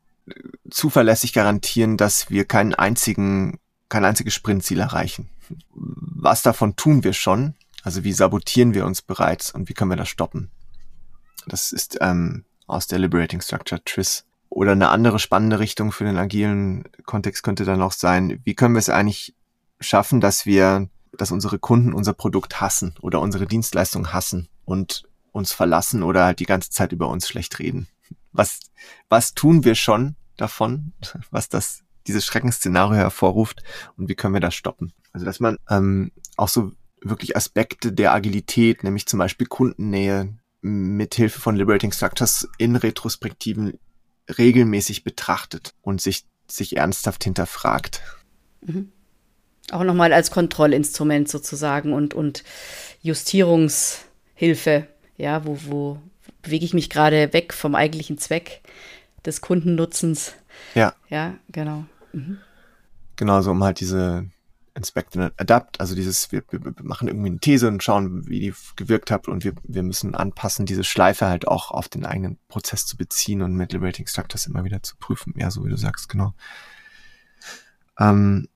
zuverlässig 0.70 1.32
garantieren, 1.32 1.96
dass 1.96 2.28
wir 2.28 2.44
keinen 2.44 2.74
einzigen, 2.74 3.58
kein 3.88 4.04
einziges 4.04 4.34
Sprintziel 4.34 4.80
erreichen? 4.80 5.30
Was 5.70 6.42
davon 6.42 6.76
tun 6.76 7.02
wir 7.02 7.14
schon? 7.14 7.54
Also 7.82 8.04
wie 8.04 8.12
sabotieren 8.12 8.74
wir 8.74 8.84
uns 8.84 9.00
bereits 9.00 9.52
und 9.52 9.70
wie 9.70 9.72
können 9.72 9.90
wir 9.90 9.96
das 9.96 10.10
stoppen? 10.10 10.50
Das 11.46 11.72
ist 11.72 11.96
ähm, 12.02 12.44
aus 12.68 12.86
der 12.86 12.98
Liberating 12.98 13.40
Structure 13.40 13.82
TRIS. 13.84 14.24
Oder 14.50 14.72
eine 14.72 14.88
andere 14.88 15.18
spannende 15.18 15.58
Richtung 15.58 15.92
für 15.92 16.04
den 16.04 16.16
agilen 16.16 16.84
Kontext 17.04 17.42
könnte 17.42 17.64
dann 17.64 17.82
auch 17.82 17.92
sein, 17.92 18.40
wie 18.44 18.54
können 18.54 18.74
wir 18.74 18.80
es 18.80 18.88
eigentlich 18.88 19.34
schaffen, 19.80 20.20
dass 20.20 20.46
wir, 20.46 20.88
dass 21.12 21.30
unsere 21.30 21.58
Kunden 21.58 21.92
unser 21.92 22.14
Produkt 22.14 22.60
hassen 22.60 22.94
oder 23.00 23.20
unsere 23.20 23.46
Dienstleistung 23.46 24.12
hassen 24.12 24.48
und 24.64 25.04
uns 25.32 25.52
verlassen 25.52 26.02
oder 26.02 26.24
halt 26.24 26.40
die 26.40 26.46
ganze 26.46 26.70
Zeit 26.70 26.92
über 26.92 27.08
uns 27.08 27.28
schlecht 27.28 27.58
reden. 27.58 27.88
Was, 28.32 28.60
was 29.08 29.34
tun 29.34 29.64
wir 29.64 29.74
schon 29.74 30.16
davon, 30.36 30.92
was 31.30 31.48
das, 31.48 31.82
dieses 32.06 32.24
Schreckensszenario 32.24 32.96
hervorruft 32.96 33.62
und 33.96 34.08
wie 34.08 34.14
können 34.14 34.34
wir 34.34 34.40
das 34.40 34.54
stoppen? 34.54 34.92
Also, 35.12 35.26
dass 35.26 35.40
man 35.40 35.58
ähm, 35.68 36.12
auch 36.36 36.48
so 36.48 36.72
wirklich 37.02 37.36
Aspekte 37.36 37.92
der 37.92 38.12
Agilität, 38.12 38.82
nämlich 38.82 39.06
zum 39.06 39.18
Beispiel 39.18 39.46
Kundennähe, 39.46 40.36
mit 40.60 41.14
Hilfe 41.14 41.40
von 41.40 41.56
Liberating 41.56 41.92
Structures 41.92 42.48
in 42.58 42.76
Retrospektiven 42.76 43.78
regelmäßig 44.36 45.04
betrachtet 45.04 45.74
und 45.82 46.00
sich, 46.00 46.24
sich 46.48 46.76
ernsthaft 46.76 47.24
hinterfragt. 47.24 48.02
Mhm. 48.60 48.92
Auch 49.70 49.84
nochmal 49.84 50.12
als 50.12 50.30
Kontrollinstrument 50.30 51.28
sozusagen 51.28 51.92
und, 51.92 52.14
und 52.14 52.42
Justierungshilfe, 53.02 54.86
ja, 55.16 55.44
wo, 55.44 55.58
wo 55.64 55.98
bewege 56.42 56.64
ich 56.64 56.74
mich 56.74 56.90
gerade 56.90 57.32
weg 57.32 57.52
vom 57.52 57.74
eigentlichen 57.74 58.18
Zweck 58.18 58.62
des 59.24 59.40
Kundennutzens. 59.40 60.32
Ja. 60.74 60.94
Ja, 61.08 61.34
genau. 61.50 61.84
Mhm. 62.12 62.38
Genau, 63.16 63.42
so 63.42 63.50
um 63.50 63.62
halt 63.64 63.80
diese, 63.80 64.26
Inspect 64.78 65.16
and 65.16 65.32
Adapt, 65.36 65.80
also 65.80 65.94
dieses, 65.94 66.32
wir, 66.32 66.42
wir 66.50 66.72
machen 66.82 67.08
irgendwie 67.08 67.28
eine 67.28 67.38
These 67.38 67.68
und 67.68 67.82
schauen, 67.82 68.26
wie 68.28 68.40
die 68.40 68.54
gewirkt 68.76 69.10
hat 69.10 69.28
und 69.28 69.44
wir, 69.44 69.52
wir 69.64 69.82
müssen 69.82 70.14
anpassen, 70.14 70.64
diese 70.64 70.84
Schleife 70.84 71.26
halt 71.26 71.46
auch 71.46 71.70
auf 71.70 71.88
den 71.88 72.06
eigenen 72.06 72.38
Prozess 72.48 72.86
zu 72.86 72.96
beziehen 72.96 73.42
und 73.42 73.54
mit 73.54 73.72
Liberating 73.72 74.06
Structures 74.06 74.46
immer 74.46 74.64
wieder 74.64 74.82
zu 74.82 74.96
prüfen. 74.96 75.34
Ja, 75.36 75.50
so 75.50 75.64
wie 75.64 75.70
du 75.70 75.76
sagst, 75.76 76.08
genau. 76.08 76.32
Ähm, 77.98 78.48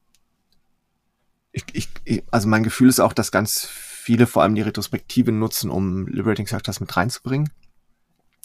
ich, 1.51 1.65
ich, 2.05 2.25
also 2.31 2.49
mein 2.49 2.63
Gefühl 2.63 2.89
ist 2.89 3.01
auch, 3.01 3.13
dass 3.13 3.33
ganz 3.33 3.67
viele 3.67 4.27
vor 4.27 4.43
allem 4.43 4.55
die 4.55 4.63
Retrospektive 4.63 5.33
nutzen, 5.33 5.71
um 5.71 6.07
Liberating 6.07 6.47
Structures 6.47 6.81
mit 6.81 6.97
reinzubringen. 6.97 7.51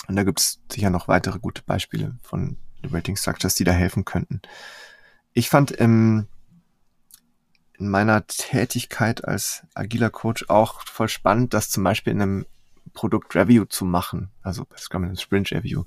Und 0.07 0.15
da 0.15 0.23
gibt 0.23 0.39
es 0.39 0.59
sicher 0.71 0.89
noch 0.89 1.07
weitere 1.07 1.39
gute 1.39 1.61
Beispiele 1.61 2.17
von 2.21 2.57
Liberating 2.81 3.15
Structures, 3.15 3.55
die 3.55 3.63
da 3.63 3.71
helfen 3.71 4.03
könnten. 4.03 4.41
Ich 5.33 5.49
fand 5.49 5.71
im 5.71 6.27
in 7.79 7.89
meiner 7.89 8.25
Tätigkeit 8.25 9.25
als 9.25 9.63
agiler 9.73 10.09
Coach 10.09 10.45
auch 10.49 10.81
voll 10.81 11.09
spannend, 11.09 11.53
das 11.53 11.69
zum 11.69 11.83
Beispiel 11.83 12.13
in 12.13 12.21
einem 12.21 12.45
Produkt 12.93 13.35
Review 13.35 13.65
zu 13.65 13.85
machen, 13.85 14.31
also 14.41 14.65
bei 14.65 14.77
Scrum 14.77 15.03
in 15.03 15.09
einem 15.09 15.17
Sprint 15.17 15.51
Review, 15.51 15.83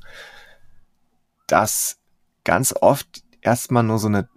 das 1.47 1.99
ganz 2.45 2.73
oft 2.81 3.23
erstmal 3.41 3.83
nur 3.83 3.99
so 3.99 4.07
eine, 4.07 4.29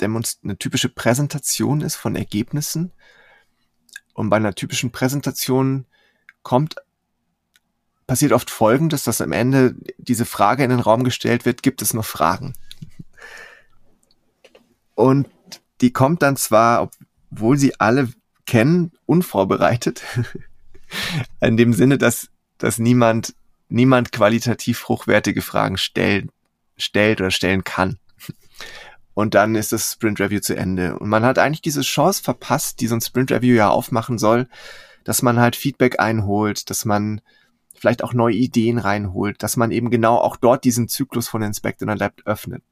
eine 0.00 0.58
typische 0.58 0.88
Präsentation 0.88 1.80
ist 1.80 1.96
von 1.96 2.16
Ergebnissen. 2.16 2.92
Und 4.12 4.28
bei 4.30 4.36
einer 4.36 4.54
typischen 4.54 4.92
Präsentation 4.92 5.86
kommt, 6.42 6.76
passiert 8.06 8.32
oft 8.32 8.50
Folgendes, 8.50 9.04
dass 9.04 9.20
am 9.20 9.32
Ende 9.32 9.74
diese 9.96 10.26
Frage 10.26 10.62
in 10.62 10.70
den 10.70 10.80
Raum 10.80 11.04
gestellt 11.04 11.46
wird, 11.46 11.62
gibt 11.62 11.82
es 11.82 11.94
noch 11.94 12.04
Fragen? 12.04 12.52
Und 14.94 15.28
die 15.84 15.92
kommt 15.92 16.22
dann 16.22 16.36
zwar, 16.36 16.88
obwohl 17.30 17.58
sie 17.58 17.78
alle 17.78 18.08
kennen, 18.46 18.92
unvorbereitet. 19.04 20.02
In 21.42 21.58
dem 21.58 21.74
Sinne, 21.74 21.98
dass, 21.98 22.30
dass 22.56 22.78
niemand, 22.78 23.34
niemand 23.68 24.10
qualitativ 24.10 24.88
hochwertige 24.88 25.42
Fragen 25.42 25.76
stellen, 25.76 26.30
stellt 26.78 27.20
oder 27.20 27.30
stellen 27.30 27.64
kann. 27.64 27.98
Und 29.12 29.34
dann 29.34 29.56
ist 29.56 29.72
das 29.72 29.92
Sprint 29.92 30.20
Review 30.20 30.40
zu 30.40 30.56
Ende. 30.56 30.98
Und 30.98 31.10
man 31.10 31.22
hat 31.22 31.38
eigentlich 31.38 31.60
diese 31.60 31.82
Chance 31.82 32.22
verpasst, 32.22 32.80
die 32.80 32.86
so 32.86 32.94
ein 32.94 33.02
Sprint 33.02 33.30
Review 33.30 33.54
ja 33.54 33.68
aufmachen 33.68 34.16
soll, 34.16 34.48
dass 35.04 35.20
man 35.20 35.38
halt 35.38 35.54
Feedback 35.54 36.00
einholt, 36.00 36.70
dass 36.70 36.86
man 36.86 37.20
vielleicht 37.74 38.02
auch 38.02 38.14
neue 38.14 38.36
Ideen 38.36 38.78
reinholt, 38.78 39.42
dass 39.42 39.58
man 39.58 39.70
eben 39.70 39.90
genau 39.90 40.16
auch 40.16 40.38
dort 40.38 40.64
diesen 40.64 40.88
Zyklus 40.88 41.28
von 41.28 41.42
Inspect 41.42 41.82
und 41.82 41.90
Adapt 41.90 42.26
öffnet. 42.26 42.62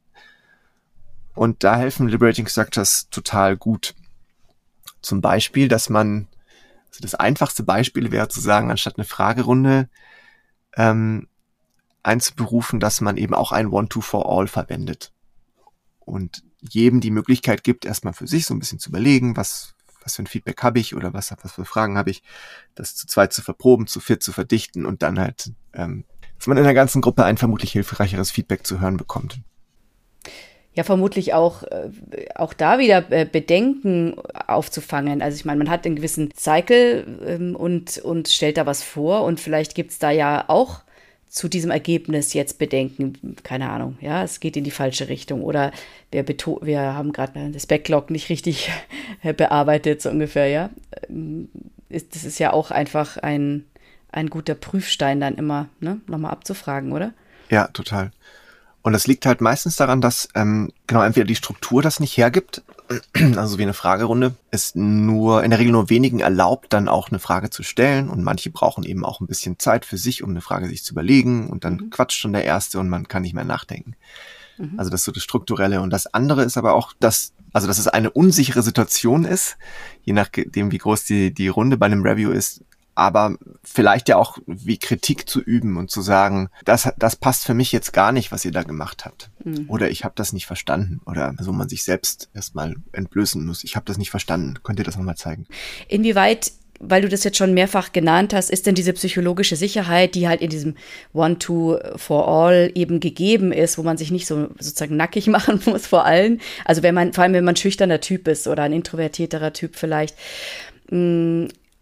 Und 1.34 1.64
da 1.64 1.76
helfen 1.76 2.08
Liberating 2.08 2.46
Structures 2.46 3.08
total 3.10 3.56
gut. 3.56 3.94
Zum 5.00 5.20
Beispiel, 5.20 5.68
dass 5.68 5.88
man, 5.88 6.28
also 6.88 7.00
das 7.00 7.14
einfachste 7.14 7.62
Beispiel 7.62 8.10
wäre 8.12 8.28
zu 8.28 8.40
sagen, 8.40 8.70
anstatt 8.70 8.98
eine 8.98 9.06
Fragerunde 9.06 9.88
ähm, 10.76 11.28
einzuberufen, 12.02 12.80
dass 12.80 13.00
man 13.00 13.16
eben 13.16 13.34
auch 13.34 13.52
ein 13.52 13.68
One-Two-For-All 13.68 14.46
verwendet. 14.46 15.12
Und 16.00 16.42
jedem 16.60 17.00
die 17.00 17.10
Möglichkeit 17.10 17.64
gibt, 17.64 17.84
erstmal 17.84 18.12
für 18.12 18.26
sich 18.26 18.44
so 18.46 18.54
ein 18.54 18.58
bisschen 18.58 18.78
zu 18.78 18.90
überlegen, 18.90 19.36
was, 19.36 19.74
was 20.02 20.16
für 20.16 20.22
ein 20.22 20.26
Feedback 20.26 20.62
habe 20.62 20.80
ich 20.80 20.94
oder 20.94 21.12
was, 21.14 21.34
was 21.42 21.52
für 21.52 21.64
Fragen 21.64 21.96
habe 21.96 22.10
ich, 22.10 22.22
das 22.74 22.94
zu 22.94 23.06
zweit 23.06 23.32
zu 23.32 23.42
verproben, 23.42 23.86
zu 23.86 24.00
viert 24.00 24.22
zu 24.22 24.32
verdichten 24.32 24.84
und 24.84 25.02
dann 25.02 25.18
halt, 25.18 25.52
ähm, 25.72 26.04
dass 26.36 26.46
man 26.48 26.58
in 26.58 26.64
der 26.64 26.74
ganzen 26.74 27.00
Gruppe 27.00 27.24
ein 27.24 27.38
vermutlich 27.38 27.72
hilfreicheres 27.72 28.30
Feedback 28.30 28.66
zu 28.66 28.80
hören 28.80 28.96
bekommt 28.96 29.40
ja 30.74 30.84
vermutlich 30.84 31.34
auch, 31.34 31.62
äh, 31.64 31.90
auch 32.34 32.54
da 32.54 32.78
wieder 32.78 33.10
äh, 33.10 33.24
Bedenken 33.24 34.14
aufzufangen. 34.46 35.22
Also 35.22 35.36
ich 35.36 35.44
meine, 35.44 35.58
man 35.58 35.70
hat 35.70 35.84
einen 35.84 35.96
gewissen 35.96 36.30
Cycle 36.36 37.06
ähm, 37.26 37.56
und, 37.56 37.98
und 37.98 38.28
stellt 38.28 38.56
da 38.56 38.66
was 38.66 38.82
vor 38.82 39.24
und 39.24 39.40
vielleicht 39.40 39.74
gibt 39.74 39.90
es 39.90 39.98
da 39.98 40.10
ja 40.10 40.44
auch 40.48 40.80
zu 41.28 41.48
diesem 41.48 41.70
Ergebnis 41.70 42.34
jetzt 42.34 42.58
Bedenken, 42.58 43.36
keine 43.42 43.70
Ahnung, 43.70 43.96
ja, 44.02 44.22
es 44.22 44.38
geht 44.38 44.54
in 44.54 44.64
die 44.64 44.70
falsche 44.70 45.08
Richtung 45.08 45.42
oder 45.42 45.72
wir, 46.10 46.26
wir 46.28 46.80
haben 46.80 47.10
gerade 47.14 47.50
das 47.50 47.66
Backlog 47.66 48.10
nicht 48.10 48.28
richtig 48.28 48.70
bearbeitet, 49.38 50.02
so 50.02 50.10
ungefähr, 50.10 50.48
ja. 50.48 50.70
Ähm, 51.08 51.48
das 51.88 52.24
ist 52.24 52.38
ja 52.38 52.52
auch 52.52 52.70
einfach 52.70 53.16
ein, 53.18 53.64
ein 54.10 54.28
guter 54.28 54.54
Prüfstein 54.54 55.20
dann 55.20 55.36
immer, 55.36 55.68
ne, 55.80 56.00
nochmal 56.06 56.32
abzufragen, 56.32 56.92
oder? 56.92 57.12
Ja, 57.50 57.68
total. 57.68 58.12
Und 58.82 58.92
das 58.92 59.06
liegt 59.06 59.26
halt 59.26 59.40
meistens 59.40 59.76
daran, 59.76 60.00
dass 60.00 60.28
ähm, 60.34 60.72
genau 60.88 61.02
entweder 61.02 61.26
die 61.26 61.36
Struktur 61.36 61.82
das 61.82 62.00
nicht 62.00 62.16
hergibt, 62.16 62.62
also 63.36 63.58
wie 63.58 63.62
eine 63.62 63.74
Fragerunde, 63.74 64.34
ist 64.50 64.74
nur 64.76 65.44
in 65.44 65.50
der 65.50 65.60
Regel 65.60 65.72
nur 65.72 65.88
wenigen 65.88 66.20
erlaubt, 66.20 66.72
dann 66.72 66.88
auch 66.88 67.08
eine 67.08 67.20
Frage 67.20 67.50
zu 67.50 67.62
stellen. 67.62 68.08
Und 68.08 68.22
manche 68.22 68.50
brauchen 68.50 68.84
eben 68.84 69.04
auch 69.04 69.20
ein 69.20 69.28
bisschen 69.28 69.58
Zeit 69.58 69.84
für 69.84 69.98
sich, 69.98 70.22
um 70.22 70.30
eine 70.30 70.40
Frage 70.40 70.68
sich 70.68 70.84
zu 70.84 70.94
überlegen. 70.94 71.48
Und 71.48 71.64
dann 71.64 71.74
mhm. 71.74 71.90
quatscht 71.90 72.18
schon 72.18 72.32
der 72.32 72.44
Erste 72.44 72.80
und 72.80 72.88
man 72.88 73.06
kann 73.06 73.22
nicht 73.22 73.34
mehr 73.34 73.44
nachdenken. 73.44 73.94
Mhm. 74.58 74.78
Also 74.78 74.90
das 74.90 75.02
ist 75.02 75.04
so 75.06 75.12
das 75.12 75.22
Strukturelle. 75.22 75.80
Und 75.80 75.90
das 75.90 76.12
andere 76.12 76.42
ist 76.42 76.56
aber 76.56 76.74
auch, 76.74 76.92
dass, 76.98 77.32
also 77.52 77.68
dass 77.68 77.78
es 77.78 77.88
eine 77.88 78.10
unsichere 78.10 78.62
Situation 78.62 79.24
ist, 79.24 79.56
je 80.02 80.12
nachdem, 80.12 80.72
wie 80.72 80.78
groß 80.78 81.04
die, 81.04 81.32
die 81.32 81.48
Runde 81.48 81.76
bei 81.76 81.86
einem 81.86 82.02
Review 82.02 82.30
ist, 82.30 82.64
aber 82.94 83.36
vielleicht 83.62 84.08
ja 84.08 84.16
auch 84.16 84.38
wie 84.46 84.78
Kritik 84.78 85.28
zu 85.28 85.40
üben 85.40 85.76
und 85.76 85.90
zu 85.90 86.02
sagen, 86.02 86.50
das, 86.64 86.92
das 86.98 87.16
passt 87.16 87.44
für 87.44 87.54
mich 87.54 87.72
jetzt 87.72 87.92
gar 87.92 88.12
nicht, 88.12 88.32
was 88.32 88.44
ihr 88.44 88.52
da 88.52 88.62
gemacht 88.62 89.04
habt. 89.04 89.30
Mhm. 89.44 89.64
Oder 89.68 89.90
ich 89.90 90.04
habe 90.04 90.14
das 90.16 90.32
nicht 90.32 90.46
verstanden. 90.46 91.00
Oder 91.06 91.34
so 91.40 91.52
man 91.52 91.68
sich 91.68 91.84
selbst 91.84 92.28
erstmal 92.34 92.76
entblößen 92.92 93.44
muss. 93.44 93.64
Ich 93.64 93.76
habe 93.76 93.86
das 93.86 93.98
nicht 93.98 94.10
verstanden. 94.10 94.58
Könnt 94.62 94.78
ihr 94.78 94.84
das 94.84 94.96
nochmal 94.96 95.16
zeigen? 95.16 95.46
Inwieweit 95.88 96.52
weil 96.84 97.00
du 97.00 97.08
das 97.08 97.22
jetzt 97.22 97.38
schon 97.38 97.54
mehrfach 97.54 97.92
genannt 97.92 98.34
hast, 98.34 98.50
ist 98.50 98.66
denn 98.66 98.74
diese 98.74 98.92
psychologische 98.92 99.54
Sicherheit, 99.54 100.16
die 100.16 100.26
halt 100.26 100.40
in 100.40 100.50
diesem 100.50 100.74
One-Two-for-all 101.12 102.72
eben 102.74 102.98
gegeben 102.98 103.52
ist, 103.52 103.78
wo 103.78 103.84
man 103.84 103.96
sich 103.96 104.10
nicht 104.10 104.26
so 104.26 104.48
sozusagen 104.58 104.96
nackig 104.96 105.26
machen 105.28 105.60
muss 105.64 105.86
vor 105.86 106.04
allen. 106.04 106.40
Also 106.64 106.82
wenn 106.82 106.94
man, 106.94 107.12
vor 107.12 107.22
allem 107.22 107.34
wenn 107.34 107.44
man 107.44 107.54
schüchterner 107.54 108.00
Typ 108.00 108.26
ist 108.26 108.48
oder 108.48 108.64
ein 108.64 108.72
introvertierterer 108.72 109.52
Typ 109.52 109.76
vielleicht. 109.76 110.16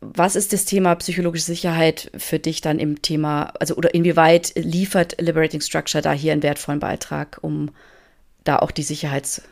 Was 0.00 0.34
ist 0.34 0.54
das 0.54 0.64
Thema 0.64 0.94
psychologische 0.94 1.44
Sicherheit 1.44 2.10
für 2.16 2.38
dich 2.38 2.62
dann 2.62 2.78
im 2.78 3.02
Thema, 3.02 3.52
also 3.60 3.74
oder 3.76 3.94
inwieweit 3.94 4.52
liefert 4.56 5.20
Liberating 5.20 5.60
Structure 5.60 6.00
da 6.00 6.12
hier 6.12 6.32
einen 6.32 6.42
wertvollen 6.42 6.80
Beitrag, 6.80 7.38
um 7.42 7.70
da 8.44 8.58
auch 8.58 8.70
die 8.70 8.82
Sicherheit 8.82 9.42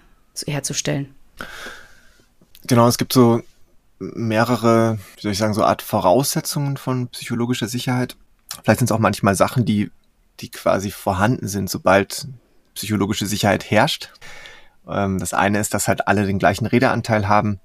herzustellen? 0.47 1.15
Genau, 2.67 2.89
es 2.89 2.97
gibt 2.97 3.13
so 3.13 3.43
mehrere, 3.99 4.99
wie 5.17 5.21
soll 5.21 5.33
ich 5.33 5.39
sagen, 5.39 5.53
so 5.53 5.65
Art 5.65 5.83
Voraussetzungen 5.83 6.79
von 6.79 7.09
psychologischer 7.09 7.69
Sicherheit. 7.69 8.17
Vielleicht 8.63 8.79
sind 8.79 8.91
es 8.91 8.93
auch 8.93 9.01
manchmal 9.01 9.35
Sachen, 9.35 9.67
die, 9.67 9.91
die 10.41 10.51
quasi 10.51 10.91
vorhanden 10.91 11.49
sind, 11.49 11.69
sobald 11.69 12.27
psychologische 12.75 13.27
Sicherheit 13.27 13.71
herrscht. 13.71 14.13
Ähm, 14.89 15.19
das 15.19 15.35
eine 15.35 15.59
ist, 15.59 15.75
dass 15.75 15.89
halt 15.89 16.09
alle 16.09 16.27
den 16.27 16.39
gleichen 16.39 16.65
Redeanteil 16.65 17.29
haben 17.29 17.61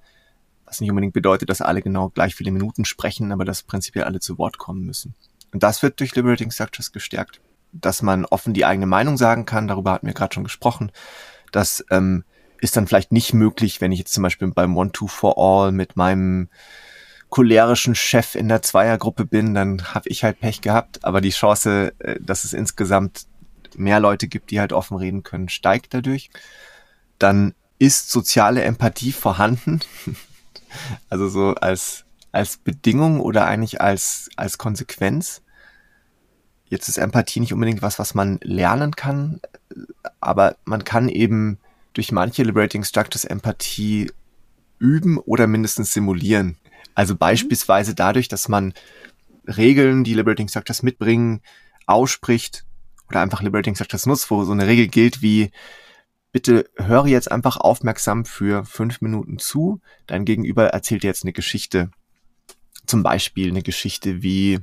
was 0.74 0.82
nicht 0.82 0.90
unbedingt 0.90 1.14
bedeutet, 1.14 1.50
dass 1.50 1.62
alle 1.62 1.84
genau 1.84 2.10
gleich 2.10 2.34
viele 2.34 2.52
Minuten 2.52 2.84
sprechen, 2.84 3.32
aber 3.32 3.46
dass 3.46 3.62
prinzipiell 3.62 4.06
alle 4.06 4.20
zu 4.20 4.40
Wort 4.40 4.58
kommen 4.58 4.84
müssen. 4.84 5.14
Und 5.52 5.62
das 5.62 5.84
wird 5.84 6.00
durch 6.00 6.16
Liberating 6.16 6.50
Structures 6.50 6.92
gestärkt. 6.92 7.42
Dass 7.72 8.02
man 8.02 8.26
offen 8.26 8.54
die 8.54 8.66
eigene 8.66 8.88
Meinung 8.88 9.18
sagen 9.18 9.46
kann, 9.46 9.68
darüber 9.68 9.92
hatten 9.92 10.08
wir 10.08 10.16
gerade 10.16 10.34
schon 10.34 10.44
gesprochen. 10.44 10.92
Das 11.52 11.86
ähm, 11.92 12.24
ist 12.60 12.76
dann 12.76 12.88
vielleicht 12.88 13.12
nicht 13.12 13.34
möglich, 13.34 13.82
wenn 13.82 13.92
ich 13.92 14.00
jetzt 14.00 14.14
zum 14.14 14.24
Beispiel 14.24 14.48
beim 14.48 14.76
One-Two-For-All 14.76 15.72
mit 15.72 15.96
meinem 15.96 16.50
cholerischen 17.30 17.94
Chef 17.94 18.36
in 18.36 18.48
der 18.48 18.64
Zweiergruppe 18.64 19.26
bin, 19.26 19.54
dann 19.54 19.94
habe 19.94 20.10
ich 20.10 20.24
halt 20.24 20.40
Pech 20.40 20.62
gehabt. 20.62 21.04
Aber 21.06 21.22
die 21.22 21.30
Chance, 21.30 21.94
äh, 22.00 22.20
dass 22.20 22.46
es 22.46 22.54
insgesamt 22.54 23.28
mehr 23.76 24.00
Leute 24.00 24.28
gibt, 24.28 24.50
die 24.50 24.60
halt 24.60 24.74
offen 24.74 24.98
reden 24.98 25.22
können, 25.22 25.50
steigt 25.50 25.94
dadurch. 25.94 26.32
Dann 27.20 27.54
ist 27.78 28.10
soziale 28.10 28.64
Empathie 28.64 29.12
vorhanden. 29.12 29.82
Also 31.10 31.28
so 31.28 31.56
als, 31.56 32.06
als 32.32 32.58
Bedingung 32.58 33.20
oder 33.20 33.46
eigentlich 33.46 33.82
als, 33.82 34.30
als 34.36 34.58
Konsequenz. 34.58 35.42
Jetzt 36.68 36.88
ist 36.88 36.98
Empathie 36.98 37.40
nicht 37.40 37.54
unbedingt 37.54 37.82
was, 37.82 38.00
was 38.00 38.16
man 38.16 38.40
lernen 38.42 38.96
kann, 38.96 39.40
aber 40.20 40.56
man 40.66 40.84
kann 40.84 41.10
eben 41.10 41.60
durch 41.94 42.12
manche 42.12 42.44
Liberating 42.44 42.84
Structures 42.84 43.26
Empathie 43.26 44.12
üben 44.80 45.18
oder 45.20 45.48
mindestens 45.48 45.94
simulieren. 45.94 46.58
Also 46.96 47.16
beispielsweise 47.16 47.96
dadurch, 47.96 48.28
dass 48.28 48.50
man 48.50 48.74
Regeln, 49.48 50.04
die 50.04 50.14
Liberating 50.14 50.48
Structures 50.48 50.84
mitbringen, 50.84 51.42
ausspricht 51.86 52.66
oder 53.10 53.22
einfach 53.22 53.42
Liberating 53.42 53.76
Structures 53.76 54.06
nutzt, 54.06 54.32
wo 54.32 54.44
so 54.44 54.52
eine 54.52 54.68
Regel 54.68 54.88
gilt 54.88 55.22
wie 55.22 55.52
bitte 56.34 56.70
höre 56.76 57.06
jetzt 57.06 57.32
einfach 57.32 57.58
aufmerksam 57.58 58.26
für 58.26 58.66
fünf 58.66 59.00
Minuten 59.02 59.38
zu. 59.38 59.80
Dein 60.08 60.26
Gegenüber 60.26 60.68
erzählt 60.68 61.04
dir 61.04 61.08
jetzt 61.08 61.24
eine 61.24 61.32
Geschichte. 61.32 61.92
Zum 62.86 63.04
Beispiel 63.04 63.50
eine 63.50 63.62
Geschichte 63.62 64.24
wie, 64.24 64.58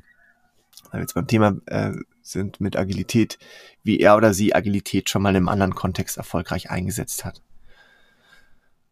weil 0.90 0.94
wir 0.94 1.00
jetzt 1.00 1.14
beim 1.14 1.28
Thema 1.28 1.56
äh, 1.66 1.92
sind 2.22 2.60
mit 2.60 2.76
Agilität, 2.76 3.38
wie 3.84 4.00
er 4.00 4.16
oder 4.16 4.34
sie 4.34 4.54
Agilität 4.54 5.08
schon 5.08 5.22
mal 5.22 5.30
in 5.30 5.36
einem 5.36 5.48
anderen 5.48 5.74
Kontext 5.74 6.18
erfolgreich 6.18 6.70
eingesetzt 6.70 7.24
hat. 7.24 7.40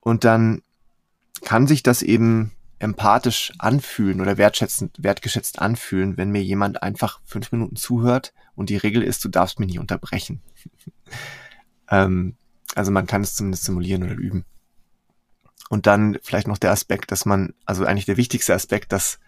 Und 0.00 0.24
dann 0.24 0.62
kann 1.42 1.66
sich 1.66 1.82
das 1.82 2.02
eben 2.02 2.52
empathisch 2.78 3.52
anfühlen 3.58 4.20
oder 4.20 4.38
wertschätzend, 4.38 5.02
wertgeschätzt 5.02 5.58
anfühlen, 5.58 6.16
wenn 6.16 6.30
mir 6.30 6.44
jemand 6.44 6.80
einfach 6.80 7.20
fünf 7.24 7.50
Minuten 7.50 7.74
zuhört 7.74 8.32
und 8.54 8.70
die 8.70 8.76
Regel 8.76 9.02
ist, 9.02 9.24
du 9.24 9.28
darfst 9.28 9.58
mich 9.58 9.66
nicht 9.66 9.80
unterbrechen. 9.80 10.40
ähm, 11.90 12.36
also 12.78 12.92
man 12.92 13.08
kann 13.08 13.22
es 13.22 13.34
zumindest 13.34 13.64
simulieren 13.64 14.04
oder 14.04 14.14
üben. 14.14 14.44
Und 15.68 15.86
dann 15.88 16.16
vielleicht 16.22 16.46
noch 16.46 16.58
der 16.58 16.70
Aspekt, 16.70 17.10
dass 17.10 17.26
man, 17.26 17.52
also 17.66 17.84
eigentlich 17.84 18.06
der 18.06 18.16
wichtigste 18.16 18.54
Aspekt, 18.54 18.92
dass, 18.92 19.18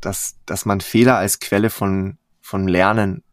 dass, 0.00 0.36
dass 0.46 0.64
man 0.64 0.80
Fehler 0.80 1.16
als 1.16 1.40
Quelle 1.40 1.70
von, 1.70 2.18
von 2.40 2.68
Lernen 2.68 3.24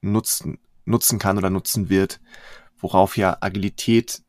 nutzen, 0.00 0.58
nutzen 0.84 1.18
kann 1.18 1.36
oder 1.36 1.50
nutzen 1.50 1.88
wird, 1.88 2.20
worauf 2.78 3.16
ja 3.16 3.36
Agilität 3.40 4.22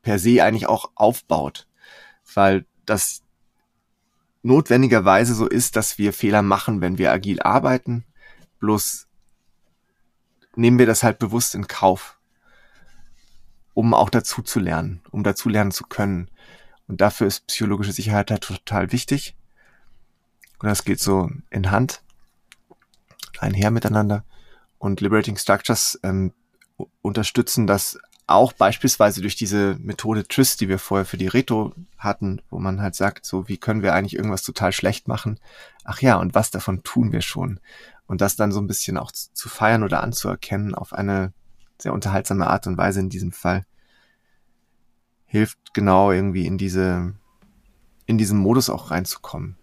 per 0.00 0.18
se 0.18 0.42
eigentlich 0.42 0.66
auch 0.66 0.90
aufbaut. 0.94 1.68
Weil 2.34 2.64
das 2.86 3.22
notwendigerweise 4.42 5.34
so 5.34 5.46
ist, 5.46 5.76
dass 5.76 5.98
wir 5.98 6.14
Fehler 6.14 6.40
machen, 6.40 6.80
wenn 6.80 6.96
wir 6.96 7.12
agil 7.12 7.42
arbeiten. 7.42 8.04
Bloß 8.60 9.06
nehmen 10.56 10.78
wir 10.78 10.86
das 10.86 11.02
halt 11.02 11.18
bewusst 11.18 11.54
in 11.54 11.66
Kauf 11.66 12.18
um 13.82 13.94
auch 13.94 14.10
dazu 14.10 14.42
zu 14.42 14.60
lernen, 14.60 15.00
um 15.10 15.24
dazu 15.24 15.48
lernen 15.48 15.72
zu 15.72 15.82
können. 15.82 16.30
Und 16.86 17.00
dafür 17.00 17.26
ist 17.26 17.48
psychologische 17.48 17.90
Sicherheit 17.90 18.30
halt 18.30 18.44
total 18.44 18.92
wichtig. 18.92 19.34
Und 20.60 20.68
das 20.68 20.84
geht 20.84 21.00
so 21.00 21.28
in 21.50 21.72
Hand, 21.72 22.00
einher 23.40 23.72
miteinander. 23.72 24.24
Und 24.78 25.00
Liberating 25.00 25.36
Structures 25.36 25.98
ähm, 26.04 26.32
unterstützen 27.02 27.66
das 27.66 27.98
auch 28.28 28.52
beispielsweise 28.52 29.20
durch 29.20 29.34
diese 29.34 29.76
Methode 29.80 30.28
Trist, 30.28 30.60
die 30.60 30.68
wir 30.68 30.78
vorher 30.78 31.04
für 31.04 31.16
die 31.16 31.26
Reto 31.26 31.74
hatten, 31.98 32.40
wo 32.50 32.60
man 32.60 32.80
halt 32.80 32.94
sagt, 32.94 33.26
so 33.26 33.48
wie 33.48 33.56
können 33.56 33.82
wir 33.82 33.94
eigentlich 33.94 34.14
irgendwas 34.14 34.42
total 34.42 34.70
schlecht 34.70 35.08
machen? 35.08 35.40
Ach 35.82 36.00
ja, 36.00 36.18
und 36.18 36.36
was 36.36 36.52
davon 36.52 36.84
tun 36.84 37.10
wir 37.10 37.20
schon? 37.20 37.58
Und 38.06 38.20
das 38.20 38.36
dann 38.36 38.52
so 38.52 38.60
ein 38.60 38.68
bisschen 38.68 38.96
auch 38.96 39.10
zu 39.10 39.48
feiern 39.48 39.82
oder 39.82 40.04
anzuerkennen 40.04 40.76
auf 40.76 40.92
eine 40.92 41.32
sehr 41.82 41.92
unterhaltsame 41.92 42.46
Art 42.46 42.66
und 42.66 42.78
Weise 42.78 43.00
in 43.00 43.10
diesem 43.10 43.32
Fall, 43.32 43.64
hilft 45.32 45.72
genau 45.72 46.12
irgendwie 46.12 46.46
in 46.46 46.58
diese, 46.58 47.14
in 48.04 48.18
diesen 48.18 48.38
Modus 48.38 48.68
auch 48.68 48.90
reinzukommen. 48.90 49.56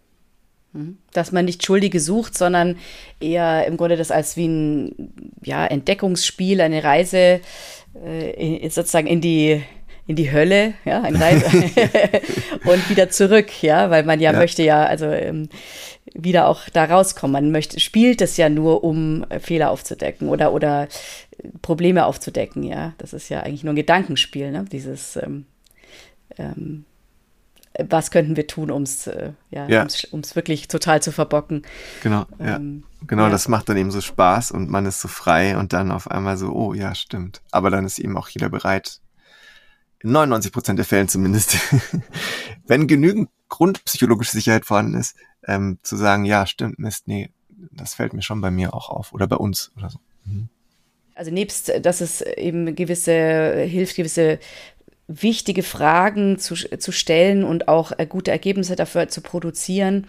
Mhm. 0.72 0.98
Dass 1.12 1.30
man 1.30 1.44
nicht 1.44 1.64
Schuldige 1.64 2.00
sucht, 2.00 2.36
sondern 2.36 2.76
eher 3.20 3.64
im 3.66 3.76
Grunde 3.76 3.96
das 3.96 4.10
als 4.10 4.36
wie 4.36 4.48
ein 4.48 5.12
ja, 5.44 5.64
Entdeckungsspiel, 5.64 6.60
eine 6.60 6.82
Reise 6.82 7.40
äh, 8.04 8.68
sozusagen 8.68 9.06
in 9.06 9.20
die, 9.20 9.62
in 10.08 10.16
die 10.16 10.32
Hölle, 10.32 10.74
ja, 10.84 11.02
ein 11.02 11.14
Reise 11.14 11.46
und 12.64 12.90
wieder 12.90 13.08
zurück, 13.10 13.62
ja, 13.62 13.90
weil 13.90 14.02
man 14.02 14.18
ja, 14.18 14.32
ja. 14.32 14.38
möchte 14.40 14.64
ja, 14.64 14.84
also 14.84 15.06
ähm, 15.06 15.48
wieder 16.14 16.48
auch 16.48 16.68
da 16.72 16.86
rauskommen. 16.86 17.32
Man 17.44 17.52
möchte, 17.52 17.78
spielt 17.78 18.22
es 18.22 18.36
ja 18.36 18.48
nur, 18.48 18.82
um 18.82 19.24
Fehler 19.38 19.70
aufzudecken 19.70 20.30
oder, 20.30 20.52
oder 20.52 20.88
Probleme 21.62 22.06
aufzudecken, 22.06 22.64
ja. 22.64 22.92
Das 22.98 23.12
ist 23.12 23.28
ja 23.28 23.42
eigentlich 23.42 23.62
nur 23.62 23.72
ein 23.72 23.76
Gedankenspiel, 23.76 24.50
ne? 24.50 24.64
Dieses 24.68 25.14
ähm, 25.14 25.46
ähm, 26.40 26.84
was 27.78 28.10
könnten 28.10 28.36
wir 28.36 28.46
tun, 28.46 28.70
um 28.70 28.82
es 28.82 29.06
äh, 29.06 29.32
ja, 29.50 29.68
ja. 29.68 29.86
Um's, 30.10 30.34
wirklich 30.34 30.68
total 30.68 31.00
zu 31.02 31.12
verbocken. 31.12 31.62
Genau, 32.02 32.26
ähm, 32.38 32.84
ja. 32.84 33.06
Genau, 33.06 33.24
ja. 33.24 33.30
das 33.30 33.48
macht 33.48 33.68
dann 33.68 33.76
eben 33.76 33.90
so 33.90 34.00
Spaß 34.00 34.50
und 34.50 34.68
man 34.68 34.86
ist 34.86 35.00
so 35.00 35.08
frei 35.08 35.56
und 35.56 35.72
dann 35.72 35.92
auf 35.92 36.10
einmal 36.10 36.36
so, 36.36 36.52
oh 36.52 36.74
ja, 36.74 36.94
stimmt. 36.94 37.42
Aber 37.50 37.70
dann 37.70 37.84
ist 37.84 37.98
eben 37.98 38.16
auch 38.16 38.28
jeder 38.28 38.48
bereit, 38.48 39.00
in 40.02 40.12
99 40.12 40.52
Prozent 40.52 40.78
der 40.78 40.86
Fällen 40.86 41.08
zumindest, 41.08 41.58
wenn 42.66 42.86
genügend 42.86 43.28
grundpsychologische 43.48 44.32
Sicherheit 44.32 44.64
vorhanden 44.64 44.94
ist, 44.94 45.16
ähm, 45.46 45.78
zu 45.82 45.96
sagen, 45.96 46.24
ja, 46.24 46.46
stimmt, 46.46 46.78
Mist, 46.78 47.06
nee, 47.06 47.30
das 47.70 47.94
fällt 47.94 48.14
mir 48.14 48.22
schon 48.22 48.40
bei 48.40 48.50
mir 48.50 48.74
auch 48.74 48.88
auf 48.90 49.12
oder 49.12 49.26
bei 49.26 49.36
uns 49.36 49.72
oder 49.76 49.90
so. 49.90 49.98
Mhm. 50.24 50.48
Also 51.14 51.30
nebst, 51.30 51.70
dass 51.82 52.00
es 52.00 52.22
eben 52.22 52.74
gewisse, 52.74 53.60
hilft, 53.68 53.96
gewisse 53.96 54.38
wichtige 55.10 55.62
Fragen 55.62 56.38
zu, 56.38 56.54
zu 56.54 56.92
stellen 56.92 57.42
und 57.44 57.68
auch 57.68 57.92
äh, 57.98 58.06
gute 58.06 58.30
Ergebnisse 58.30 58.76
dafür 58.76 59.08
zu 59.08 59.20
produzieren 59.20 60.06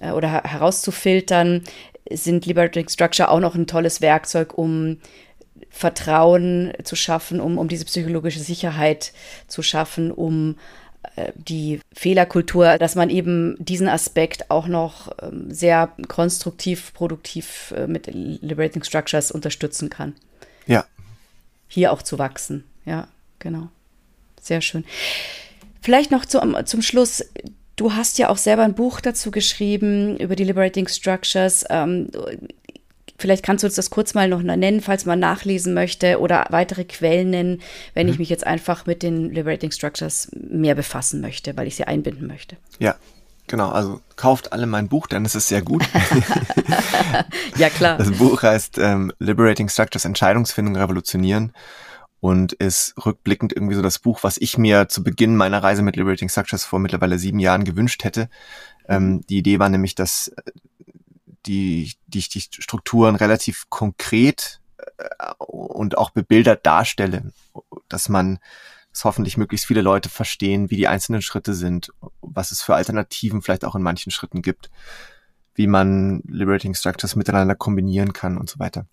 äh, 0.00 0.12
oder 0.12 0.42
herauszufiltern, 0.44 1.62
sind 2.10 2.46
Liberating 2.46 2.88
Structure 2.88 3.30
auch 3.30 3.40
noch 3.40 3.54
ein 3.54 3.66
tolles 3.66 4.00
Werkzeug, 4.00 4.56
um 4.56 4.98
Vertrauen 5.68 6.72
zu 6.82 6.96
schaffen, 6.96 7.40
um, 7.40 7.58
um 7.58 7.68
diese 7.68 7.84
psychologische 7.84 8.40
Sicherheit 8.40 9.12
zu 9.46 9.62
schaffen, 9.62 10.10
um 10.10 10.56
äh, 11.16 11.32
die 11.34 11.80
Fehlerkultur, 11.92 12.78
dass 12.78 12.94
man 12.94 13.10
eben 13.10 13.56
diesen 13.58 13.88
Aspekt 13.88 14.50
auch 14.50 14.66
noch 14.66 15.12
ähm, 15.22 15.52
sehr 15.52 15.92
konstruktiv, 16.08 16.92
produktiv 16.94 17.74
äh, 17.76 17.86
mit 17.86 18.08
Liberating 18.12 18.82
Structures 18.82 19.30
unterstützen 19.30 19.90
kann. 19.90 20.14
Ja. 20.66 20.86
Hier 21.68 21.92
auch 21.92 22.02
zu 22.02 22.18
wachsen. 22.18 22.64
Ja, 22.86 23.06
genau. 23.38 23.68
Sehr 24.40 24.60
schön. 24.60 24.84
Vielleicht 25.80 26.10
noch 26.10 26.24
zum, 26.24 26.56
zum 26.66 26.82
Schluss. 26.82 27.24
Du 27.76 27.94
hast 27.94 28.18
ja 28.18 28.28
auch 28.28 28.36
selber 28.36 28.62
ein 28.62 28.74
Buch 28.74 29.00
dazu 29.00 29.30
geschrieben 29.30 30.18
über 30.18 30.36
die 30.36 30.44
Liberating 30.44 30.88
Structures. 30.88 31.64
Ähm, 31.70 32.08
Vielleicht 33.20 33.44
kannst 33.44 33.62
du 33.62 33.66
uns 33.66 33.74
das 33.74 33.90
kurz 33.90 34.14
mal 34.14 34.28
noch 34.28 34.40
nennen, 34.40 34.80
falls 34.80 35.04
man 35.04 35.18
nachlesen 35.18 35.74
möchte 35.74 36.20
oder 36.20 36.46
weitere 36.48 36.84
Quellen 36.84 37.28
nennen, 37.28 37.60
wenn 37.92 38.06
mhm. 38.06 38.14
ich 38.14 38.18
mich 38.18 38.30
jetzt 38.30 38.46
einfach 38.46 38.86
mit 38.86 39.02
den 39.02 39.30
Liberating 39.30 39.70
Structures 39.70 40.28
mehr 40.32 40.74
befassen 40.74 41.20
möchte, 41.20 41.54
weil 41.54 41.66
ich 41.66 41.76
sie 41.76 41.84
einbinden 41.84 42.26
möchte. 42.26 42.56
Ja, 42.78 42.96
Genau, 43.46 43.70
also 43.70 44.00
kauft 44.14 44.52
alle 44.52 44.66
mein 44.66 44.86
Buch, 44.86 45.08
denn 45.08 45.24
es 45.24 45.34
ist 45.34 45.48
sehr 45.48 45.60
gut. 45.60 45.82
ja, 47.56 47.68
klar. 47.68 47.98
Das 47.98 48.12
Buch 48.12 48.44
heißt 48.44 48.78
ähm, 48.78 49.12
Liberating 49.18 49.68
Structures 49.68 50.04
Entscheidungsfindung 50.04 50.76
revolutionieren 50.76 51.52
und 52.20 52.52
ist 52.52 52.94
rückblickend 53.04 53.52
irgendwie 53.52 53.74
so 53.74 53.82
das 53.82 53.98
Buch, 53.98 54.22
was 54.22 54.36
ich 54.36 54.58
mir 54.58 54.88
zu 54.88 55.02
Beginn 55.02 55.36
meiner 55.36 55.62
Reise 55.62 55.82
mit 55.82 55.96
Liberating 55.96 56.28
Structures 56.28 56.64
vor 56.64 56.78
mittlerweile 56.78 57.18
sieben 57.18 57.38
Jahren 57.38 57.64
gewünscht 57.64 58.04
hätte. 58.04 58.28
Ähm, 58.88 59.04
mhm. 59.04 59.26
die 59.26 59.38
Idee 59.38 59.58
war 59.58 59.68
nämlich, 59.68 59.94
dass 59.94 60.30
die, 61.46 61.92
die 62.06 62.28
die 62.28 62.40
Strukturen 62.40 63.16
relativ 63.16 63.70
konkret 63.70 64.60
äh, 64.98 65.32
und 65.38 65.96
auch 65.96 66.10
bebildert 66.10 66.66
darstelle, 66.66 67.32
dass 67.88 68.08
man 68.08 68.38
dass 68.92 69.04
hoffentlich 69.04 69.36
möglichst 69.36 69.66
viele 69.66 69.82
Leute 69.82 70.08
verstehen, 70.08 70.68
wie 70.70 70.76
die 70.76 70.88
einzelnen 70.88 71.22
Schritte 71.22 71.54
sind, 71.54 71.92
was 72.20 72.50
es 72.50 72.60
für 72.60 72.74
Alternativen 72.74 73.40
vielleicht 73.40 73.64
auch 73.64 73.76
in 73.76 73.82
manchen 73.82 74.10
Schritten 74.10 74.42
gibt, 74.42 74.68
wie 75.54 75.68
man 75.68 76.22
Liberating 76.26 76.74
Structures 76.74 77.14
miteinander 77.14 77.54
kombinieren 77.54 78.12
kann 78.12 78.36
und 78.36 78.50
so 78.50 78.58
weiter. 78.58 78.86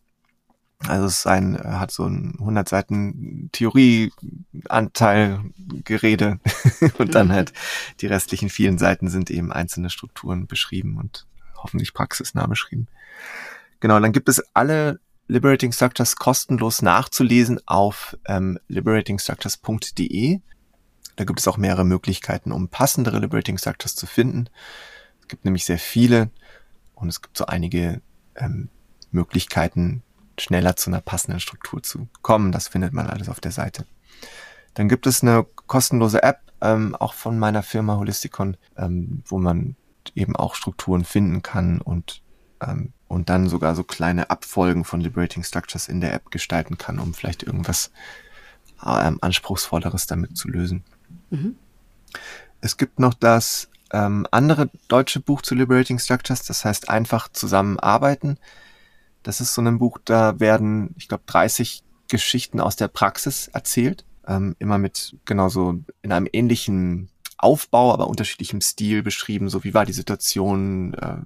Also 0.80 1.06
es 1.06 1.20
ist 1.20 1.28
ein, 1.28 1.58
hat 1.58 1.92
so 1.92 2.06
ein 2.06 2.36
100 2.40 2.70
Seiten 2.70 3.50
Theorieanteil, 3.52 5.42
Gerede 5.84 6.40
und 6.98 7.16
dann 7.16 7.32
halt 7.32 7.54
die 8.00 8.08
restlichen 8.08 8.50
vielen 8.50 8.78
Seiten 8.78 9.10
sind 9.10 9.32
eben 9.32 9.52
einzelne 9.52 9.90
Strukturen 9.90 10.48
beschrieben 10.48 10.98
und 10.98 11.26
hoffentlich 11.56 11.94
praxisnah 11.94 12.46
beschrieben. 12.46 12.88
Genau, 13.80 14.00
dann 14.00 14.12
gibt 14.12 14.30
es 14.30 14.44
alle 14.54 15.00
Liberating 15.28 15.72
Structures 15.72 16.16
kostenlos 16.16 16.82
nachzulesen 16.82 17.60
auf 17.66 18.18
ähm, 18.28 18.60
liberatingstructures.de. 18.70 20.40
Da 21.18 21.24
gibt 21.26 21.40
es 21.40 21.48
auch 21.48 21.58
mehrere 21.58 21.84
Möglichkeiten, 21.84 22.52
um 22.52 22.70
passendere 22.70 23.20
Liberating 23.20 23.58
Structures 23.58 23.96
zu 23.96 24.06
finden. 24.06 24.50
Es 25.22 25.28
gibt 25.28 25.44
nämlich 25.44 25.66
sehr 25.66 25.80
viele 25.80 26.30
und 26.96 27.10
es 27.10 27.22
gibt 27.22 27.38
so 27.38 27.46
einige 27.46 28.02
ähm, 28.36 28.70
Möglichkeiten, 29.12 30.04
schneller 30.40 30.76
zu 30.76 30.90
einer 30.90 31.02
passenden 31.02 31.40
Struktur 31.40 31.82
zu 31.84 32.08
kommen. 32.22 32.52
Das 32.52 32.68
findet 32.68 32.94
man 32.94 33.08
alles 33.08 33.30
auf 33.30 33.40
der 33.40 33.52
Seite. 33.52 33.86
Dann 34.74 34.90
gibt 34.90 35.08
es 35.08 35.24
eine 35.24 35.46
kostenlose 35.66 36.22
App, 36.24 36.40
ähm, 36.62 36.96
auch 36.96 37.14
von 37.14 37.40
meiner 37.40 37.64
Firma 37.64 37.98
Holisticon, 37.98 38.58
ähm, 38.78 39.24
wo 39.26 39.40
man 39.40 39.76
eben 40.16 40.36
auch 40.36 40.56
Strukturen 40.56 41.04
finden 41.04 41.42
kann 41.42 41.82
und, 41.82 42.22
ähm, 42.62 42.94
und 43.08 43.30
dann 43.30 43.50
sogar 43.50 43.76
so 43.76 43.84
kleine 43.84 44.30
Abfolgen 44.30 44.86
von 44.86 45.02
Liberating 45.02 45.44
Structures 45.44 45.88
in 45.88 46.02
der 46.02 46.14
App 46.14 46.32
gestalten 46.32 46.78
kann, 46.78 47.00
um 47.00 47.14
vielleicht 47.14 47.44
irgendwas 47.44 47.92
ähm, 48.86 49.18
Anspruchsvolleres 49.22 50.08
damit 50.08 50.38
zu 50.38 50.48
lösen. 50.48 50.84
Mhm. 51.30 51.56
Es 52.62 52.78
gibt 52.78 53.00
noch 53.00 53.14
das 53.14 53.70
ähm, 53.92 54.28
andere 54.32 54.70
deutsche 54.88 55.20
Buch 55.20 55.42
zu 55.42 55.56
Liberating 55.56 56.00
Structures, 56.00 56.44
das 56.44 56.66
heißt 56.66 56.90
einfach 56.90 57.30
zusammenarbeiten. 57.30 58.38
Das 59.24 59.42
ist 59.42 59.54
so 59.54 59.62
ein 59.62 59.80
Buch, 59.80 60.00
da 60.04 60.40
werden, 60.40 60.94
ich 60.98 61.08
glaube, 61.08 61.24
30 61.26 61.84
Geschichten 62.08 62.60
aus 62.60 62.76
der 62.76 62.88
Praxis 62.88 63.48
erzählt. 63.50 64.06
Ähm, 64.28 64.56
immer 64.60 64.78
mit 64.78 65.16
genauso 65.26 65.80
in 66.02 66.12
einem 66.12 66.28
ähnlichen 66.32 67.10
Aufbau, 67.38 67.94
aber 67.94 68.08
unterschiedlichem 68.08 68.62
Stil 68.62 69.04
beschrieben, 69.04 69.50
so 69.50 69.64
wie 69.64 69.74
war 69.74 69.86
die 69.86 69.94
Situation, 69.94 70.94
äh, 70.96 71.18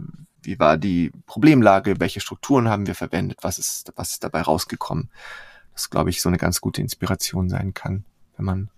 wie 0.43 0.59
war 0.59 0.77
die 0.77 1.11
Problemlage, 1.25 1.99
welche 1.99 2.19
Strukturen 2.19 2.67
haben 2.67 2.87
wir 2.87 2.95
verwendet, 2.95 3.39
was 3.41 3.59
ist, 3.59 3.93
was 3.95 4.11
ist 4.11 4.23
dabei 4.23 4.41
rausgekommen. 4.41 5.09
Das, 5.73 5.89
glaube 5.89 6.09
ich, 6.09 6.21
so 6.21 6.29
eine 6.29 6.37
ganz 6.37 6.61
gute 6.61 6.81
Inspiration 6.81 7.49
sein 7.49 7.73
kann, 7.73 8.03
wenn 8.35 8.45
man 8.45 8.69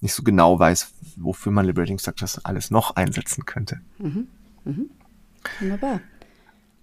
nicht 0.00 0.14
so 0.14 0.22
genau 0.22 0.58
weiß, 0.58 0.92
wofür 1.16 1.52
man 1.52 1.66
Liberating 1.66 1.98
Structures 1.98 2.44
alles 2.44 2.70
noch 2.70 2.96
einsetzen 2.96 3.44
könnte. 3.46 3.80
Mhm. 3.98 4.28
Mhm. 4.64 4.90
Wunderbar. 5.60 6.00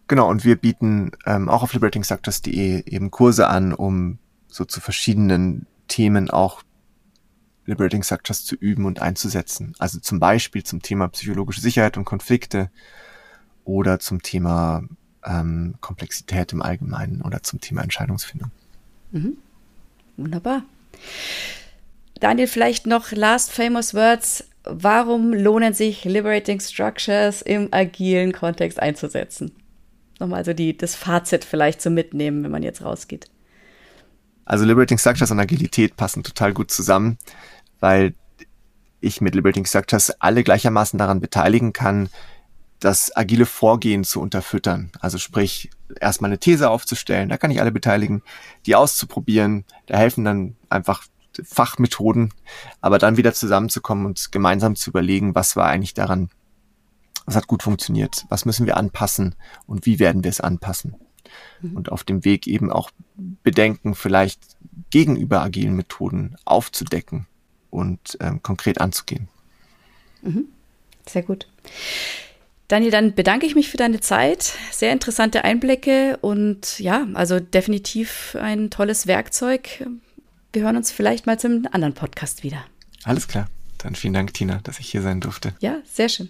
Genau, 0.10 0.28
und 0.28 0.44
wir 0.44 0.56
bieten 0.56 1.12
ähm, 1.28 1.50
auch 1.50 1.62
auf 1.62 1.74
liberatingstructures.de 1.74 2.84
eben 2.92 3.12
Kurse 3.12 3.48
an, 3.48 3.74
um 3.74 4.18
so 4.48 4.66
zu 4.66 4.82
verschiedenen 4.82 5.68
Themen 5.88 6.32
auch 6.32 6.64
Liberating 7.66 8.02
Structures 8.02 8.44
zu 8.44 8.56
üben 8.56 8.86
und 8.86 9.04
einzusetzen. 9.04 9.76
Also 9.78 10.00
zum 10.00 10.20
Beispiel 10.20 10.64
zum 10.64 10.82
Thema 10.82 11.08
psychologische 11.10 11.62
Sicherheit 11.62 11.96
und 11.96 12.06
Konflikte 12.06 12.72
oder 13.66 14.00
zum 14.00 14.24
Thema 14.24 14.82
ähm, 15.24 15.76
Komplexität 15.80 16.54
im 16.54 16.64
Allgemeinen 16.64 17.22
oder 17.22 17.44
zum 17.44 17.62
Thema 17.62 17.84
Entscheidungsfindung. 17.84 18.50
Mhm. 19.12 19.38
Wunderbar. 20.18 20.64
Daniel, 22.20 22.48
vielleicht 22.48 22.88
noch 22.88 23.12
last 23.12 23.52
famous 23.52 23.94
words. 23.94 24.44
Warum 24.64 25.34
lohnen 25.34 25.76
sich 25.76 26.04
Liberating 26.04 26.60
Structures 26.60 27.44
im 27.44 27.68
agilen 27.72 28.32
Kontext 28.32 28.80
einzusetzen? 28.80 29.52
Nochmal 30.20 30.46
so 30.46 30.54
die, 30.54 30.78
das 30.78 30.96
Fazit 30.96 31.46
vielleicht 31.46 31.82
zum 31.82 31.94
Mitnehmen, 31.94 32.44
wenn 32.44 32.52
man 32.52 32.64
jetzt 32.64 32.84
rausgeht. 32.84 33.28
Also 34.46 34.66
Liberating 34.66 34.98
Structures 34.98 35.32
und 35.32 35.40
Agilität 35.40 35.96
passen 35.96 36.24
total 36.24 36.54
gut 36.54 36.72
zusammen 36.72 37.18
weil 37.80 38.14
ich 39.02 39.22
mit 39.22 39.36
Liberating 39.36 39.66
Structures 39.66 40.12
alle 40.20 40.44
gleichermaßen 40.44 41.00
daran 41.00 41.22
beteiligen 41.22 41.74
kann, 41.74 42.10
das 42.80 43.16
agile 43.16 43.46
Vorgehen 43.46 44.04
zu 44.04 44.22
unterfüttern. 44.22 44.92
Also 45.00 45.18
sprich, 45.18 45.70
erstmal 46.00 46.30
eine 46.30 46.40
These 46.40 46.70
aufzustellen, 46.70 47.30
da 47.30 47.38
kann 47.38 47.52
ich 47.52 47.60
alle 47.60 47.72
beteiligen, 47.72 48.24
die 48.66 48.76
auszuprobieren, 48.76 49.66
da 49.86 49.98
helfen 49.98 50.24
dann 50.24 50.56
einfach 50.70 51.06
Fachmethoden, 51.44 52.34
aber 52.82 52.98
dann 52.98 53.18
wieder 53.18 53.34
zusammenzukommen 53.34 54.06
und 54.06 54.32
gemeinsam 54.32 54.76
zu 54.76 54.90
überlegen, 54.90 55.36
was 55.36 55.56
war 55.56 55.68
eigentlich 55.68 55.94
daran, 55.94 56.30
was 57.30 57.36
hat 57.36 57.48
gut 57.48 57.62
funktioniert, 57.62 58.26
was 58.30 58.46
müssen 58.46 58.66
wir 58.66 58.76
anpassen 58.76 59.36
und 59.68 59.86
wie 59.86 60.00
werden 60.00 60.24
wir 60.24 60.30
es 60.30 60.42
anpassen. 60.42 60.96
Mhm. 61.62 61.78
Und 61.78 61.92
auf 61.92 62.04
dem 62.04 62.26
Weg 62.26 62.48
eben 62.48 62.72
auch 62.72 62.90
Bedenken 63.44 63.94
vielleicht 63.94 64.42
gegenüber 64.90 65.42
agilen 65.42 65.76
Methoden 65.76 66.36
aufzudecken 66.44 67.28
und 67.70 68.18
ähm, 68.20 68.42
konkret 68.42 68.82
anzugehen. 68.82 69.28
Mhm. 70.24 70.46
Sehr 71.08 71.22
gut. 71.22 71.48
Daniel, 72.68 72.90
dann 72.90 73.14
bedanke 73.14 73.46
ich 73.46 73.54
mich 73.54 73.70
für 73.70 73.78
deine 73.78 74.00
Zeit. 74.00 74.56
Sehr 74.72 74.92
interessante 74.92 75.44
Einblicke 75.44 76.18
und 76.22 76.80
ja, 76.80 77.08
also 77.14 77.40
definitiv 77.40 78.36
ein 78.40 78.72
tolles 78.72 79.06
Werkzeug. 79.06 79.88
Wir 80.52 80.64
hören 80.64 80.78
uns 80.78 80.92
vielleicht 80.92 81.28
mal 81.28 81.40
zum 81.40 81.68
anderen 81.72 81.94
Podcast 81.94 82.42
wieder. 82.42 82.66
Alles 83.04 83.28
klar. 83.28 83.48
Dann 83.78 83.94
vielen 83.94 84.14
Dank, 84.14 84.34
Tina, 84.34 84.62
dass 84.64 84.80
ich 84.80 84.90
hier 84.90 85.04
sein 85.04 85.22
durfte. 85.22 85.54
Ja, 85.60 85.78
sehr 85.86 86.10
schön. 86.10 86.30